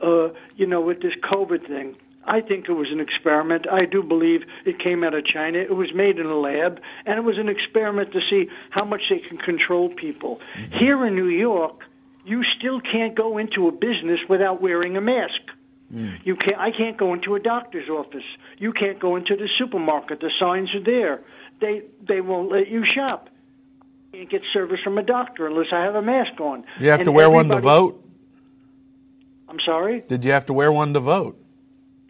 uh, 0.01 0.30
you 0.56 0.66
know, 0.66 0.82
with 0.82 1.01
this 1.01 1.14
COVID 1.22 1.68
thing. 1.68 1.95
I 2.26 2.39
think 2.39 2.70
it 2.70 2.74
was 2.74 2.89
an 2.89 3.01
experiment. 3.01 3.68
I 3.70 3.84
do 3.86 4.01
believe 4.01 4.43
it 4.66 4.80
came 4.80 5.04
out 5.04 5.14
of 5.14 5.26
China. 5.26 5.58
It 5.58 5.76
was 5.76 5.93
made 5.93 6.20
in 6.20 6.26
a 6.26 6.38
lab, 6.38 6.80
and 7.06 7.18
it 7.18 7.22
was 7.22 7.38
an 7.38 7.49
experiment 7.49 8.14
to 8.14 8.22
see 8.22 8.49
how 8.70 8.86
much 8.86 9.10
they 9.10 9.20
can 9.20 9.38
control 9.38 9.89
people. 9.89 10.39
Here 10.72 11.06
in 11.06 11.16
New 11.16 11.28
York, 11.30 11.82
you 12.26 12.43
still 12.45 12.80
can't 12.80 13.14
go 13.14 13.38
into 13.38 13.68
a 13.68 13.74
business 13.74 14.22
without 14.30 14.62
wearing 14.62 14.95
a 14.95 15.01
mask. 15.01 15.41
You 16.24 16.36
can't. 16.36 16.58
I 16.58 16.72
can't 16.72 16.97
go 16.97 17.14
into 17.14 17.36
a 17.36 17.39
doctor's 17.39 17.89
office. 17.89 18.24
You 18.58 18.74
can't 18.74 18.99
go 18.99 19.16
into 19.16 19.36
the 19.36 19.47
supermarket. 19.60 20.22
The 20.22 20.32
signs 20.39 20.74
are 20.74 20.84
there. 20.84 21.20
They 21.64 21.82
they 22.05 22.20
won't 22.20 22.51
let 22.51 22.68
you 22.68 22.84
shop. 22.84 23.30
You 24.11 24.20
can't 24.20 24.30
get 24.30 24.41
service 24.51 24.82
from 24.84 24.97
a 24.97 25.01
doctor 25.01 25.47
unless 25.47 25.68
I 25.72 25.84
have 25.84 25.95
a 25.95 26.01
mask 26.01 26.39
on. 26.41 26.66
You 26.78 26.91
have 26.91 26.99
And 26.99 27.05
to 27.05 27.11
wear 27.14 27.30
one 27.30 27.47
to 27.47 27.59
vote? 27.59 28.05
I'm 29.47 29.61
sorry. 29.61 30.01
Did 30.01 30.26
you 30.26 30.32
have 30.32 30.45
to 30.47 30.53
wear 30.53 30.74
one 30.74 30.93
to 30.93 30.99
vote? 30.99 31.41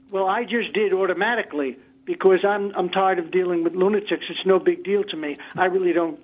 Well, 0.09 0.27
I 0.27 0.43
just 0.43 0.73
did 0.73 0.91
automatically 0.91 1.77
because 2.03 2.43
I'm 2.43 2.73
I'm 2.75 2.89
tired 2.89 3.19
of 3.19 3.29
dealing 3.29 3.63
with 3.63 3.75
lunatics. 3.75 4.25
It's 4.27 4.45
no 4.45 4.57
big 4.57 4.83
deal 4.83 5.03
to 5.03 5.15
me. 5.15 5.37
I 5.55 5.65
really 5.65 5.93
don't 5.93 6.19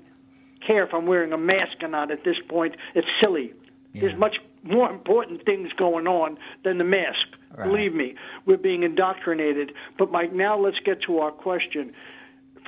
care 0.65 0.83
if 0.83 0.91
I'm 0.91 1.05
wearing 1.05 1.31
a 1.31 1.37
mask 1.37 1.83
or 1.83 1.87
not 1.87 2.09
at 2.09 2.23
this 2.23 2.37
point. 2.47 2.75
It's 2.95 3.07
silly. 3.21 3.53
There's 3.93 4.15
much 4.15 4.37
more 4.63 4.89
important 4.89 5.45
things 5.45 5.71
going 5.73 6.07
on 6.07 6.37
than 6.63 6.79
the 6.79 6.83
mask. 6.83 7.27
Believe 7.63 7.93
me, 7.93 8.15
we're 8.45 8.57
being 8.57 8.83
indoctrinated. 8.83 9.73
But 9.99 10.11
Mike, 10.11 10.33
now 10.33 10.57
let's 10.57 10.79
get 10.79 11.01
to 11.03 11.19
our 11.19 11.31
question. 11.31 11.93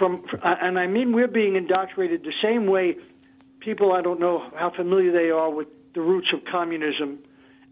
From 0.01 0.25
and 0.41 0.79
I 0.79 0.87
mean 0.87 1.13
we're 1.13 1.27
being 1.27 1.55
indoctrinated 1.55 2.23
the 2.23 2.33
same 2.41 2.65
way 2.65 2.97
people 3.59 3.93
I 3.93 4.01
don't 4.01 4.19
know 4.19 4.51
how 4.55 4.71
familiar 4.71 5.11
they 5.11 5.29
are 5.29 5.51
with 5.51 5.67
the 5.93 6.01
roots 6.01 6.33
of 6.33 6.43
communism 6.43 7.19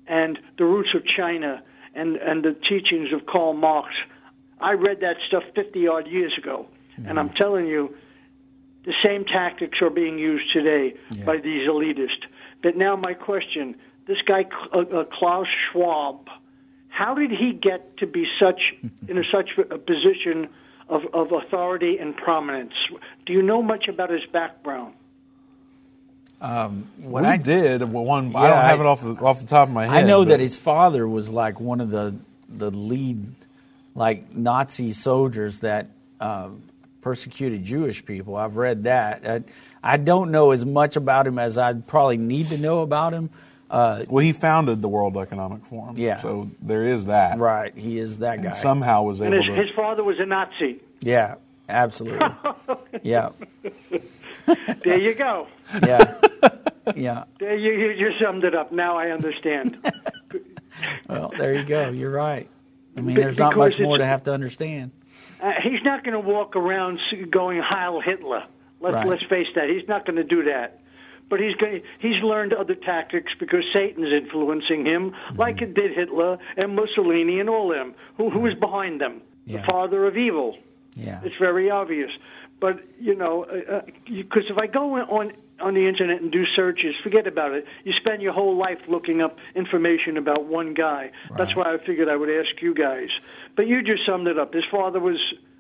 and 0.06 0.38
the 0.60 0.66
roots 0.66 0.94
of 0.94 1.04
China 1.08 1.64
and, 1.96 2.18
and 2.18 2.46
the 2.46 2.54
teachings 2.54 3.12
of 3.14 3.26
Karl 3.26 3.54
Marx. 3.54 3.96
I 4.62 4.74
read 4.74 5.00
that 5.00 5.18
stuff 5.28 5.42
50 5.56 5.88
odd 5.88 6.08
years 6.08 6.38
ago, 6.38 6.68
and 7.04 7.20
I'm 7.20 7.30
telling 7.30 7.66
you, 7.66 7.96
the 8.86 8.94
same 9.04 9.26
tactics 9.26 9.82
are 9.82 9.90
being 9.90 10.20
used 10.20 10.54
today 10.54 10.98
by 11.26 11.38
these 11.38 11.68
elitists. 11.68 12.26
But 12.62 12.78
now, 12.78 12.96
my 12.96 13.16
question 13.16 13.76
this 14.06 14.22
guy, 14.22 14.46
uh, 14.72 14.78
uh, 14.78 15.04
Klaus 15.06 15.48
Schwab, 15.48 16.30
how 16.90 17.16
did 17.16 17.32
he 17.32 17.54
get 17.54 17.98
to 17.98 18.06
be 18.06 18.28
such 18.40 18.76
in 19.08 19.18
a, 19.18 19.24
such 19.32 19.58
a 19.58 19.80
position 19.80 20.50
of, 20.90 21.06
of 21.14 21.32
authority 21.32 21.98
and 22.00 22.16
prominence? 22.18 22.74
Do 23.26 23.34
you 23.34 23.42
know 23.42 23.62
much 23.62 23.88
about 23.88 24.10
his 24.10 24.26
background? 24.26 24.94
Um, 26.42 26.90
what 27.02 27.24
we 27.24 27.30
I 27.30 27.38
did. 27.38 27.80
but 27.80 27.88
One, 27.90 28.34
I 28.36 28.48
don't 28.48 28.58
have 28.58 28.80
I- 28.80 28.84
it 28.84 28.86
off 28.86 29.02
the, 29.02 29.14
off 29.16 29.40
the 29.42 29.48
top 29.48 29.68
of 29.68 29.74
my 29.74 29.88
head. 29.88 30.04
I 30.04 30.08
know 30.08 30.22
but- 30.22 30.30
that 30.30 30.40
his 30.40 30.56
father 30.58 31.08
was 31.08 31.30
like 31.30 31.60
one 31.60 31.82
of 31.82 31.90
the 31.90 32.16
the 32.52 32.72
lead, 32.72 33.28
like 33.94 34.34
Nazi 34.36 34.92
soldiers 34.94 35.60
that 35.60 35.88
uh, 36.20 36.50
persecuted 37.02 37.64
Jewish 37.64 38.04
people. 38.04 38.36
I've 38.36 38.56
read 38.56 38.86
that. 38.86 39.22
I, 39.84 39.94
I 39.94 39.98
don't 39.98 40.32
know 40.32 40.50
as 40.52 40.66
much 40.66 40.96
about 40.96 41.28
him 41.28 41.38
as 41.38 41.58
I 41.60 41.74
probably 41.74 42.18
need 42.18 42.48
to 42.48 42.58
know 42.58 42.82
about 42.82 43.14
him. 43.14 43.30
Uh, 43.70 44.04
well, 44.10 44.24
he 44.24 44.32
founded 44.34 44.82
the 44.82 44.88
World 44.88 45.16
Economic 45.18 45.64
Forum. 45.66 45.96
Yeah. 45.98 46.20
So 46.22 46.50
there 46.62 46.84
is 46.86 47.06
that. 47.06 47.38
Right. 47.38 47.74
He 47.76 48.00
is 48.00 48.18
that 48.20 48.36
And 48.36 48.44
guy. 48.46 48.54
somehow 48.54 49.04
was 49.04 49.20
And 49.22 49.34
able 49.34 49.44
his, 49.44 49.56
to. 49.56 49.62
his 49.68 49.76
father 49.76 50.04
was 50.04 50.20
a 50.20 50.26
Nazi. 50.26 50.82
yeah. 51.02 51.36
Absolutely. 51.70 52.28
yeah. 53.04 53.30
There 54.84 54.98
you 54.98 55.14
go. 55.14 55.48
Yeah. 55.86 56.16
Yeah. 56.96 57.26
There 57.38 57.56
you, 57.56 57.72
you 57.74 57.90
you 57.92 58.14
summed 58.20 58.44
it 58.44 58.56
up. 58.56 58.72
Now 58.72 58.98
I 58.98 59.12
understand. 59.12 59.78
Well, 61.08 61.32
there 61.38 61.54
you 61.56 61.64
go. 61.64 61.90
You're 61.90 62.10
right. 62.10 62.48
I 62.98 63.02
mean, 63.02 63.16
Be- 63.16 63.22
there's 63.22 63.38
not 63.38 63.56
much 63.58 63.80
more 63.80 63.98
to 63.98 64.06
have 64.06 64.24
to 64.24 64.34
understand. 64.34 64.92
Uh, 65.42 65.52
he's 65.62 65.84
not 65.84 66.04
going 66.04 66.14
to 66.14 66.20
walk 66.20 66.56
around 66.56 67.00
going 67.30 67.60
Heil 67.62 68.00
Hitler. 68.00 68.46
Let's 68.80 68.94
Right. 68.96 69.08
let's 69.08 69.24
face 69.24 69.48
that. 69.56 69.70
He's 69.70 69.88
not 69.88 70.06
going 70.06 70.16
to 70.16 70.24
do 70.24 70.44
that. 70.46 70.80
But 71.30 71.40
he's 71.40 71.56
going. 71.56 71.82
He's 72.00 72.22
learned 72.24 72.54
other 72.54 72.76
tactics 72.76 73.32
because 73.40 73.64
Satan's 73.72 74.12
influencing 74.12 74.86
him, 74.86 75.12
Mm-hmm. 75.12 75.36
like 75.36 75.62
it 75.62 75.74
did 75.76 75.92
Hitler 75.96 76.38
and 76.58 76.76
Mussolini 76.76 77.40
and 77.40 77.50
all 77.50 77.68
them. 77.70 77.94
Who 78.18 78.30
who 78.30 78.46
is 78.48 78.56
behind 78.56 79.00
them? 79.00 79.22
Yeah. 79.46 79.62
The 79.62 79.68
father 79.68 80.06
of 80.08 80.18
evil. 80.18 80.58
Yeah. 80.96 81.22
It's 81.24 81.36
very 81.38 81.70
obvious. 81.70 82.12
But 82.60 82.80
you 83.00 83.16
know, 83.16 83.46
because 84.06 84.44
if 84.50 84.58
I 84.58 84.68
go 84.68 84.96
on 84.96 85.34
on 85.62 85.74
the 85.74 85.88
internet 85.88 86.22
and 86.22 86.32
do 86.32 86.46
searches, 86.46 86.96
forget 87.04 87.28
about 87.28 87.52
it. 87.54 87.66
You 87.84 87.94
spend 87.94 88.22
your 88.22 88.32
whole 88.34 88.56
life 88.58 88.80
looking 88.88 89.22
up 89.22 89.38
information 89.56 90.18
about 90.18 90.46
one 90.46 90.74
guy. 90.74 91.12
That's 91.38 91.56
why 91.56 91.74
I 91.74 91.78
figured 91.86 92.08
I 92.10 92.16
would 92.16 92.30
ask 92.30 92.62
you 92.62 92.74
guys. 92.74 93.10
But 93.56 93.68
you 93.68 93.84
just 93.84 94.06
summed 94.06 94.28
it 94.28 94.40
up. 94.40 94.54
His 94.54 94.64
father 94.72 95.00
was 95.00 95.20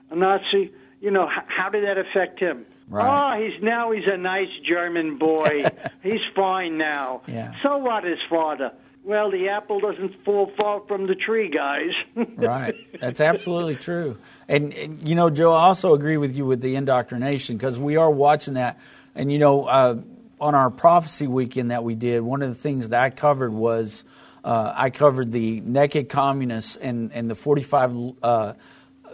a 0.10 0.16
Nazi. 0.16 0.72
You 1.02 1.12
know, 1.12 1.28
h- 1.30 1.44
how 1.48 1.70
did 1.70 1.84
that 1.86 1.98
affect 1.98 2.40
him? 2.40 2.66
Right. 2.90 3.38
Oh, 3.38 3.44
he's 3.44 3.62
now 3.62 3.92
he's 3.92 4.10
a 4.12 4.18
nice 4.18 4.50
German 4.68 5.18
boy. 5.18 5.64
he's 6.04 6.22
fine 6.36 6.78
now. 6.78 7.22
Yeah. 7.28 7.54
So 7.62 7.78
what? 7.78 8.04
His 8.04 8.20
father. 8.30 8.72
Well, 9.04 9.32
the 9.32 9.50
apple 9.50 9.80
doesn't 9.80 10.24
fall 10.26 10.52
far 10.58 10.82
from 10.88 11.08
the 11.08 11.16
tree, 11.16 11.50
guys. 11.50 11.92
right. 12.36 12.76
That's 13.00 13.22
absolutely 13.22 13.76
true. 13.76 14.18
And, 14.48 14.74
and, 14.74 15.08
you 15.08 15.16
know, 15.16 15.30
Joe, 15.30 15.54
I 15.54 15.68
also 15.68 15.94
agree 15.94 16.18
with 16.18 16.36
you 16.36 16.46
with 16.46 16.62
the 16.62 16.76
indoctrination 16.76 17.58
because 17.58 17.80
we 17.80 17.96
are 17.96 18.12
watching 18.12 18.56
that. 18.56 18.80
And 19.16 19.32
you 19.32 19.40
know, 19.40 19.64
uh, 19.66 20.02
on 20.42 20.56
our 20.56 20.70
prophecy 20.70 21.28
weekend 21.28 21.72
that 21.72 21.84
we 21.84 21.96
did, 21.96 22.22
one 22.22 22.42
of 22.42 22.50
the 22.50 22.56
things 22.56 22.90
that 22.90 23.02
I 23.02 23.10
covered 23.10 23.54
was 23.54 24.04
uh, 24.44 24.74
I 24.76 24.90
covered 24.90 25.32
the 25.32 25.62
naked 25.62 26.10
communists 26.10 26.76
and 26.76 27.12
and 27.14 27.30
the 27.30 27.36
45 27.36 28.14
uh, 28.22 28.54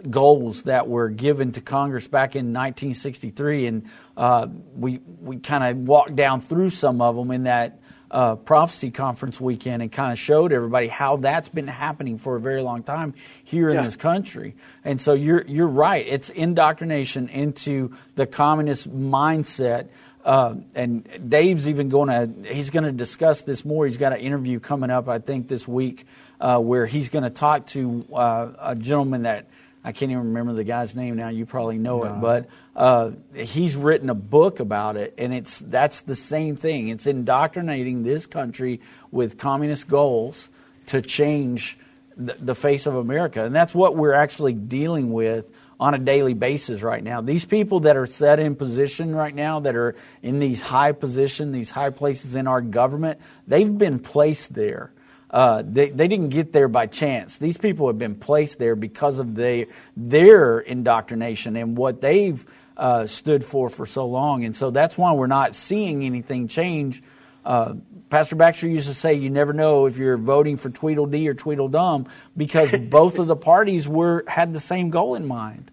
goals 0.09 0.63
that 0.63 0.87
were 0.87 1.09
given 1.09 1.51
to 1.53 1.61
Congress 1.61 2.07
back 2.07 2.35
in 2.35 2.47
1963, 2.47 3.67
and 3.67 3.89
uh, 4.17 4.47
we 4.75 4.99
we 5.21 5.37
kind 5.37 5.63
of 5.63 5.87
walked 5.87 6.15
down 6.15 6.41
through 6.41 6.69
some 6.69 7.01
of 7.01 7.15
them 7.15 7.31
in 7.31 7.43
that 7.43 7.79
uh, 8.11 8.35
prophecy 8.35 8.91
conference 8.91 9.41
weekend 9.41 9.81
and 9.81 9.91
kind 9.91 10.11
of 10.11 10.19
showed 10.19 10.51
everybody 10.51 10.87
how 10.87 11.17
that's 11.17 11.49
been 11.49 11.67
happening 11.67 12.17
for 12.17 12.35
a 12.35 12.39
very 12.39 12.61
long 12.61 12.83
time 12.83 13.13
here 13.43 13.69
in 13.69 13.83
this 13.83 13.95
country. 13.95 14.55
And 14.83 15.01
so 15.01 15.13
you're 15.13 15.43
you're 15.47 15.67
right. 15.67 16.05
It's 16.07 16.29
indoctrination 16.29 17.29
into 17.29 17.95
the 18.15 18.25
communist 18.25 18.89
mindset. 18.89 19.89
Uh, 20.23 20.55
and 20.73 21.29
Dave's 21.29 21.67
even 21.67 21.89
going 21.89 22.09
to 22.09 22.53
he's 22.53 22.69
going 22.69 22.85
to 22.85 22.91
discuss 22.91 23.43
this 23.43 23.65
more. 23.65 23.85
He's 23.85 23.97
got 23.97 24.13
an 24.13 24.19
interview 24.19 24.59
coming 24.59 24.89
up, 24.89 25.07
I 25.07 25.19
think, 25.19 25.47
this 25.47 25.67
week 25.67 26.05
uh, 26.39 26.59
where 26.59 26.85
he's 26.85 27.09
going 27.09 27.23
to 27.23 27.29
talk 27.29 27.67
to 27.67 28.05
uh, 28.13 28.51
a 28.59 28.75
gentleman 28.75 29.23
that 29.23 29.47
I 29.85 29.91
can't 29.91 30.11
even 30.11 30.25
remember 30.29 30.53
the 30.53 30.63
guy's 30.63 30.95
name 30.95 31.15
now. 31.15 31.29
You 31.29 31.45
probably 31.45 31.77
know 31.77 32.05
it, 32.05 32.19
but 32.19 32.47
uh, 32.75 33.11
he's 33.35 33.75
written 33.75 34.09
a 34.09 34.15
book 34.15 34.59
about 34.59 34.97
it, 34.97 35.13
and 35.19 35.31
it's 35.31 35.59
that's 35.59 36.01
the 36.01 36.15
same 36.15 36.55
thing. 36.55 36.87
It's 36.87 37.05
indoctrinating 37.05 38.01
this 38.01 38.25
country 38.25 38.81
with 39.11 39.37
communist 39.37 39.87
goals 39.87 40.49
to 40.87 41.03
change 41.03 41.77
the, 42.17 42.33
the 42.33 42.55
face 42.55 42.87
of 42.87 42.95
America, 42.95 43.45
and 43.45 43.53
that's 43.53 43.75
what 43.75 43.95
we're 43.95 44.15
actually 44.15 44.53
dealing 44.53 45.13
with 45.13 45.47
on 45.79 45.93
a 45.93 45.99
daily 45.99 46.33
basis 46.33 46.81
right 46.81 47.03
now. 47.03 47.21
These 47.21 47.45
people 47.45 47.81
that 47.81 47.95
are 47.95 48.07
set 48.07 48.39
in 48.39 48.55
position 48.55 49.13
right 49.13 49.35
now, 49.35 49.59
that 49.59 49.75
are 49.75 49.93
in 50.23 50.39
these 50.39 50.61
high 50.61 50.93
position, 50.93 51.51
these 51.51 51.69
high 51.69 51.91
places 51.91 52.35
in 52.35 52.47
our 52.47 52.61
government, 52.61 53.19
they've 53.47 53.77
been 53.77 53.99
placed 53.99 54.51
there. 54.51 54.91
Uh, 55.31 55.63
they, 55.65 55.89
they 55.89 56.07
didn't 56.07 56.29
get 56.29 56.53
there 56.53 56.67
by 56.67 56.87
chance. 56.87 57.37
These 57.37 57.57
people 57.57 57.87
have 57.87 57.97
been 57.97 58.15
placed 58.15 58.59
there 58.59 58.75
because 58.75 59.19
of 59.19 59.35
they, 59.35 59.67
their 59.97 60.59
indoctrination 60.59 61.55
and 61.55 61.77
what 61.77 61.99
they've 62.01 62.45
uh, 62.77 63.07
stood 63.07 63.43
for 63.43 63.69
for 63.69 63.85
so 63.85 64.05
long. 64.05 64.45
And 64.45 64.55
so 64.55 64.69
that's 64.69 64.97
why 64.97 65.13
we're 65.13 65.27
not 65.27 65.55
seeing 65.55 66.03
anything 66.03 66.47
change. 66.47 67.01
Uh, 67.43 67.75
Pastor 68.09 68.35
Baxter 68.35 68.67
used 68.67 68.87
to 68.87 68.93
say, 68.93 69.13
"You 69.13 69.29
never 69.29 69.53
know 69.53 69.85
if 69.85 69.97
you're 69.97 70.17
voting 70.17 70.57
for 70.57 70.69
Tweedledee 70.69 71.27
or 71.27 71.33
Tweedledum 71.33 72.07
because 72.35 72.71
both 72.89 73.19
of 73.19 73.27
the 73.27 73.35
parties 73.35 73.87
were 73.87 74.23
had 74.27 74.53
the 74.53 74.59
same 74.59 74.89
goal 74.89 75.15
in 75.15 75.25
mind." 75.25 75.71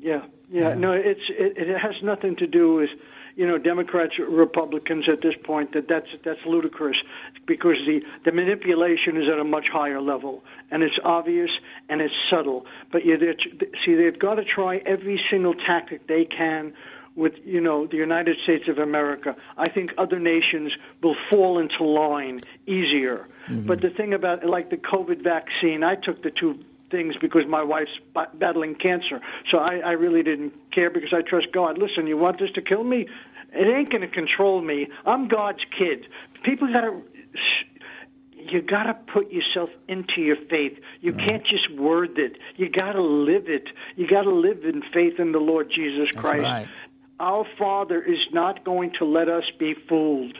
Yeah, 0.00 0.24
yeah. 0.50 0.68
yeah. 0.68 0.74
No, 0.74 0.92
it's 0.92 1.20
it, 1.28 1.56
it 1.56 1.78
has 1.78 1.94
nothing 2.02 2.36
to 2.36 2.46
do 2.46 2.74
with 2.74 2.90
you 3.36 3.46
know 3.46 3.58
Democrats 3.58 4.18
Republicans 4.18 5.08
at 5.08 5.22
this 5.22 5.34
point. 5.42 5.72
That 5.72 5.88
that's 5.88 6.08
that's 6.24 6.40
ludicrous 6.46 6.96
because 7.46 7.76
the 7.86 8.02
the 8.24 8.32
manipulation 8.32 9.16
is 9.16 9.28
at 9.28 9.38
a 9.38 9.44
much 9.44 9.68
higher 9.68 10.00
level 10.00 10.44
and 10.70 10.82
it's 10.82 10.98
obvious 11.04 11.50
and 11.88 12.00
it's 12.00 12.14
subtle. 12.30 12.66
But 12.90 13.04
you 13.04 13.18
see, 13.84 13.94
they've 13.94 14.18
got 14.18 14.36
to 14.36 14.44
try 14.44 14.76
every 14.78 15.20
single 15.30 15.54
tactic 15.54 16.06
they 16.06 16.24
can 16.24 16.74
with 17.14 17.34
you 17.44 17.60
know 17.60 17.86
the 17.86 17.96
United 17.96 18.38
States 18.42 18.68
of 18.68 18.78
America, 18.78 19.36
I 19.56 19.68
think 19.68 19.92
other 19.98 20.18
nations 20.18 20.72
will 21.02 21.16
fall 21.30 21.58
into 21.58 21.84
line 21.84 22.40
easier. 22.66 23.28
Mm-hmm. 23.48 23.66
But 23.66 23.80
the 23.80 23.90
thing 23.90 24.14
about 24.14 24.44
like 24.44 24.70
the 24.70 24.76
COVID 24.76 25.22
vaccine, 25.22 25.82
I 25.82 25.96
took 25.96 26.22
the 26.22 26.30
two 26.30 26.64
things 26.92 27.16
because 27.20 27.46
my 27.48 27.64
wife's 27.64 27.98
battling 28.34 28.76
cancer, 28.76 29.20
so 29.50 29.58
I, 29.58 29.78
I 29.78 29.92
really 29.92 30.22
didn't 30.22 30.52
care 30.70 30.90
because 30.90 31.12
I 31.12 31.22
trust 31.22 31.48
God. 31.52 31.78
Listen, 31.78 32.06
you 32.06 32.16
want 32.16 32.38
this 32.38 32.52
to 32.52 32.62
kill 32.62 32.84
me? 32.84 33.08
It 33.52 33.66
ain't 33.66 33.90
going 33.90 34.02
to 34.02 34.08
control 34.08 34.62
me. 34.62 34.88
I'm 35.04 35.26
God's 35.26 35.64
kid. 35.76 36.06
People 36.44 36.72
got 36.72 36.82
to 36.82 37.02
you 38.36 38.60
got 38.60 38.84
to 38.84 38.94
put 38.94 39.30
yourself 39.30 39.70
into 39.88 40.20
your 40.20 40.36
faith. 40.50 40.78
You 41.00 41.12
right. 41.12 41.26
can't 41.26 41.46
just 41.46 41.70
word 41.72 42.18
it. 42.18 42.38
You 42.56 42.68
got 42.68 42.92
to 42.92 43.02
live 43.02 43.48
it. 43.48 43.68
You 43.96 44.06
got 44.08 44.22
to 44.22 44.34
live 44.34 44.64
in 44.64 44.82
faith 44.92 45.18
in 45.18 45.32
the 45.32 45.38
Lord 45.38 45.70
Jesus 45.70 46.10
Christ. 46.16 46.42
Right 46.42 46.68
our 47.22 47.46
Father 47.56 48.02
is 48.02 48.26
not 48.32 48.64
going 48.64 48.92
to 48.98 49.04
let 49.04 49.28
us 49.28 49.44
be 49.58 49.74
fooled. 49.88 50.36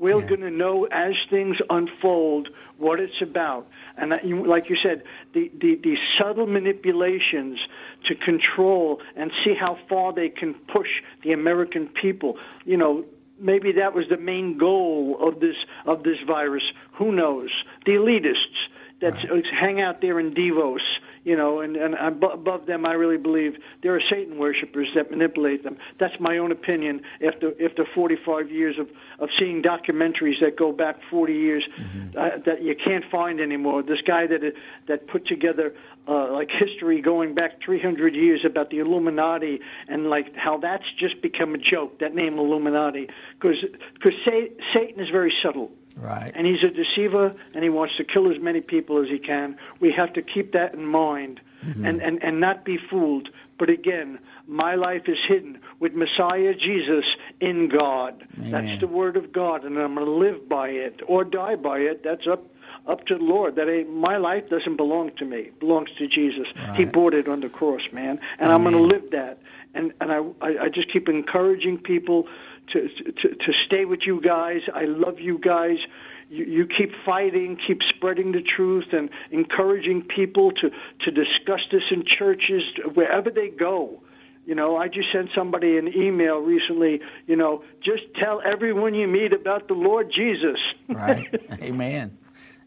We're 0.00 0.20
yeah. 0.20 0.26
going 0.26 0.40
to 0.40 0.50
know 0.50 0.84
as 0.86 1.12
things 1.28 1.58
unfold 1.68 2.48
what 2.78 2.98
it's 2.98 3.20
about. 3.20 3.68
And 3.98 4.12
that, 4.12 4.26
like 4.26 4.70
you 4.70 4.76
said, 4.82 5.02
the, 5.34 5.50
the, 5.60 5.76
the 5.76 5.98
subtle 6.18 6.46
manipulations 6.46 7.60
to 8.06 8.14
control 8.14 9.02
and 9.14 9.30
see 9.44 9.54
how 9.54 9.78
far 9.90 10.14
they 10.14 10.30
can 10.30 10.54
push 10.54 10.88
the 11.22 11.32
American 11.32 11.86
people. 11.86 12.38
You 12.64 12.78
know, 12.78 13.04
maybe 13.38 13.72
that 13.72 13.92
was 13.94 14.08
the 14.08 14.16
main 14.16 14.56
goal 14.56 15.18
of 15.20 15.38
this 15.38 15.56
of 15.84 16.02
this 16.02 16.18
virus. 16.26 16.64
Who 16.92 17.12
knows? 17.12 17.50
The 17.84 17.92
elitists 17.92 18.68
that 19.02 19.14
right. 19.30 19.44
hang 19.46 19.82
out 19.82 20.00
there 20.00 20.18
in 20.18 20.32
Davos 20.32 20.82
you 21.24 21.36
know, 21.36 21.60
and, 21.60 21.76
and 21.76 21.94
above 21.94 22.66
them, 22.66 22.86
I 22.86 22.92
really 22.92 23.18
believe 23.18 23.56
there 23.82 23.94
are 23.94 24.00
Satan 24.08 24.38
worshippers 24.38 24.88
that 24.94 25.10
manipulate 25.10 25.62
them. 25.62 25.76
That's 25.98 26.18
my 26.18 26.38
own 26.38 26.50
opinion 26.50 27.02
after 27.24 27.52
after 27.62 27.84
45 27.94 28.50
years 28.50 28.78
of 28.78 28.88
of 29.18 29.28
seeing 29.38 29.62
documentaries 29.62 30.40
that 30.40 30.56
go 30.56 30.72
back 30.72 30.96
40 31.10 31.34
years 31.34 31.68
mm-hmm. 31.78 32.18
uh, 32.18 32.42
that 32.46 32.62
you 32.62 32.74
can't 32.74 33.04
find 33.10 33.40
anymore. 33.40 33.82
This 33.82 34.00
guy 34.00 34.26
that 34.26 34.54
that 34.88 35.08
put 35.08 35.26
together 35.26 35.74
uh, 36.08 36.32
like 36.32 36.50
history 36.50 37.02
going 37.02 37.34
back 37.34 37.60
300 37.62 38.14
years 38.14 38.44
about 38.44 38.70
the 38.70 38.78
Illuminati 38.78 39.60
and 39.88 40.08
like 40.08 40.34
how 40.36 40.58
that's 40.58 40.90
just 40.98 41.20
become 41.20 41.54
a 41.54 41.58
joke. 41.58 41.98
That 42.00 42.14
name 42.14 42.38
Illuminati, 42.38 43.08
because 43.38 43.62
because 43.94 44.14
Satan 44.24 45.00
is 45.00 45.10
very 45.10 45.34
subtle. 45.42 45.70
Right. 46.00 46.32
And 46.34 46.46
he's 46.46 46.62
a 46.62 46.70
deceiver 46.70 47.34
and 47.54 47.62
he 47.62 47.70
wants 47.70 47.96
to 47.96 48.04
kill 48.04 48.30
as 48.30 48.40
many 48.40 48.60
people 48.60 49.02
as 49.02 49.08
he 49.08 49.18
can. 49.18 49.56
We 49.80 49.92
have 49.92 50.12
to 50.14 50.22
keep 50.22 50.52
that 50.52 50.74
in 50.74 50.84
mind 50.84 51.40
mm-hmm. 51.64 51.84
and, 51.84 52.00
and, 52.00 52.22
and 52.22 52.40
not 52.40 52.64
be 52.64 52.78
fooled. 52.78 53.28
But 53.58 53.68
again, 53.68 54.18
my 54.46 54.74
life 54.74 55.02
is 55.06 55.18
hidden 55.28 55.58
with 55.78 55.92
Messiah 55.92 56.54
Jesus 56.54 57.04
in 57.40 57.68
God. 57.68 58.26
Amen. 58.38 58.50
That's 58.50 58.80
the 58.80 58.86
word 58.86 59.16
of 59.16 59.32
God, 59.32 59.64
and 59.64 59.78
I'm 59.78 59.94
going 59.94 60.06
to 60.06 60.12
live 60.12 60.48
by 60.48 60.68
it 60.68 61.00
or 61.06 61.24
die 61.24 61.56
by 61.56 61.80
it. 61.80 62.02
That's 62.02 62.26
up 62.26 62.44
up 62.86 63.04
to 63.06 63.18
the 63.18 63.22
Lord. 63.22 63.56
That 63.56 63.68
ain't, 63.68 63.90
my 63.90 64.16
life 64.16 64.48
doesn't 64.48 64.76
belong 64.76 65.10
to 65.18 65.26
me; 65.26 65.38
it 65.38 65.60
belongs 65.60 65.90
to 65.98 66.08
Jesus. 66.08 66.46
Right. 66.56 66.78
He 66.78 66.84
bought 66.86 67.12
it 67.12 67.28
on 67.28 67.40
the 67.40 67.50
cross, 67.50 67.82
man, 67.92 68.18
and 68.38 68.50
Amen. 68.50 68.54
I'm 68.54 68.62
going 68.62 68.76
to 68.76 68.96
live 68.96 69.10
that. 69.10 69.38
And 69.74 69.92
and 70.00 70.10
I 70.10 70.22
I 70.64 70.68
just 70.70 70.90
keep 70.90 71.08
encouraging 71.08 71.78
people 71.78 72.26
to, 72.72 72.88
to, 72.88 73.34
to 73.34 73.52
stay 73.66 73.84
with 73.84 74.00
you 74.06 74.20
guys. 74.20 74.62
I 74.72 74.84
love 74.84 75.20
you 75.20 75.38
guys. 75.38 75.78
You, 76.28 76.44
you 76.44 76.66
keep 76.66 76.92
fighting, 77.04 77.56
keep 77.56 77.82
spreading 77.82 78.32
the 78.32 78.42
truth, 78.42 78.92
and 78.92 79.10
encouraging 79.30 80.02
people 80.02 80.52
to, 80.52 80.70
to 81.00 81.10
discuss 81.10 81.60
this 81.70 81.82
in 81.90 82.04
churches 82.04 82.62
wherever 82.94 83.30
they 83.30 83.48
go. 83.48 84.02
You 84.46 84.54
know, 84.54 84.76
I 84.76 84.88
just 84.88 85.12
sent 85.12 85.30
somebody 85.34 85.76
an 85.76 85.88
email 85.94 86.38
recently, 86.38 87.00
you 87.26 87.36
know, 87.36 87.62
just 87.82 88.02
tell 88.14 88.40
everyone 88.44 88.94
you 88.94 89.06
meet 89.06 89.32
about 89.32 89.68
the 89.68 89.74
Lord 89.74 90.10
Jesus. 90.10 90.58
right. 90.88 91.28
Amen. 91.62 92.16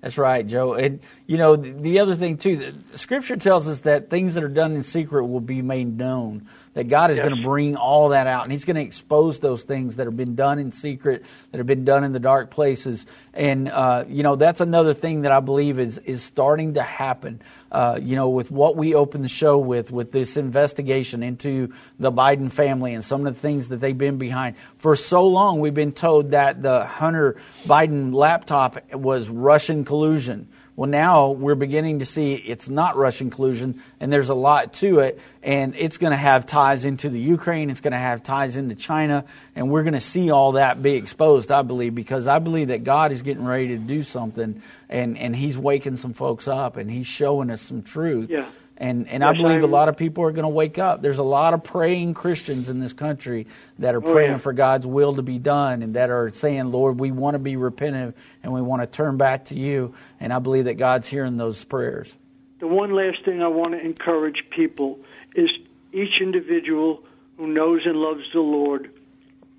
That's 0.04 0.18
right, 0.18 0.46
Joe. 0.46 0.74
And 0.74 1.00
you 1.28 1.38
know, 1.38 1.56
the, 1.56 1.72
the 1.72 2.00
other 2.00 2.14
thing 2.16 2.38
too, 2.38 2.74
Scripture 2.94 3.38
tells 3.38 3.70
us 3.70 3.80
that 3.82 4.10
things 4.10 4.36
that 4.36 4.44
are 4.44 4.50
done 4.50 4.74
in 4.74 4.84
secret 4.84 5.26
will 5.26 5.40
be 5.40 5.62
made 5.62 5.98
known 5.98 6.48
that 6.74 6.88
God 6.88 7.12
is 7.12 7.18
yes. 7.18 7.28
going 7.28 7.38
to 7.38 7.48
bring 7.48 7.76
all 7.76 8.10
that 8.10 8.28
out 8.28 8.44
and 8.44 8.52
He's 8.52 8.66
going 8.66 8.76
to 8.76 8.82
expose 8.82 9.40
those 9.40 9.64
things 9.64 9.98
that 9.98 10.08
have 10.08 10.18
been 10.18 10.36
done 10.36 10.60
in 10.60 10.72
secret, 10.72 11.24
that 11.52 11.58
have 11.58 11.68
been 11.68 11.86
done 11.86 12.04
in 12.04 12.14
the 12.14 12.20
dark 12.20 12.52
places. 12.52 13.06
And, 13.34 13.70
uh, 13.70 14.06
you 14.08 14.24
know, 14.24 14.36
that's 14.36 14.62
another 14.62 14.94
thing 14.94 15.22
that 15.22 15.32
I 15.32 15.40
believe 15.40 15.80
is, 15.80 15.98
is 16.00 16.24
starting 16.24 16.76
to 16.76 16.82
happen, 16.82 17.42
uh, 17.72 18.00
you 18.02 18.16
know, 18.16 18.30
with 18.30 18.52
what 18.52 18.76
we 18.76 18.96
opened 18.96 19.24
the 19.24 19.30
show 19.30 19.58
with, 19.58 19.92
with 19.92 20.12
this 20.12 20.38
investigation 20.38 21.24
into 21.24 21.74
the 22.00 22.12
Biden 22.12 22.52
family 22.52 22.94
and 22.94 23.04
some 23.04 23.26
of 23.26 23.34
the 23.34 23.40
things 23.40 23.70
that 23.70 23.78
they've 23.78 23.98
been 23.98 24.18
behind. 24.18 24.56
For 24.78 24.96
so 24.96 25.28
long, 25.28 25.60
we've 25.60 25.74
been 25.74 25.94
told 25.94 26.32
that 26.32 26.62
the 26.62 26.86
Hunter 26.86 27.38
Biden 27.66 28.14
laptop 28.14 28.94
was 28.94 29.30
Russian 29.30 29.86
collusion. 29.86 30.48
Well, 30.76 30.90
now 30.90 31.30
we're 31.30 31.54
beginning 31.54 32.00
to 32.00 32.06
see 32.06 32.34
it's 32.34 32.68
not 32.68 32.98
Russian 32.98 33.30
collusion, 33.30 33.80
and 34.00 34.12
there's 34.12 34.30
a 34.30 34.36
lot 34.36 34.74
to 34.76 35.00
it, 35.00 35.20
and 35.44 35.76
it's 35.78 35.98
going 35.98 36.12
to 36.12 36.18
have 36.18 36.48
ties 36.48 36.84
into 36.84 37.10
the 37.10 37.20
Ukraine, 37.20 37.70
it's 37.70 37.80
going 37.80 37.92
to 37.92 37.98
have 38.00 38.24
ties 38.24 38.58
into 38.58 38.74
China, 38.74 39.26
and 39.56 39.70
we're 39.70 39.84
going 39.84 39.94
to 39.94 40.02
see 40.02 40.32
all 40.32 40.54
that 40.54 40.82
be 40.82 40.96
exposed, 40.96 41.52
I 41.52 41.62
believe, 41.62 41.94
because 41.94 42.26
I 42.26 42.40
believe 42.40 42.70
that 42.70 42.84
God 42.84 43.12
is 43.12 43.22
getting 43.22 43.46
ready 43.46 43.68
to 43.68 43.78
do 43.78 44.02
something, 44.02 44.64
and, 44.90 45.18
and 45.20 45.36
He's 45.36 45.60
waking 45.60 45.98
some 45.98 46.14
folks 46.14 46.48
up, 46.48 46.78
and 46.78 46.90
He's 46.90 47.08
showing 47.08 47.52
us 47.52 47.62
some 47.62 47.84
truth. 47.84 48.32
Yeah. 48.32 48.48
And 48.78 49.08
and 49.08 49.22
yes, 49.22 49.30
I 49.30 49.38
believe 49.38 49.58
I'm, 49.58 49.64
a 49.64 49.68
lot 49.68 49.88
of 49.88 49.98
people 49.98 50.24
are 50.24 50.32
going 50.32 50.44
to 50.44 50.50
wake 50.50 50.78
up. 50.78 51.02
There's 51.02 51.20
a 51.20 51.24
lot 51.24 51.54
of 51.54 51.64
praying 51.64 52.16
Christians 52.16 52.70
in 52.70 52.80
this 52.80 52.94
country 52.94 53.48
that 53.80 53.94
are 53.94 54.06
oh, 54.06 54.14
praying 54.14 54.32
yeah. 54.32 54.38
for 54.40 54.52
God's 54.52 54.88
will 54.88 55.16
to 55.16 55.22
be 55.22 55.38
done 55.38 55.84
and 55.84 55.96
that 55.96 56.10
are 56.10 56.32
saying, 56.34 56.72
"Lord, 56.72 57.00
we 57.00 57.12
want 57.12 57.36
to 57.36 57.40
be 57.40 57.56
repentant 57.56 58.16
and 58.42 58.52
we 58.52 58.62
want 58.62 58.82
to 58.82 58.88
turn 58.88 59.18
back 59.18 59.46
to 59.46 59.56
you." 59.56 59.94
And 60.20 60.34
I 60.34 60.40
believe 60.40 60.66
that 60.66 60.76
God's 60.76 61.08
hearing 61.08 61.38
those 61.38 61.64
prayers. 61.64 62.14
The 62.60 62.68
one 62.68 62.92
last 62.92 63.24
thing 63.26 63.44
I 63.44 63.48
want 63.48 63.72
to 63.72 63.80
encourage 63.80 64.46
people 64.50 65.00
is 65.36 65.52
each 65.92 66.20
individual 66.20 67.04
who 67.38 67.48
knows 67.48 67.86
and 67.86 67.98
loves 67.98 68.24
the 68.32 68.40
Lord, 68.40 68.92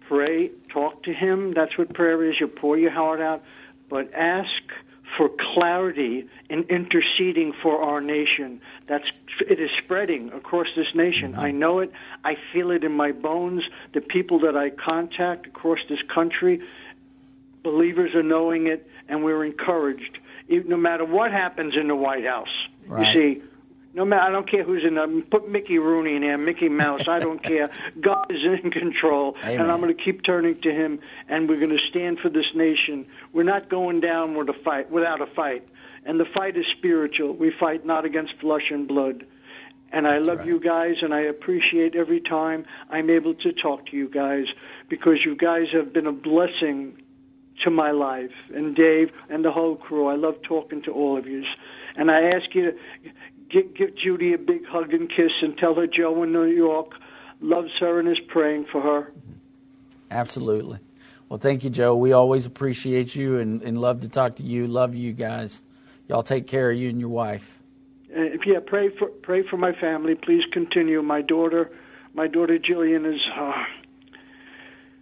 pray, 0.08 0.50
talk 0.70 1.02
to 1.04 1.12
him. 1.12 1.54
That's 1.54 1.76
what 1.78 1.92
prayer 1.92 2.24
is. 2.24 2.40
You 2.40 2.48
pour 2.48 2.76
your 2.76 2.90
heart 2.90 3.20
out, 3.20 3.42
but 3.88 4.12
ask 4.14 4.62
for 5.16 5.28
clarity 5.28 6.28
in 6.48 6.64
interceding 6.64 7.52
for 7.52 7.82
our 7.82 8.00
nation. 8.00 8.60
That's 8.86 9.04
it 9.40 9.58
is 9.58 9.70
spreading 9.82 10.32
across 10.32 10.66
this 10.76 10.94
nation. 10.94 11.32
Mm-hmm. 11.32 11.40
I 11.40 11.50
know 11.50 11.78
it. 11.78 11.92
I 12.24 12.36
feel 12.52 12.70
it 12.70 12.84
in 12.84 12.92
my 12.92 13.12
bones. 13.12 13.62
The 13.92 14.00
people 14.00 14.40
that 14.40 14.56
I 14.56 14.70
contact 14.70 15.46
across 15.46 15.78
this 15.88 16.00
country, 16.14 16.60
believers 17.62 18.14
are 18.14 18.22
knowing 18.22 18.66
it, 18.66 18.86
and 19.08 19.24
we're 19.24 19.44
encouraged. 19.44 20.18
No 20.48 20.76
matter 20.76 21.04
what 21.04 21.32
happens 21.32 21.74
in 21.76 21.88
the 21.88 21.96
White 21.96 22.26
House, 22.26 22.68
right. 22.86 23.14
you 23.14 23.36
see, 23.38 23.42
no 23.94 24.04
matter, 24.04 24.22
I 24.22 24.30
don't 24.30 24.50
care 24.50 24.64
who's 24.64 24.84
in 24.84 24.96
them. 24.96 25.22
Put 25.22 25.48
Mickey 25.48 25.78
Rooney 25.78 26.16
in 26.16 26.22
there, 26.22 26.36
Mickey 26.36 26.68
Mouse. 26.68 27.08
I 27.08 27.20
don't 27.20 27.42
care. 27.42 27.70
God 28.00 28.26
is 28.30 28.44
in 28.44 28.70
control, 28.70 29.36
Amen. 29.42 29.60
and 29.60 29.72
I'm 29.72 29.80
going 29.80 29.96
to 29.96 30.02
keep 30.02 30.22
turning 30.24 30.60
to 30.62 30.70
Him. 30.70 30.98
And 31.28 31.48
we're 31.48 31.58
going 31.60 31.76
to 31.76 31.84
stand 31.88 32.18
for 32.18 32.28
this 32.28 32.54
nation. 32.54 33.06
We're 33.32 33.44
not 33.44 33.70
going 33.70 34.00
down 34.00 34.34
with 34.34 34.48
a 34.48 34.52
fight 34.52 34.90
without 34.90 35.22
a 35.22 35.26
fight. 35.26 35.66
And 36.04 36.20
the 36.20 36.24
fight 36.24 36.56
is 36.56 36.66
spiritual. 36.76 37.32
We 37.32 37.50
fight 37.50 37.86
not 37.86 38.04
against 38.04 38.34
flesh 38.40 38.70
and 38.70 38.86
blood. 38.86 39.26
And 39.92 40.08
I 40.08 40.18
love 40.18 40.38
right. 40.38 40.48
you 40.48 40.58
guys, 40.58 40.96
and 41.02 41.14
I 41.14 41.20
appreciate 41.20 41.94
every 41.94 42.20
time 42.20 42.66
I'm 42.90 43.10
able 43.10 43.34
to 43.34 43.52
talk 43.52 43.86
to 43.86 43.96
you 43.96 44.08
guys 44.08 44.46
because 44.88 45.24
you 45.24 45.36
guys 45.36 45.66
have 45.72 45.92
been 45.92 46.06
a 46.06 46.12
blessing 46.12 47.00
to 47.62 47.70
my 47.70 47.92
life. 47.92 48.32
And 48.52 48.74
Dave 48.74 49.12
and 49.28 49.44
the 49.44 49.52
whole 49.52 49.76
crew, 49.76 50.08
I 50.08 50.16
love 50.16 50.42
talking 50.42 50.82
to 50.82 50.92
all 50.92 51.16
of 51.16 51.26
you. 51.26 51.44
And 51.96 52.10
I 52.10 52.30
ask 52.30 52.54
you 52.54 52.72
to 52.72 52.78
give, 53.48 53.74
give 53.74 53.96
Judy 53.96 54.34
a 54.34 54.38
big 54.38 54.66
hug 54.66 54.92
and 54.92 55.08
kiss 55.08 55.32
and 55.42 55.56
tell 55.56 55.74
her 55.74 55.86
Joe 55.86 56.22
in 56.24 56.32
New 56.32 56.44
York 56.44 56.94
loves 57.40 57.70
her 57.78 58.00
and 58.00 58.08
is 58.08 58.18
praying 58.20 58.66
for 58.70 58.80
her. 58.80 59.12
Absolutely. 60.10 60.78
Well, 61.28 61.38
thank 61.38 61.64
you, 61.64 61.70
Joe. 61.70 61.96
We 61.96 62.12
always 62.12 62.46
appreciate 62.46 63.14
you 63.14 63.38
and, 63.38 63.62
and 63.62 63.80
love 63.80 64.00
to 64.02 64.08
talk 64.08 64.36
to 64.36 64.42
you. 64.42 64.66
Love 64.66 64.94
you 64.94 65.12
guys. 65.12 65.62
Y'all 66.08 66.22
take 66.22 66.46
care 66.46 66.70
of 66.70 66.76
you 66.76 66.88
and 66.88 67.00
your 67.00 67.08
wife. 67.08 67.58
Uh, 68.14 68.22
yeah, 68.46 68.60
pray 68.64 68.90
for 68.90 69.08
pray 69.08 69.42
for 69.42 69.56
my 69.56 69.72
family. 69.72 70.14
Please 70.14 70.44
continue. 70.52 71.02
My 71.02 71.22
daughter, 71.22 71.70
my 72.12 72.26
daughter 72.26 72.58
Jillian 72.58 73.12
is. 73.12 73.20
Uh, 73.34 73.64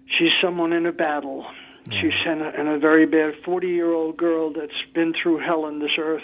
she's 0.07 0.33
someone 0.41 0.73
in 0.73 0.87
a 0.87 0.93
battle. 0.93 1.47
Mm. 1.87 2.01
She's 2.01 2.27
in 2.27 2.41
a, 2.41 2.51
in 2.51 2.69
a 2.69 2.79
very 2.79 3.07
bad 3.07 3.35
forty-year-old 3.45 4.17
girl 4.17 4.53
that's 4.53 4.83
been 4.95 5.13
through 5.13 5.39
hell 5.39 5.65
on 5.65 5.79
this 5.81 5.93
earth. 5.99 6.23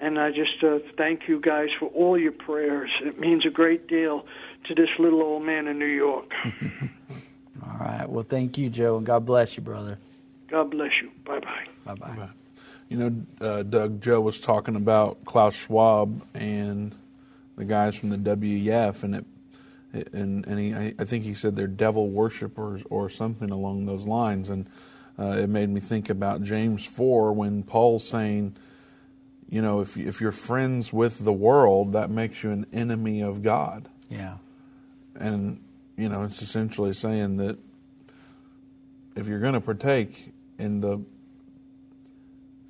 And 0.00 0.18
I 0.18 0.32
just 0.32 0.62
uh, 0.64 0.80
thank 0.98 1.28
you 1.28 1.40
guys 1.40 1.68
for 1.78 1.86
all 1.86 2.18
your 2.18 2.32
prayers. 2.32 2.90
It 3.02 3.20
means 3.20 3.46
a 3.46 3.50
great 3.50 3.86
deal 3.86 4.26
to 4.64 4.74
this 4.74 4.88
little 4.98 5.22
old 5.22 5.44
man 5.44 5.68
in 5.68 5.78
New 5.78 5.86
York. 5.86 6.32
all 7.64 7.78
right. 7.78 8.08
Well, 8.08 8.24
thank 8.28 8.58
you, 8.58 8.68
Joe, 8.68 8.96
and 8.96 9.06
God 9.06 9.24
bless 9.24 9.56
you, 9.56 9.62
brother. 9.62 9.98
God 10.48 10.72
bless 10.72 10.90
you. 11.00 11.10
Bye 11.24 11.38
bye. 11.38 11.66
Bye 11.84 11.94
bye. 11.94 12.28
You 12.92 12.98
know, 12.98 13.26
uh, 13.40 13.62
Doug, 13.62 14.02
Joe 14.02 14.20
was 14.20 14.38
talking 14.38 14.76
about 14.76 15.24
Klaus 15.24 15.54
Schwab 15.54 16.26
and 16.34 16.94
the 17.56 17.64
guys 17.64 17.96
from 17.96 18.10
the 18.10 18.18
WEF, 18.18 19.02
and 19.02 19.14
it, 19.14 19.24
and 20.12 20.46
and 20.46 20.58
he, 20.58 20.94
I 20.98 21.04
think 21.06 21.24
he 21.24 21.32
said 21.32 21.56
they're 21.56 21.66
devil 21.66 22.10
worshippers 22.10 22.82
or 22.90 23.08
something 23.08 23.48
along 23.48 23.86
those 23.86 24.06
lines, 24.06 24.50
and 24.50 24.66
uh, 25.18 25.38
it 25.38 25.48
made 25.48 25.70
me 25.70 25.80
think 25.80 26.10
about 26.10 26.42
James 26.42 26.84
four 26.84 27.32
when 27.32 27.62
Paul's 27.62 28.06
saying, 28.06 28.56
you 29.48 29.62
know, 29.62 29.80
if 29.80 29.96
if 29.96 30.20
you're 30.20 30.30
friends 30.30 30.92
with 30.92 31.18
the 31.24 31.32
world, 31.32 31.94
that 31.94 32.10
makes 32.10 32.42
you 32.42 32.50
an 32.50 32.66
enemy 32.74 33.22
of 33.22 33.42
God. 33.42 33.88
Yeah, 34.10 34.36
and 35.14 35.62
you 35.96 36.10
know, 36.10 36.24
it's 36.24 36.42
essentially 36.42 36.92
saying 36.92 37.38
that 37.38 37.56
if 39.16 39.28
you're 39.28 39.40
going 39.40 39.54
to 39.54 39.62
partake 39.62 40.34
in 40.58 40.82
the 40.82 41.00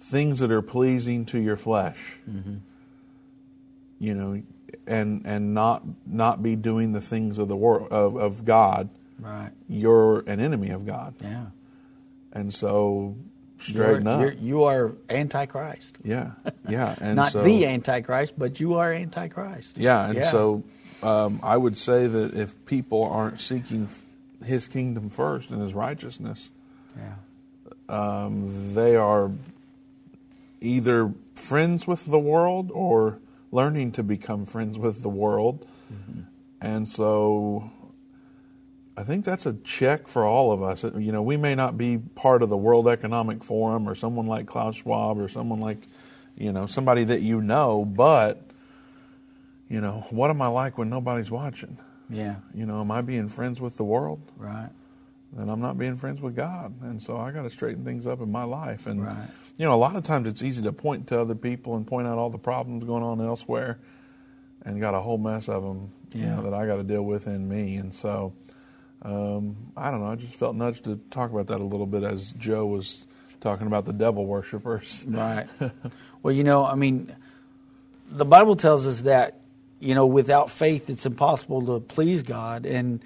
things 0.02 0.40
that 0.40 0.50
are 0.50 0.62
pleasing 0.62 1.24
to 1.26 1.38
your 1.38 1.56
flesh. 1.56 2.18
Mm-hmm. 2.28 2.56
You 3.98 4.14
know, 4.14 4.42
and 4.86 5.22
and 5.24 5.54
not 5.54 5.82
not 6.06 6.42
be 6.42 6.56
doing 6.56 6.92
the 6.92 7.00
things 7.00 7.38
of 7.38 7.48
the 7.48 7.56
world 7.56 7.88
of, 7.92 8.16
of 8.16 8.44
God. 8.44 8.88
Right. 9.20 9.50
You're 9.68 10.20
an 10.20 10.40
enemy 10.40 10.70
of 10.70 10.84
God. 10.84 11.14
Yeah. 11.22 11.46
And 12.32 12.52
so 12.52 13.14
straighten 13.58 14.04
you're, 14.04 14.12
up. 14.12 14.20
You're, 14.20 14.32
you 14.32 14.64
are 14.64 14.92
antichrist. 15.08 15.98
Yeah. 16.04 16.32
Yeah. 16.68 16.94
And 17.00 17.16
not 17.16 17.32
so, 17.32 17.42
the 17.42 17.66
antichrist, 17.66 18.34
but 18.38 18.60
you 18.60 18.76
are 18.76 18.92
antichrist. 18.92 19.76
Yeah. 19.76 20.06
And 20.06 20.14
yeah. 20.14 20.30
so 20.30 20.62
um, 21.02 21.40
I 21.42 21.56
would 21.56 21.76
say 21.76 22.06
that 22.06 22.34
if 22.34 22.64
people 22.66 23.04
aren't 23.04 23.40
seeking 23.40 23.88
His 24.44 24.68
kingdom 24.68 25.10
first 25.10 25.50
and 25.50 25.60
His 25.60 25.74
righteousness, 25.74 26.50
yeah. 26.96 27.14
Um, 27.88 28.74
they 28.74 28.96
are 28.96 29.30
either 30.62 31.12
friends 31.34 31.86
with 31.86 32.06
the 32.06 32.18
world 32.18 32.70
or 32.72 33.18
learning 33.50 33.92
to 33.92 34.02
become 34.02 34.46
friends 34.46 34.78
with 34.78 35.02
the 35.02 35.08
world. 35.08 35.66
Mm-hmm. 35.92 36.22
And 36.60 36.88
so 36.88 37.70
I 38.96 39.04
think 39.04 39.24
that's 39.24 39.46
a 39.46 39.54
check 39.54 40.06
for 40.06 40.24
all 40.24 40.52
of 40.52 40.62
us. 40.62 40.84
You 40.84 41.12
know, 41.12 41.22
we 41.22 41.36
may 41.36 41.54
not 41.54 41.76
be 41.76 41.98
part 41.98 42.42
of 42.42 42.48
the 42.48 42.56
World 42.56 42.88
Economic 42.88 43.42
Forum 43.42 43.88
or 43.88 43.94
someone 43.94 44.26
like 44.26 44.46
Klaus 44.46 44.76
Schwab 44.76 45.18
or 45.18 45.28
someone 45.28 45.60
like, 45.60 45.78
you 46.36 46.52
know, 46.52 46.66
somebody 46.66 47.04
that 47.04 47.22
you 47.22 47.40
know, 47.40 47.84
but, 47.84 48.42
you 49.68 49.80
know, 49.80 50.06
what 50.10 50.30
am 50.30 50.40
I 50.42 50.48
like 50.48 50.78
when 50.78 50.88
nobody's 50.88 51.30
watching? 51.30 51.78
Yeah. 52.08 52.36
You 52.54 52.66
know, 52.66 52.80
am 52.80 52.90
I 52.90 53.00
being 53.00 53.28
friends 53.28 53.60
with 53.60 53.76
the 53.76 53.84
world? 53.84 54.20
Right. 54.36 54.70
Then 55.32 55.48
I'm 55.48 55.60
not 55.60 55.78
being 55.78 55.96
friends 55.96 56.20
with 56.20 56.36
God. 56.36 56.74
And 56.82 57.02
so 57.02 57.16
I 57.16 57.30
got 57.30 57.42
to 57.42 57.50
straighten 57.50 57.84
things 57.84 58.06
up 58.06 58.20
in 58.20 58.30
my 58.30 58.44
life. 58.44 58.86
And, 58.86 59.04
right 59.04 59.28
you 59.56 59.66
know, 59.66 59.74
a 59.74 59.76
lot 59.76 59.96
of 59.96 60.04
times 60.04 60.28
it's 60.28 60.42
easy 60.42 60.62
to 60.62 60.72
point 60.72 61.08
to 61.08 61.20
other 61.20 61.34
people 61.34 61.76
and 61.76 61.86
point 61.86 62.06
out 62.06 62.18
all 62.18 62.30
the 62.30 62.38
problems 62.38 62.84
going 62.84 63.02
on 63.02 63.20
elsewhere, 63.20 63.78
and 64.64 64.80
got 64.80 64.94
a 64.94 65.00
whole 65.00 65.18
mess 65.18 65.48
of 65.48 65.62
them, 65.62 65.92
yeah. 66.12 66.20
you 66.20 66.26
know, 66.26 66.42
that 66.42 66.54
I 66.54 66.66
got 66.66 66.76
to 66.76 66.82
deal 66.82 67.02
with 67.02 67.26
in 67.26 67.48
me. 67.48 67.76
And 67.76 67.92
so, 67.92 68.32
um, 69.02 69.56
I 69.76 69.90
don't 69.90 70.00
know. 70.00 70.06
I 70.06 70.14
just 70.14 70.34
felt 70.34 70.56
nudged 70.56 70.84
to 70.84 70.96
talk 71.10 71.30
about 71.30 71.48
that 71.48 71.60
a 71.60 71.64
little 71.64 71.86
bit 71.86 72.02
as 72.02 72.32
Joe 72.32 72.66
was 72.66 73.06
talking 73.40 73.66
about 73.66 73.84
the 73.84 73.92
devil 73.92 74.24
worshippers. 74.24 75.04
Right. 75.06 75.46
well, 76.22 76.32
you 76.32 76.44
know, 76.44 76.64
I 76.64 76.76
mean, 76.76 77.14
the 78.10 78.24
Bible 78.24 78.56
tells 78.56 78.86
us 78.86 79.02
that 79.02 79.38
you 79.80 79.94
know 79.94 80.06
without 80.06 80.50
faith 80.50 80.88
it's 80.90 81.06
impossible 81.06 81.66
to 81.66 81.80
please 81.80 82.22
God, 82.22 82.66
and 82.66 83.02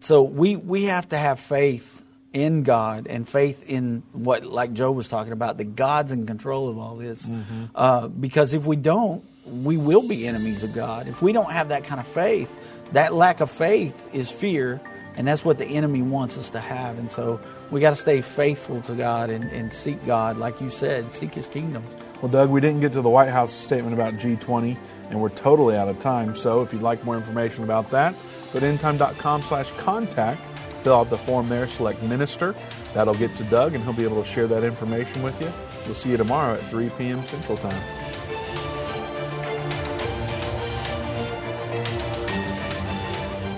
so 0.00 0.22
we 0.22 0.56
we 0.56 0.84
have 0.84 1.08
to 1.10 1.18
have 1.18 1.40
faith 1.40 1.96
in 2.36 2.64
God 2.64 3.06
and 3.06 3.26
faith 3.26 3.66
in 3.66 4.02
what, 4.12 4.44
like 4.44 4.74
Joe 4.74 4.92
was 4.92 5.08
talking 5.08 5.32
about, 5.32 5.56
that 5.56 5.74
God's 5.74 6.12
in 6.12 6.26
control 6.26 6.68
of 6.68 6.78
all 6.78 6.96
this. 6.96 7.24
Mm-hmm. 7.24 7.64
Uh, 7.74 8.08
because 8.08 8.52
if 8.52 8.66
we 8.66 8.76
don't, 8.76 9.24
we 9.46 9.78
will 9.78 10.06
be 10.06 10.26
enemies 10.26 10.62
of 10.62 10.74
God. 10.74 11.08
If 11.08 11.22
we 11.22 11.32
don't 11.32 11.50
have 11.50 11.70
that 11.70 11.84
kind 11.84 11.98
of 11.98 12.06
faith, 12.06 12.54
that 12.92 13.14
lack 13.14 13.40
of 13.40 13.50
faith 13.50 14.10
is 14.12 14.30
fear, 14.30 14.82
and 15.16 15.26
that's 15.26 15.46
what 15.46 15.56
the 15.56 15.64
enemy 15.64 16.02
wants 16.02 16.36
us 16.36 16.50
to 16.50 16.60
have. 16.60 16.98
And 16.98 17.10
so 17.10 17.40
we 17.70 17.80
got 17.80 17.90
to 17.90 17.96
stay 17.96 18.20
faithful 18.20 18.82
to 18.82 18.94
God 18.94 19.30
and, 19.30 19.44
and 19.44 19.72
seek 19.72 20.04
God, 20.04 20.36
like 20.36 20.60
you 20.60 20.68
said, 20.68 21.14
seek 21.14 21.34
His 21.34 21.46
kingdom. 21.46 21.84
Well, 22.20 22.30
Doug, 22.30 22.50
we 22.50 22.60
didn't 22.60 22.80
get 22.80 22.92
to 22.94 23.02
the 23.02 23.08
White 23.08 23.30
House 23.30 23.52
statement 23.52 23.94
about 23.94 24.14
G20, 24.14 24.76
and 25.08 25.20
we're 25.22 25.30
totally 25.30 25.74
out 25.74 25.88
of 25.88 26.00
time. 26.00 26.34
So 26.34 26.60
if 26.60 26.72
you'd 26.72 26.82
like 26.82 27.02
more 27.04 27.16
information 27.16 27.64
about 27.64 27.90
that, 27.92 28.14
go 28.52 28.60
to 28.60 28.66
endtime.com 28.66 29.42
slash 29.42 29.70
contact 29.72 30.40
Fill 30.86 30.94
out 30.94 31.10
the 31.10 31.18
form 31.18 31.48
there, 31.48 31.66
select 31.66 32.00
Minister. 32.04 32.54
That'll 32.94 33.12
get 33.16 33.34
to 33.38 33.42
Doug, 33.42 33.74
and 33.74 33.82
he'll 33.82 33.92
be 33.92 34.04
able 34.04 34.22
to 34.22 34.28
share 34.28 34.46
that 34.46 34.62
information 34.62 35.20
with 35.20 35.40
you. 35.40 35.52
We'll 35.84 35.96
see 35.96 36.10
you 36.10 36.16
tomorrow 36.16 36.54
at 36.54 36.62
3 36.66 36.90
p.m. 36.90 37.24
Central 37.24 37.58
Time. 37.58 37.82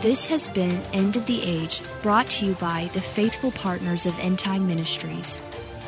This 0.00 0.24
has 0.24 0.48
been 0.48 0.80
End 0.94 1.18
of 1.18 1.26
the 1.26 1.44
Age, 1.44 1.82
brought 2.00 2.30
to 2.30 2.46
you 2.46 2.54
by 2.54 2.88
the 2.94 3.02
faithful 3.02 3.50
partners 3.50 4.06
of 4.06 4.18
End 4.20 4.38
Time 4.38 4.66
Ministries. 4.66 5.38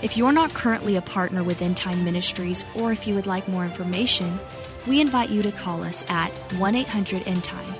If 0.02 0.18
you're 0.18 0.32
not 0.32 0.52
currently 0.52 0.96
a 0.96 1.00
partner 1.00 1.42
with 1.42 1.62
End 1.62 1.78
Time 1.78 2.04
Ministries, 2.04 2.66
or 2.74 2.92
if 2.92 3.06
you 3.06 3.14
would 3.14 3.26
like 3.26 3.48
more 3.48 3.64
information, 3.64 4.38
we 4.86 5.00
invite 5.00 5.30
you 5.30 5.40
to 5.40 5.52
call 5.52 5.84
us 5.84 6.04
at 6.10 6.32
1 6.58 6.74
800 6.74 7.26
End 7.26 7.42
Time. 7.42 7.79